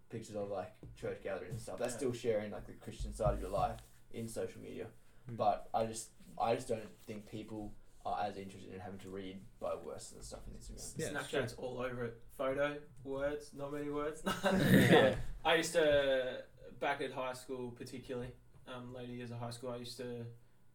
pictures 0.10 0.36
of 0.36 0.50
like 0.50 0.72
church 0.96 1.22
gatherings 1.24 1.52
and 1.54 1.62
stuff. 1.62 1.80
That's 1.80 1.94
Yeah. 1.94 1.98
still 1.98 2.14
sharing 2.14 2.52
like 2.52 2.66
the 2.68 2.74
Christian 2.74 3.14
side 3.14 3.34
of 3.34 3.40
your 3.42 3.50
life 3.50 3.80
in 4.12 4.28
social 4.28 4.62
media. 4.62 4.88
Mm. 5.30 5.38
But 5.38 5.70
I 5.74 5.86
just 5.86 6.12
I 6.38 6.56
just 6.56 6.68
don't 6.68 6.90
think 7.08 7.28
people 7.30 7.74
are 8.06 8.20
as 8.24 8.38
interested 8.38 8.74
in 8.74 8.80
having 8.80 9.00
to 9.00 9.10
read 9.10 9.40
Bible 9.60 9.82
verses 9.92 10.14
and 10.14 10.24
stuff 10.24 10.42
in 10.48 10.54
Instagram. 10.54 10.94
Yeah, 10.98 11.06
it's 11.08 11.32
Snapchat's 11.32 11.54
all 11.58 11.80
over 11.80 12.06
it. 12.06 12.22
Photo, 12.38 12.76
words, 13.04 13.52
not 13.58 13.74
many 13.74 13.90
words. 13.90 14.22
Yeah. 14.46 15.16
I 15.44 15.56
used 15.56 15.74
to 15.74 16.44
back 16.80 17.02
at 17.02 17.12
high 17.12 17.34
school 17.34 17.72
particularly. 17.72 18.30
um, 18.68 18.94
later 18.94 19.12
years 19.12 19.32
of 19.32 19.40
high 19.40 19.50
school, 19.52 19.72
I 19.72 19.78
used 19.78 19.98
to 19.98 20.26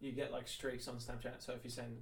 you 0.00 0.12
get 0.12 0.32
like 0.32 0.48
streaks 0.48 0.88
on 0.88 0.96
Snapchat. 0.96 1.38
So 1.40 1.52
if 1.52 1.62
you 1.64 1.70
send, 1.70 1.98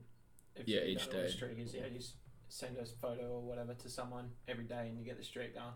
if 0.57 0.67
Yeah, 0.69 0.81
you 0.81 0.93
each 0.93 0.99
don't 1.07 1.13
know 1.15 1.17
what 1.19 1.25
a 1.25 1.29
day. 1.29 1.35
streak 1.37 1.59
is, 1.59 1.75
yeah, 1.75 1.87
you 1.93 2.01
send 2.49 2.77
a 2.79 2.85
photo 2.87 3.25
or 3.33 3.41
whatever 3.43 3.75
to 3.75 3.89
someone 3.89 4.31
every 4.47 4.65
day, 4.65 4.87
and 4.89 4.99
you 4.99 5.05
get 5.05 5.19
the 5.19 5.25
streak 5.25 5.55
going, 5.55 5.67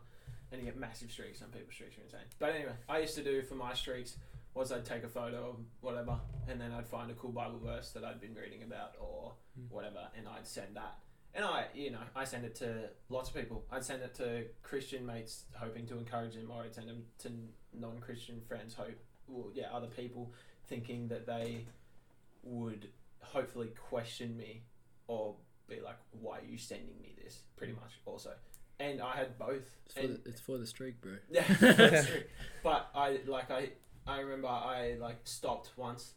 and 0.50 0.60
you 0.60 0.66
get 0.66 0.78
massive 0.78 1.10
streaks. 1.10 1.40
Some 1.40 1.48
people's 1.48 1.74
streaks 1.74 1.98
are 1.98 2.02
insane. 2.02 2.20
But 2.38 2.50
anyway, 2.54 2.72
I 2.88 2.98
used 3.00 3.14
to 3.16 3.24
do 3.24 3.42
for 3.42 3.54
my 3.56 3.74
streaks 3.74 4.16
was 4.54 4.70
I'd 4.72 4.84
take 4.84 5.04
a 5.04 5.08
photo 5.08 5.50
of 5.50 5.56
whatever, 5.80 6.18
and 6.48 6.60
then 6.60 6.72
I'd 6.72 6.86
find 6.88 7.10
a 7.10 7.14
cool 7.14 7.32
Bible 7.32 7.58
verse 7.64 7.90
that 7.92 8.04
I'd 8.04 8.20
been 8.20 8.34
reading 8.34 8.62
about 8.62 8.94
or 9.00 9.32
Mm. 9.58 9.70
whatever, 9.70 10.08
and 10.16 10.26
I'd 10.26 10.46
send 10.46 10.76
that. 10.76 10.98
And 11.34 11.44
I, 11.44 11.66
you 11.74 11.90
know, 11.90 12.00
I 12.16 12.24
send 12.24 12.44
it 12.46 12.54
to 12.56 12.88
lots 13.10 13.28
of 13.30 13.34
people. 13.36 13.64
I'd 13.70 13.84
send 13.84 14.02
it 14.02 14.14
to 14.14 14.46
Christian 14.62 15.04
mates 15.04 15.44
hoping 15.54 15.86
to 15.88 15.98
encourage 15.98 16.34
them, 16.34 16.50
or 16.50 16.62
I'd 16.62 16.74
send 16.74 16.88
them 16.88 17.04
to 17.18 17.30
non-Christian 17.74 18.40
friends, 18.48 18.74
hope, 18.74 18.98
well, 19.28 19.50
yeah, 19.54 19.68
other 19.72 19.86
people 19.88 20.32
thinking 20.68 21.08
that 21.08 21.26
they 21.26 21.66
would 22.42 22.88
hopefully 23.20 23.68
question 23.88 24.36
me 24.36 24.62
or 25.06 25.36
be 25.68 25.80
like, 25.80 25.96
"Why 26.12 26.38
are 26.40 26.44
you 26.44 26.58
sending 26.58 27.00
me 27.00 27.14
this?" 27.22 27.42
Pretty 27.56 27.72
much, 27.74 28.00
also. 28.04 28.34
And 28.80 29.00
I 29.00 29.16
had 29.16 29.38
both. 29.38 29.62
It's 29.86 29.94
for, 29.94 30.06
the, 30.06 30.20
it's 30.26 30.40
for 30.40 30.58
the 30.58 30.66
streak, 30.66 31.00
bro. 31.00 31.12
yeah, 31.30 31.42
true. 32.02 32.22
But 32.62 32.90
I 32.94 33.20
like 33.26 33.50
I 33.50 33.70
I 34.06 34.20
remember 34.20 34.48
I 34.48 34.96
like 35.00 35.20
stopped 35.24 35.70
once. 35.76 36.14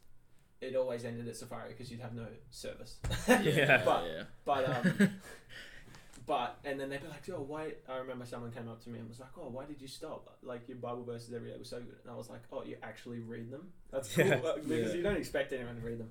It 0.62 0.76
always 0.76 1.06
ended 1.06 1.28
at 1.28 1.36
Safari 1.36 1.70
because 1.70 1.92
you'd 1.92 2.00
have 2.02 2.14
no 2.16 2.26
service. 2.50 2.98
Yeah. 3.28 3.82
But- 3.86 4.04
yeah. 4.06 4.24
But 4.46 4.70
um, 4.70 5.10
but 6.26 6.58
and 6.64 6.80
then 6.80 6.90
they'd 6.90 7.02
be 7.02 7.08
like, 7.08 7.28
"Oh, 7.30 7.42
why?" 7.42 7.74
I 7.88 7.98
remember 7.98 8.26
someone 8.26 8.52
came 8.52 8.68
up 8.68 8.84
to 8.86 8.90
me 8.90 9.00
and 9.00 9.08
was 9.08 9.20
like, 9.20 9.30
"Oh, 9.38 9.50
why 9.50 9.66
did 9.66 9.82
you 9.82 9.88
stop? 9.88 10.38
Like 10.42 10.68
your 10.68 10.78
Bible 10.78 11.04
verses 11.04 11.34
every 11.34 11.52
day 11.52 11.58
were 11.58 11.64
so 11.66 11.80
good." 11.80 11.98
And 12.04 12.12
I 12.12 12.16
was 12.16 12.30
like, 12.30 12.42
"Oh, 12.52 12.64
you 12.64 12.78
actually 12.82 13.20
read 13.20 13.52
them? 13.52 13.68
That's 13.92 14.14
cool 14.16 14.26
Yeah. 14.26 14.36
because 14.68 14.68
Yeah. 14.92 14.94
you 14.96 15.04
don't 15.04 15.18
expect 15.18 15.54
anyone 15.54 15.76
to 15.76 15.82
read 15.82 16.00
them." 16.00 16.10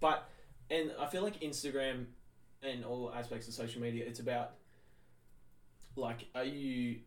But 0.00 0.28
and 0.70 0.92
I 0.98 1.06
feel 1.08 1.22
like 1.22 1.40
Instagram 1.40 2.06
and 2.62 2.84
all 2.84 3.12
aspects 3.14 3.46
of 3.48 3.52
social 3.54 3.82
media, 3.82 4.04
it's 4.06 4.20
about 4.20 4.52
like, 5.96 6.26
are 6.34 6.44
you 6.44 7.00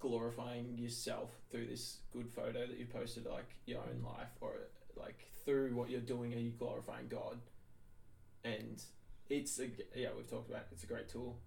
glorifying 0.00 0.76
yourself 0.78 1.30
through 1.50 1.66
this 1.66 1.98
good 2.12 2.28
photo 2.28 2.66
that 2.66 2.78
you 2.78 2.86
posted, 2.86 3.26
like 3.26 3.54
your 3.66 3.80
own 3.80 4.02
life, 4.02 4.28
or 4.40 4.52
like 4.96 5.26
through 5.44 5.74
what 5.74 5.90
you're 5.90 6.00
doing, 6.00 6.34
are 6.34 6.38
you 6.38 6.50
glorifying 6.50 7.06
God? 7.08 7.38
And 8.44 8.82
it's 9.28 9.58
a 9.60 9.68
yeah, 9.94 10.08
we've 10.16 10.28
talked 10.28 10.48
about 10.48 10.62
it, 10.62 10.68
it's 10.72 10.84
a 10.84 10.86
great 10.86 11.08
tool 11.08 11.38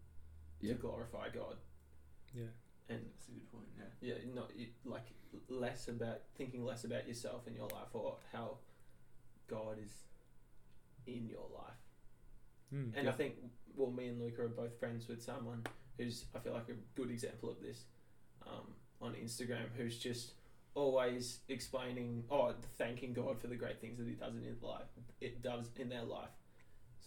Yeah. 0.61 0.73
to 0.73 0.79
glorify 0.79 1.29
God, 1.29 1.57
Yeah. 2.33 2.43
and 2.89 3.01
That's 3.13 3.27
a 3.27 3.31
good 3.31 3.51
point. 3.51 3.67
Yeah. 4.01 4.13
yeah, 4.15 4.33
not 4.33 4.51
like 4.85 5.07
less 5.49 5.87
about 5.87 6.21
thinking 6.35 6.63
less 6.63 6.83
about 6.83 7.07
yourself 7.07 7.47
in 7.47 7.55
your 7.55 7.67
life 7.69 7.93
or 7.93 8.17
how 8.31 8.59
God 9.47 9.77
is 9.83 9.93
in 11.07 11.27
your 11.27 11.47
life. 11.53 11.77
Mm, 12.73 12.93
And 12.95 13.05
yeah. 13.05 13.09
I 13.09 13.13
think, 13.13 13.35
well, 13.75 13.91
me 13.91 14.07
and 14.07 14.21
Luca 14.21 14.43
are 14.43 14.47
both 14.47 14.77
friends 14.79 15.07
with 15.07 15.21
someone 15.21 15.63
who's, 15.97 16.25
I 16.35 16.39
feel 16.39 16.53
like, 16.53 16.69
a 16.69 16.75
good 16.95 17.11
example 17.11 17.49
of 17.49 17.59
this 17.61 17.85
um, 18.47 18.73
on 19.01 19.13
Instagram, 19.13 19.65
who's 19.77 19.97
just 19.97 20.33
always 20.75 21.39
explaining, 21.49 22.23
oh, 22.31 22.53
thanking 22.77 23.13
God 23.13 23.39
for 23.39 23.47
the 23.47 23.55
great 23.55 23.79
things 23.79 23.97
that 23.99 24.07
He 24.07 24.13
does 24.13 24.35
in 24.35 24.43
his 24.43 24.61
life. 24.63 24.85
It 25.21 25.41
does 25.41 25.69
in 25.77 25.89
their 25.89 26.03
life. 26.03 26.29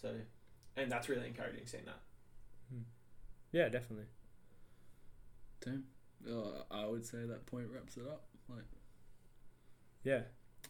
So, 0.01 0.13
and 0.75 0.91
that's 0.91 1.09
really 1.09 1.27
encouraging 1.27 1.65
seeing 1.65 1.85
that. 1.85 1.99
yeah, 3.51 3.69
definitely. 3.69 4.05
Damn. 5.63 5.83
Oh, 6.29 6.63
I 6.71 6.85
would 6.85 7.05
say 7.05 7.19
that 7.25 7.45
point 7.45 7.67
wraps 7.73 7.97
it 7.97 8.03
up. 8.07 8.25
Like, 8.49 8.63
Yeah, 10.03 10.21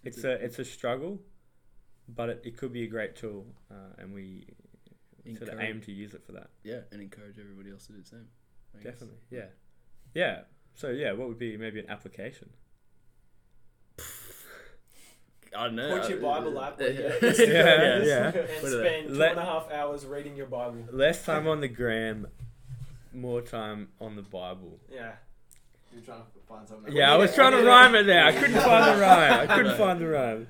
it's 0.03 0.23
a 0.23 0.32
it's 0.43 0.60
a 0.60 0.65
struggle, 0.65 1.19
but 2.10 2.30
it, 2.30 2.41
it 2.45 2.58
could 2.58 2.73
be 2.73 2.84
a 2.84 2.88
great 2.88 3.15
tool, 3.15 3.45
uh, 3.71 3.93
and 3.99 4.13
we 4.13 4.45
sort 5.25 5.41
of 5.43 5.49
Encourage- 5.49 5.69
aim 5.69 5.82
to 5.82 5.91
use 5.91 6.13
it 6.13 6.23
for 6.25 6.32
that. 6.34 6.49
yeah, 6.63 6.82
and 6.91 7.01
encourage 7.01 7.38
everybody 7.39 7.69
else 7.71 7.86
to 7.88 7.93
do 7.93 7.99
the 8.01 8.08
same. 8.08 8.27
I 8.73 8.84
guess. 8.84 8.93
Definitely, 8.93 9.17
yeah, 9.30 9.45
yeah. 10.13 10.41
So 10.78 10.90
yeah, 10.90 11.12
what 11.13 11.28
would 11.28 11.40
be 11.40 11.58
maybe 11.58 11.80
an 11.80 11.90
application? 11.90 12.52
I 15.58 15.63
don't 15.66 15.76
know. 15.76 16.00
Put 16.00 16.10
your 16.10 16.20
Bible 16.20 16.60
app 16.62 16.78
where 16.78 16.92
your 16.92 17.10
yeah, 17.12 18.04
yeah. 18.04 18.28
and 18.28 18.68
spend 18.68 19.08
two 19.08 19.13
Let- 19.16 19.32
and 19.32 19.40
a 19.40 19.46
half 19.46 19.72
hours 19.72 20.06
reading 20.06 20.36
your 20.36 20.46
Bible. 20.46 20.86
Less 20.92 21.26
time 21.26 21.48
on 21.48 21.62
the 21.62 21.68
gram, 21.68 22.28
more 23.12 23.42
time 23.42 23.88
on 24.00 24.16
the 24.16 24.22
Bible. 24.22 24.80
Yeah. 24.94 25.13
You're 25.92 26.04
trying 26.04 26.20
to 26.20 26.26
find 26.48 26.68
something. 26.68 26.94
Yeah, 26.94 27.12
I 27.12 27.18
was 27.18 27.34
trying 27.34 27.54
to 27.54 27.63
rhyme 27.66 27.96
it 27.96 28.04
there. 28.04 28.24
I 28.24 28.34
couldn't 28.34 28.62
find 28.62 28.96
the 28.98 29.02
rhyme. 29.02 29.34
I 29.34 29.48
couldn't 29.56 29.78
find 29.78 30.00
the 30.00 30.08
rhyme. 30.08 30.48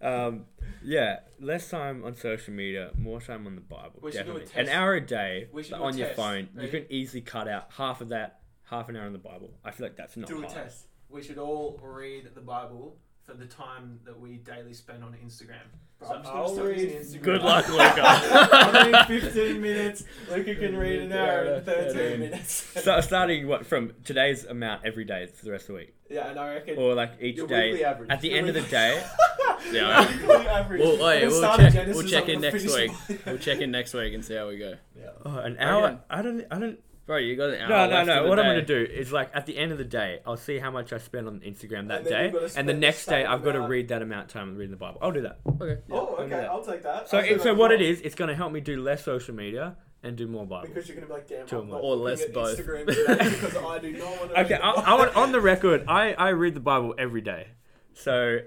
Um, 0.00 0.44
yeah, 0.82 1.18
less 1.38 1.68
time 1.68 2.02
on 2.02 2.16
social 2.16 2.54
media, 2.54 2.92
more 2.96 3.20
time 3.20 3.46
on 3.46 3.56
the 3.56 3.60
Bible. 3.60 3.98
We 4.00 4.12
should 4.12 4.24
do 4.24 4.36
a 4.36 4.40
definitely. 4.40 4.62
An 4.62 4.68
hour 4.78 4.94
a 4.94 5.00
day 5.02 5.48
We 5.52 5.68
a 5.70 5.76
on 5.76 5.98
your 5.98 6.06
test. 6.06 6.16
phone. 6.16 6.48
You 6.58 6.68
can 6.68 6.86
easily 6.88 7.20
cut 7.20 7.46
out 7.46 7.66
half 7.76 8.00
of 8.00 8.08
that, 8.08 8.40
half 8.66 8.88
an 8.88 8.96
hour 8.96 9.06
in 9.06 9.12
the 9.12 9.18
Bible. 9.18 9.50
I 9.64 9.70
feel 9.70 9.86
like 9.86 9.96
that's 9.96 10.16
not 10.16 10.28
Do 10.28 10.38
a 10.38 10.40
hard. 10.42 10.52
test. 10.52 10.86
We 11.08 11.22
should 11.22 11.38
all 11.38 11.78
read 11.82 12.28
the 12.34 12.40
Bible 12.40 12.98
for 13.22 13.34
the 13.34 13.46
time 13.46 13.98
that 14.04 14.18
we 14.20 14.36
daily 14.36 14.72
spend 14.74 15.02
on 15.02 15.12
Instagram. 15.24 15.56
So 16.00 16.06
I'm 16.14 16.22
just 16.22 16.24
gonna 16.32 16.42
I'll 16.44 16.48
start 16.54 16.68
read- 16.68 16.78
using 16.80 17.20
Instagram. 17.20 17.22
Good 17.24 17.42
luck, 17.42 17.68
Luca. 17.70 18.02
I'm 18.04 18.92
reading 19.08 19.20
15 19.22 19.60
minutes. 19.60 20.04
Luca 20.30 20.54
can 20.54 20.76
read 20.76 21.00
an 21.00 21.12
hour 21.12 21.38
and 21.40 21.66
Yeah, 21.66 21.74
13 21.74 21.96
yeah. 22.10 22.16
minutes. 22.18 22.52
Start, 22.82 23.02
starting 23.04 23.46
what 23.48 23.64
from 23.66 23.94
today's 24.04 24.44
amount 24.44 24.84
every 24.84 25.04
day 25.04 25.26
for 25.26 25.44
the 25.44 25.50
rest 25.52 25.62
of 25.64 25.68
the 25.68 25.74
week, 25.74 25.94
yeah, 26.10 26.28
and 26.30 26.38
I 26.38 26.54
reckon 26.54 26.76
or 26.78 26.94
like 26.94 27.12
each 27.20 27.36
Your 27.38 27.46
day. 27.46 27.82
average. 27.82 28.10
At 28.10 28.20
the 28.20 28.28
Your 28.28 28.38
end 28.38 28.48
of 28.48 28.54
the 28.54 28.60
weekly- 28.60 28.72
day, 28.78 29.06
Yeah. 29.72 30.06
weekly 30.06 30.34
average. 30.46 30.80
Well, 30.82 30.90
wait, 31.04 31.22
We'll 31.22 31.30
we'll 31.30 31.38
start 31.40 31.60
check- 31.60 31.72
Genesis, 31.72 31.96
we'll 31.96 32.06
check 32.10 32.24
I'm 32.24 32.30
in 32.30 32.34
gonna 32.42 32.50
next 32.52 32.64
finish 32.74 32.90
week. 33.08 33.10
it. 33.20 33.26
we'll 33.26 33.38
check 33.38 33.60
in 33.60 33.70
next 33.70 33.94
week 33.94 34.12
and 34.14 34.24
see 34.24 34.34
how 34.34 34.48
we 34.48 34.58
go. 34.58 34.74
Yeah. 34.98 35.06
oh, 35.24 35.38
an 35.38 35.52
Reckon. 35.54 35.58
hour. 35.60 36.00
I 36.10 36.22
don't. 36.22 36.44
I 36.50 36.58
don't. 36.58 36.78
Bro, 37.06 37.18
you 37.18 37.36
got 37.36 37.50
an 37.50 37.60
hour. 37.60 37.68
No, 37.68 37.86
no, 37.86 37.94
left 37.94 38.06
no. 38.08 38.22
the 38.24 38.28
What 38.28 38.38
I'm 38.40 38.46
gonna 38.46 38.62
do 38.64 38.82
is 38.82 39.12
like 39.12 39.30
at 39.32 39.46
the 39.46 39.56
end 39.56 39.70
of 39.70 39.78
the 39.78 39.84
day, 39.84 40.20
I'll 40.26 40.36
see 40.36 40.58
how 40.58 40.72
much 40.72 40.92
I 40.92 40.98
spend 40.98 41.28
on 41.28 41.38
Instagram 41.40 41.86
that 41.88 41.98
And 41.98 42.06
then 42.06 42.12
day, 42.12 42.24
you've 42.24 42.32
gotta 42.32 42.44
and 42.44 42.50
the 42.68 42.72
spend 42.72 42.80
next 42.80 43.04
the 43.04 43.10
day 43.12 43.22
same 43.22 43.30
I've 43.32 43.44
got 43.44 43.52
to 43.52 43.58
amount. 43.58 43.70
read 43.70 43.88
that 43.88 44.02
amount 44.02 44.24
of 44.26 44.32
time 44.32 44.56
reading 44.56 44.72
the 44.72 44.76
Bible. 44.76 44.98
I'll 45.00 45.12
do 45.12 45.22
that. 45.22 45.38
Okay. 45.48 45.78
Oh, 45.90 45.96
I'll 45.98 46.06
do 46.16 46.22
okay, 46.22 46.30
that. 46.30 46.50
I'll 46.50 46.64
take 46.64 46.82
that. 46.82 47.08
So, 47.08 47.18
I'll 47.18 47.22
do 47.24 47.30
it, 47.30 47.34
that 47.38 47.42
so 47.44 47.52
as 47.52 47.56
what 47.56 47.70
it 47.70 47.78
well. 47.80 47.88
is, 47.90 48.00
it's 48.00 48.14
going 48.16 48.28
to 48.28 48.34
help 48.34 48.50
me 48.50 48.60
do 48.60 48.82
less 48.82 49.04
social 49.04 49.34
media 49.36 49.76
and 50.02 50.16
do 50.16 50.26
more 50.26 50.44
Bible. 50.46 50.66
Because 50.68 50.88
you're 50.88 50.96
gonna 50.96 51.06
be 51.06 51.12
like, 51.12 51.28
damn, 51.28 51.46
Two 51.46 51.60
I'm 51.60 51.68
not 51.70 51.76
Or 51.80 51.94
looking 51.96 52.04
less 52.04 52.22
at 52.22 52.32
both. 52.34 52.58
Instagram 52.58 52.86
today 52.86 53.30
because 53.30 53.56
I 53.56 53.78
do 53.78 53.92
not 53.92 54.18
want 54.18 54.30
to. 54.34 54.40
Okay, 54.40 54.54
I, 54.54 54.70
I 54.70 54.94
want 54.94 55.14
on 55.16 55.30
the 55.32 55.40
record. 55.40 55.84
I, 55.88 56.12
I 56.14 56.28
read 56.30 56.54
the 56.54 56.60
Bible 56.60 56.94
every 56.98 57.20
day, 57.20 57.48
so 57.94 58.38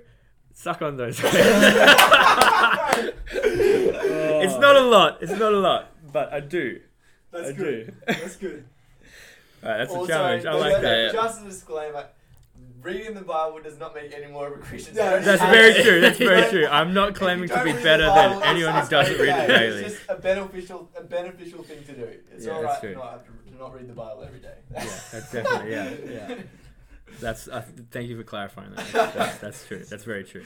suck 0.53 0.81
on 0.81 0.97
those. 0.97 1.19
it's 1.23 1.33
not 4.57 4.75
a 4.75 4.81
lot. 4.81 5.17
It's 5.21 5.31
not 5.31 5.53
a 5.53 5.59
lot, 5.59 5.91
but 6.11 6.31
I 6.33 6.39
do. 6.39 6.81
That's 7.31 7.49
I 7.49 7.51
good. 7.53 7.85
do. 7.87 7.93
That's 8.13 8.35
good. 8.35 8.65
Alright, 9.63 9.77
that's 9.79 9.91
Also, 9.91 10.03
a 10.05 10.07
challenge. 10.07 10.45
I 10.45 10.53
like 10.53 10.81
that. 10.81 10.97
Yeah. 11.07 11.11
Just 11.11 11.41
a 11.41 11.45
disclaimer: 11.45 12.05
reading 12.81 13.13
the 13.13 13.21
Bible 13.21 13.59
does 13.61 13.77
not 13.77 13.93
make 13.93 14.09
you 14.11 14.17
any 14.23 14.31
more 14.31 14.47
of 14.47 14.53
a 14.53 14.57
Christian. 14.63 14.95
No, 14.95 15.19
That's 15.19 15.41
very 15.41 15.83
true. 15.83 15.99
That's 16.01 16.17
very 16.17 16.49
true. 16.51 16.67
I'm 16.67 16.93
not 16.93 17.13
claiming 17.15 17.49
to 17.49 17.63
be 17.63 17.73
better 17.73 18.07
Bible, 18.07 18.39
than 18.39 18.49
anyone 18.49 18.73
who 18.81 18.89
doesn't 18.89 19.17
read 19.19 19.29
it 19.35 19.47
daily. 19.47 19.81
It's 19.83 19.95
just 19.97 20.09
a 20.09 20.15
beneficial, 20.15 20.89
a 20.97 21.03
beneficial 21.03 21.63
thing 21.63 21.83
to 21.83 21.91
do. 21.93 22.09
It's 22.33 22.45
Yeah, 22.45 22.53
all 22.53 22.61
that's 22.61 22.79
true. 22.79 22.93
to 22.93 22.99
not 22.99 23.25
to, 23.25 23.51
to 23.51 23.57
not 23.59 23.75
read 23.75 23.87
the 23.89 23.93
Bible 23.93 24.23
every 24.25 24.39
day. 24.39 24.55
Yeah, 24.73 24.83
that's 25.11 25.31
definitely 25.31 25.71
yeah, 25.71 25.89
yeah. 26.29 26.35
That's. 27.19 27.47
Uh, 27.49 27.63
thank 27.91 28.07
you 28.09 28.17
for 28.17 28.23
clarifying 28.23 28.69
that. 28.75 28.85
That's, 28.93 29.13
that's, 29.15 29.37
that's 29.39 29.67
true. 29.67 29.83
That's 29.83 30.03
very 30.05 30.23
true. 30.23 30.45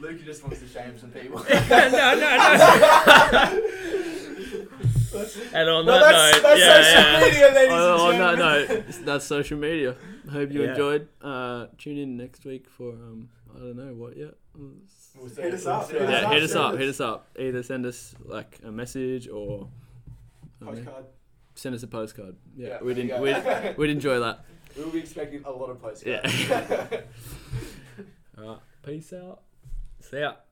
Luke 0.00 0.24
just 0.24 0.42
wants 0.42 0.60
to 0.60 0.68
shame 0.68 0.98
some 0.98 1.10
people. 1.10 1.38
no, 1.50 1.88
no, 1.90 2.14
no. 2.14 3.62
And 5.52 5.68
on 5.68 5.86
Well, 5.86 5.98
that 6.00 6.12
that's, 6.12 6.34
note, 6.36 6.42
that's 6.42 6.60
yeah, 6.60 6.82
social 6.82 7.02
yeah. 7.02 7.20
media, 7.20 7.52
ladies 7.54 7.72
on, 7.72 8.14
and 8.14 8.22
on 8.22 8.38
that 8.38 8.68
note, 8.68 8.84
that's 9.04 9.24
social 9.24 9.58
media. 9.58 9.96
I 10.28 10.32
hope 10.32 10.52
you 10.52 10.62
Yeah. 10.62 10.70
enjoyed. 10.70 11.08
Uh, 11.22 11.66
tune 11.78 11.98
in 11.98 12.16
next 12.16 12.44
week 12.44 12.66
for 12.68 12.90
um, 12.92 13.28
I 13.54 13.58
don't 13.58 13.76
know 13.76 13.94
what 13.94 14.16
yet. 14.16 14.34
We'll. 14.56 15.28
Hit 15.34 15.54
us 15.54 15.66
up, 15.66 15.88
see. 15.90 15.96
Yeah, 15.96 16.30
hit 16.30 16.42
us 16.44 16.54
up. 16.54 16.76
Hit 16.78 16.88
us 16.88 17.00
up. 17.00 17.26
Either 17.38 17.62
send 17.62 17.86
us 17.86 18.14
like 18.24 18.58
a 18.64 18.70
message 18.70 19.26
or 19.28 19.68
I 20.60 20.64
know, 20.66 20.70
Postcard. 20.72 21.04
send 21.56 21.74
us 21.74 21.82
a 21.82 21.86
postcard. 21.88 22.36
Yeah, 22.56 22.68
Yeah, 22.68 22.82
we'd, 22.82 22.96
there 22.96 23.04
you 23.06 23.14
en- 23.14 23.22
we'd, 23.22 23.76
we'd 23.78 23.90
enjoy 23.90 24.20
that. 24.20 24.44
We'll 24.76 24.90
be 24.90 25.00
expecting 25.00 25.42
a 25.44 25.50
lot 25.50 25.70
of 25.70 25.80
posts. 25.82 26.04
Yeah. 26.06 26.20
All 28.38 28.44
right, 28.48 28.58
peace 28.84 29.12
out. 29.12 29.40
Ya. 30.12 30.47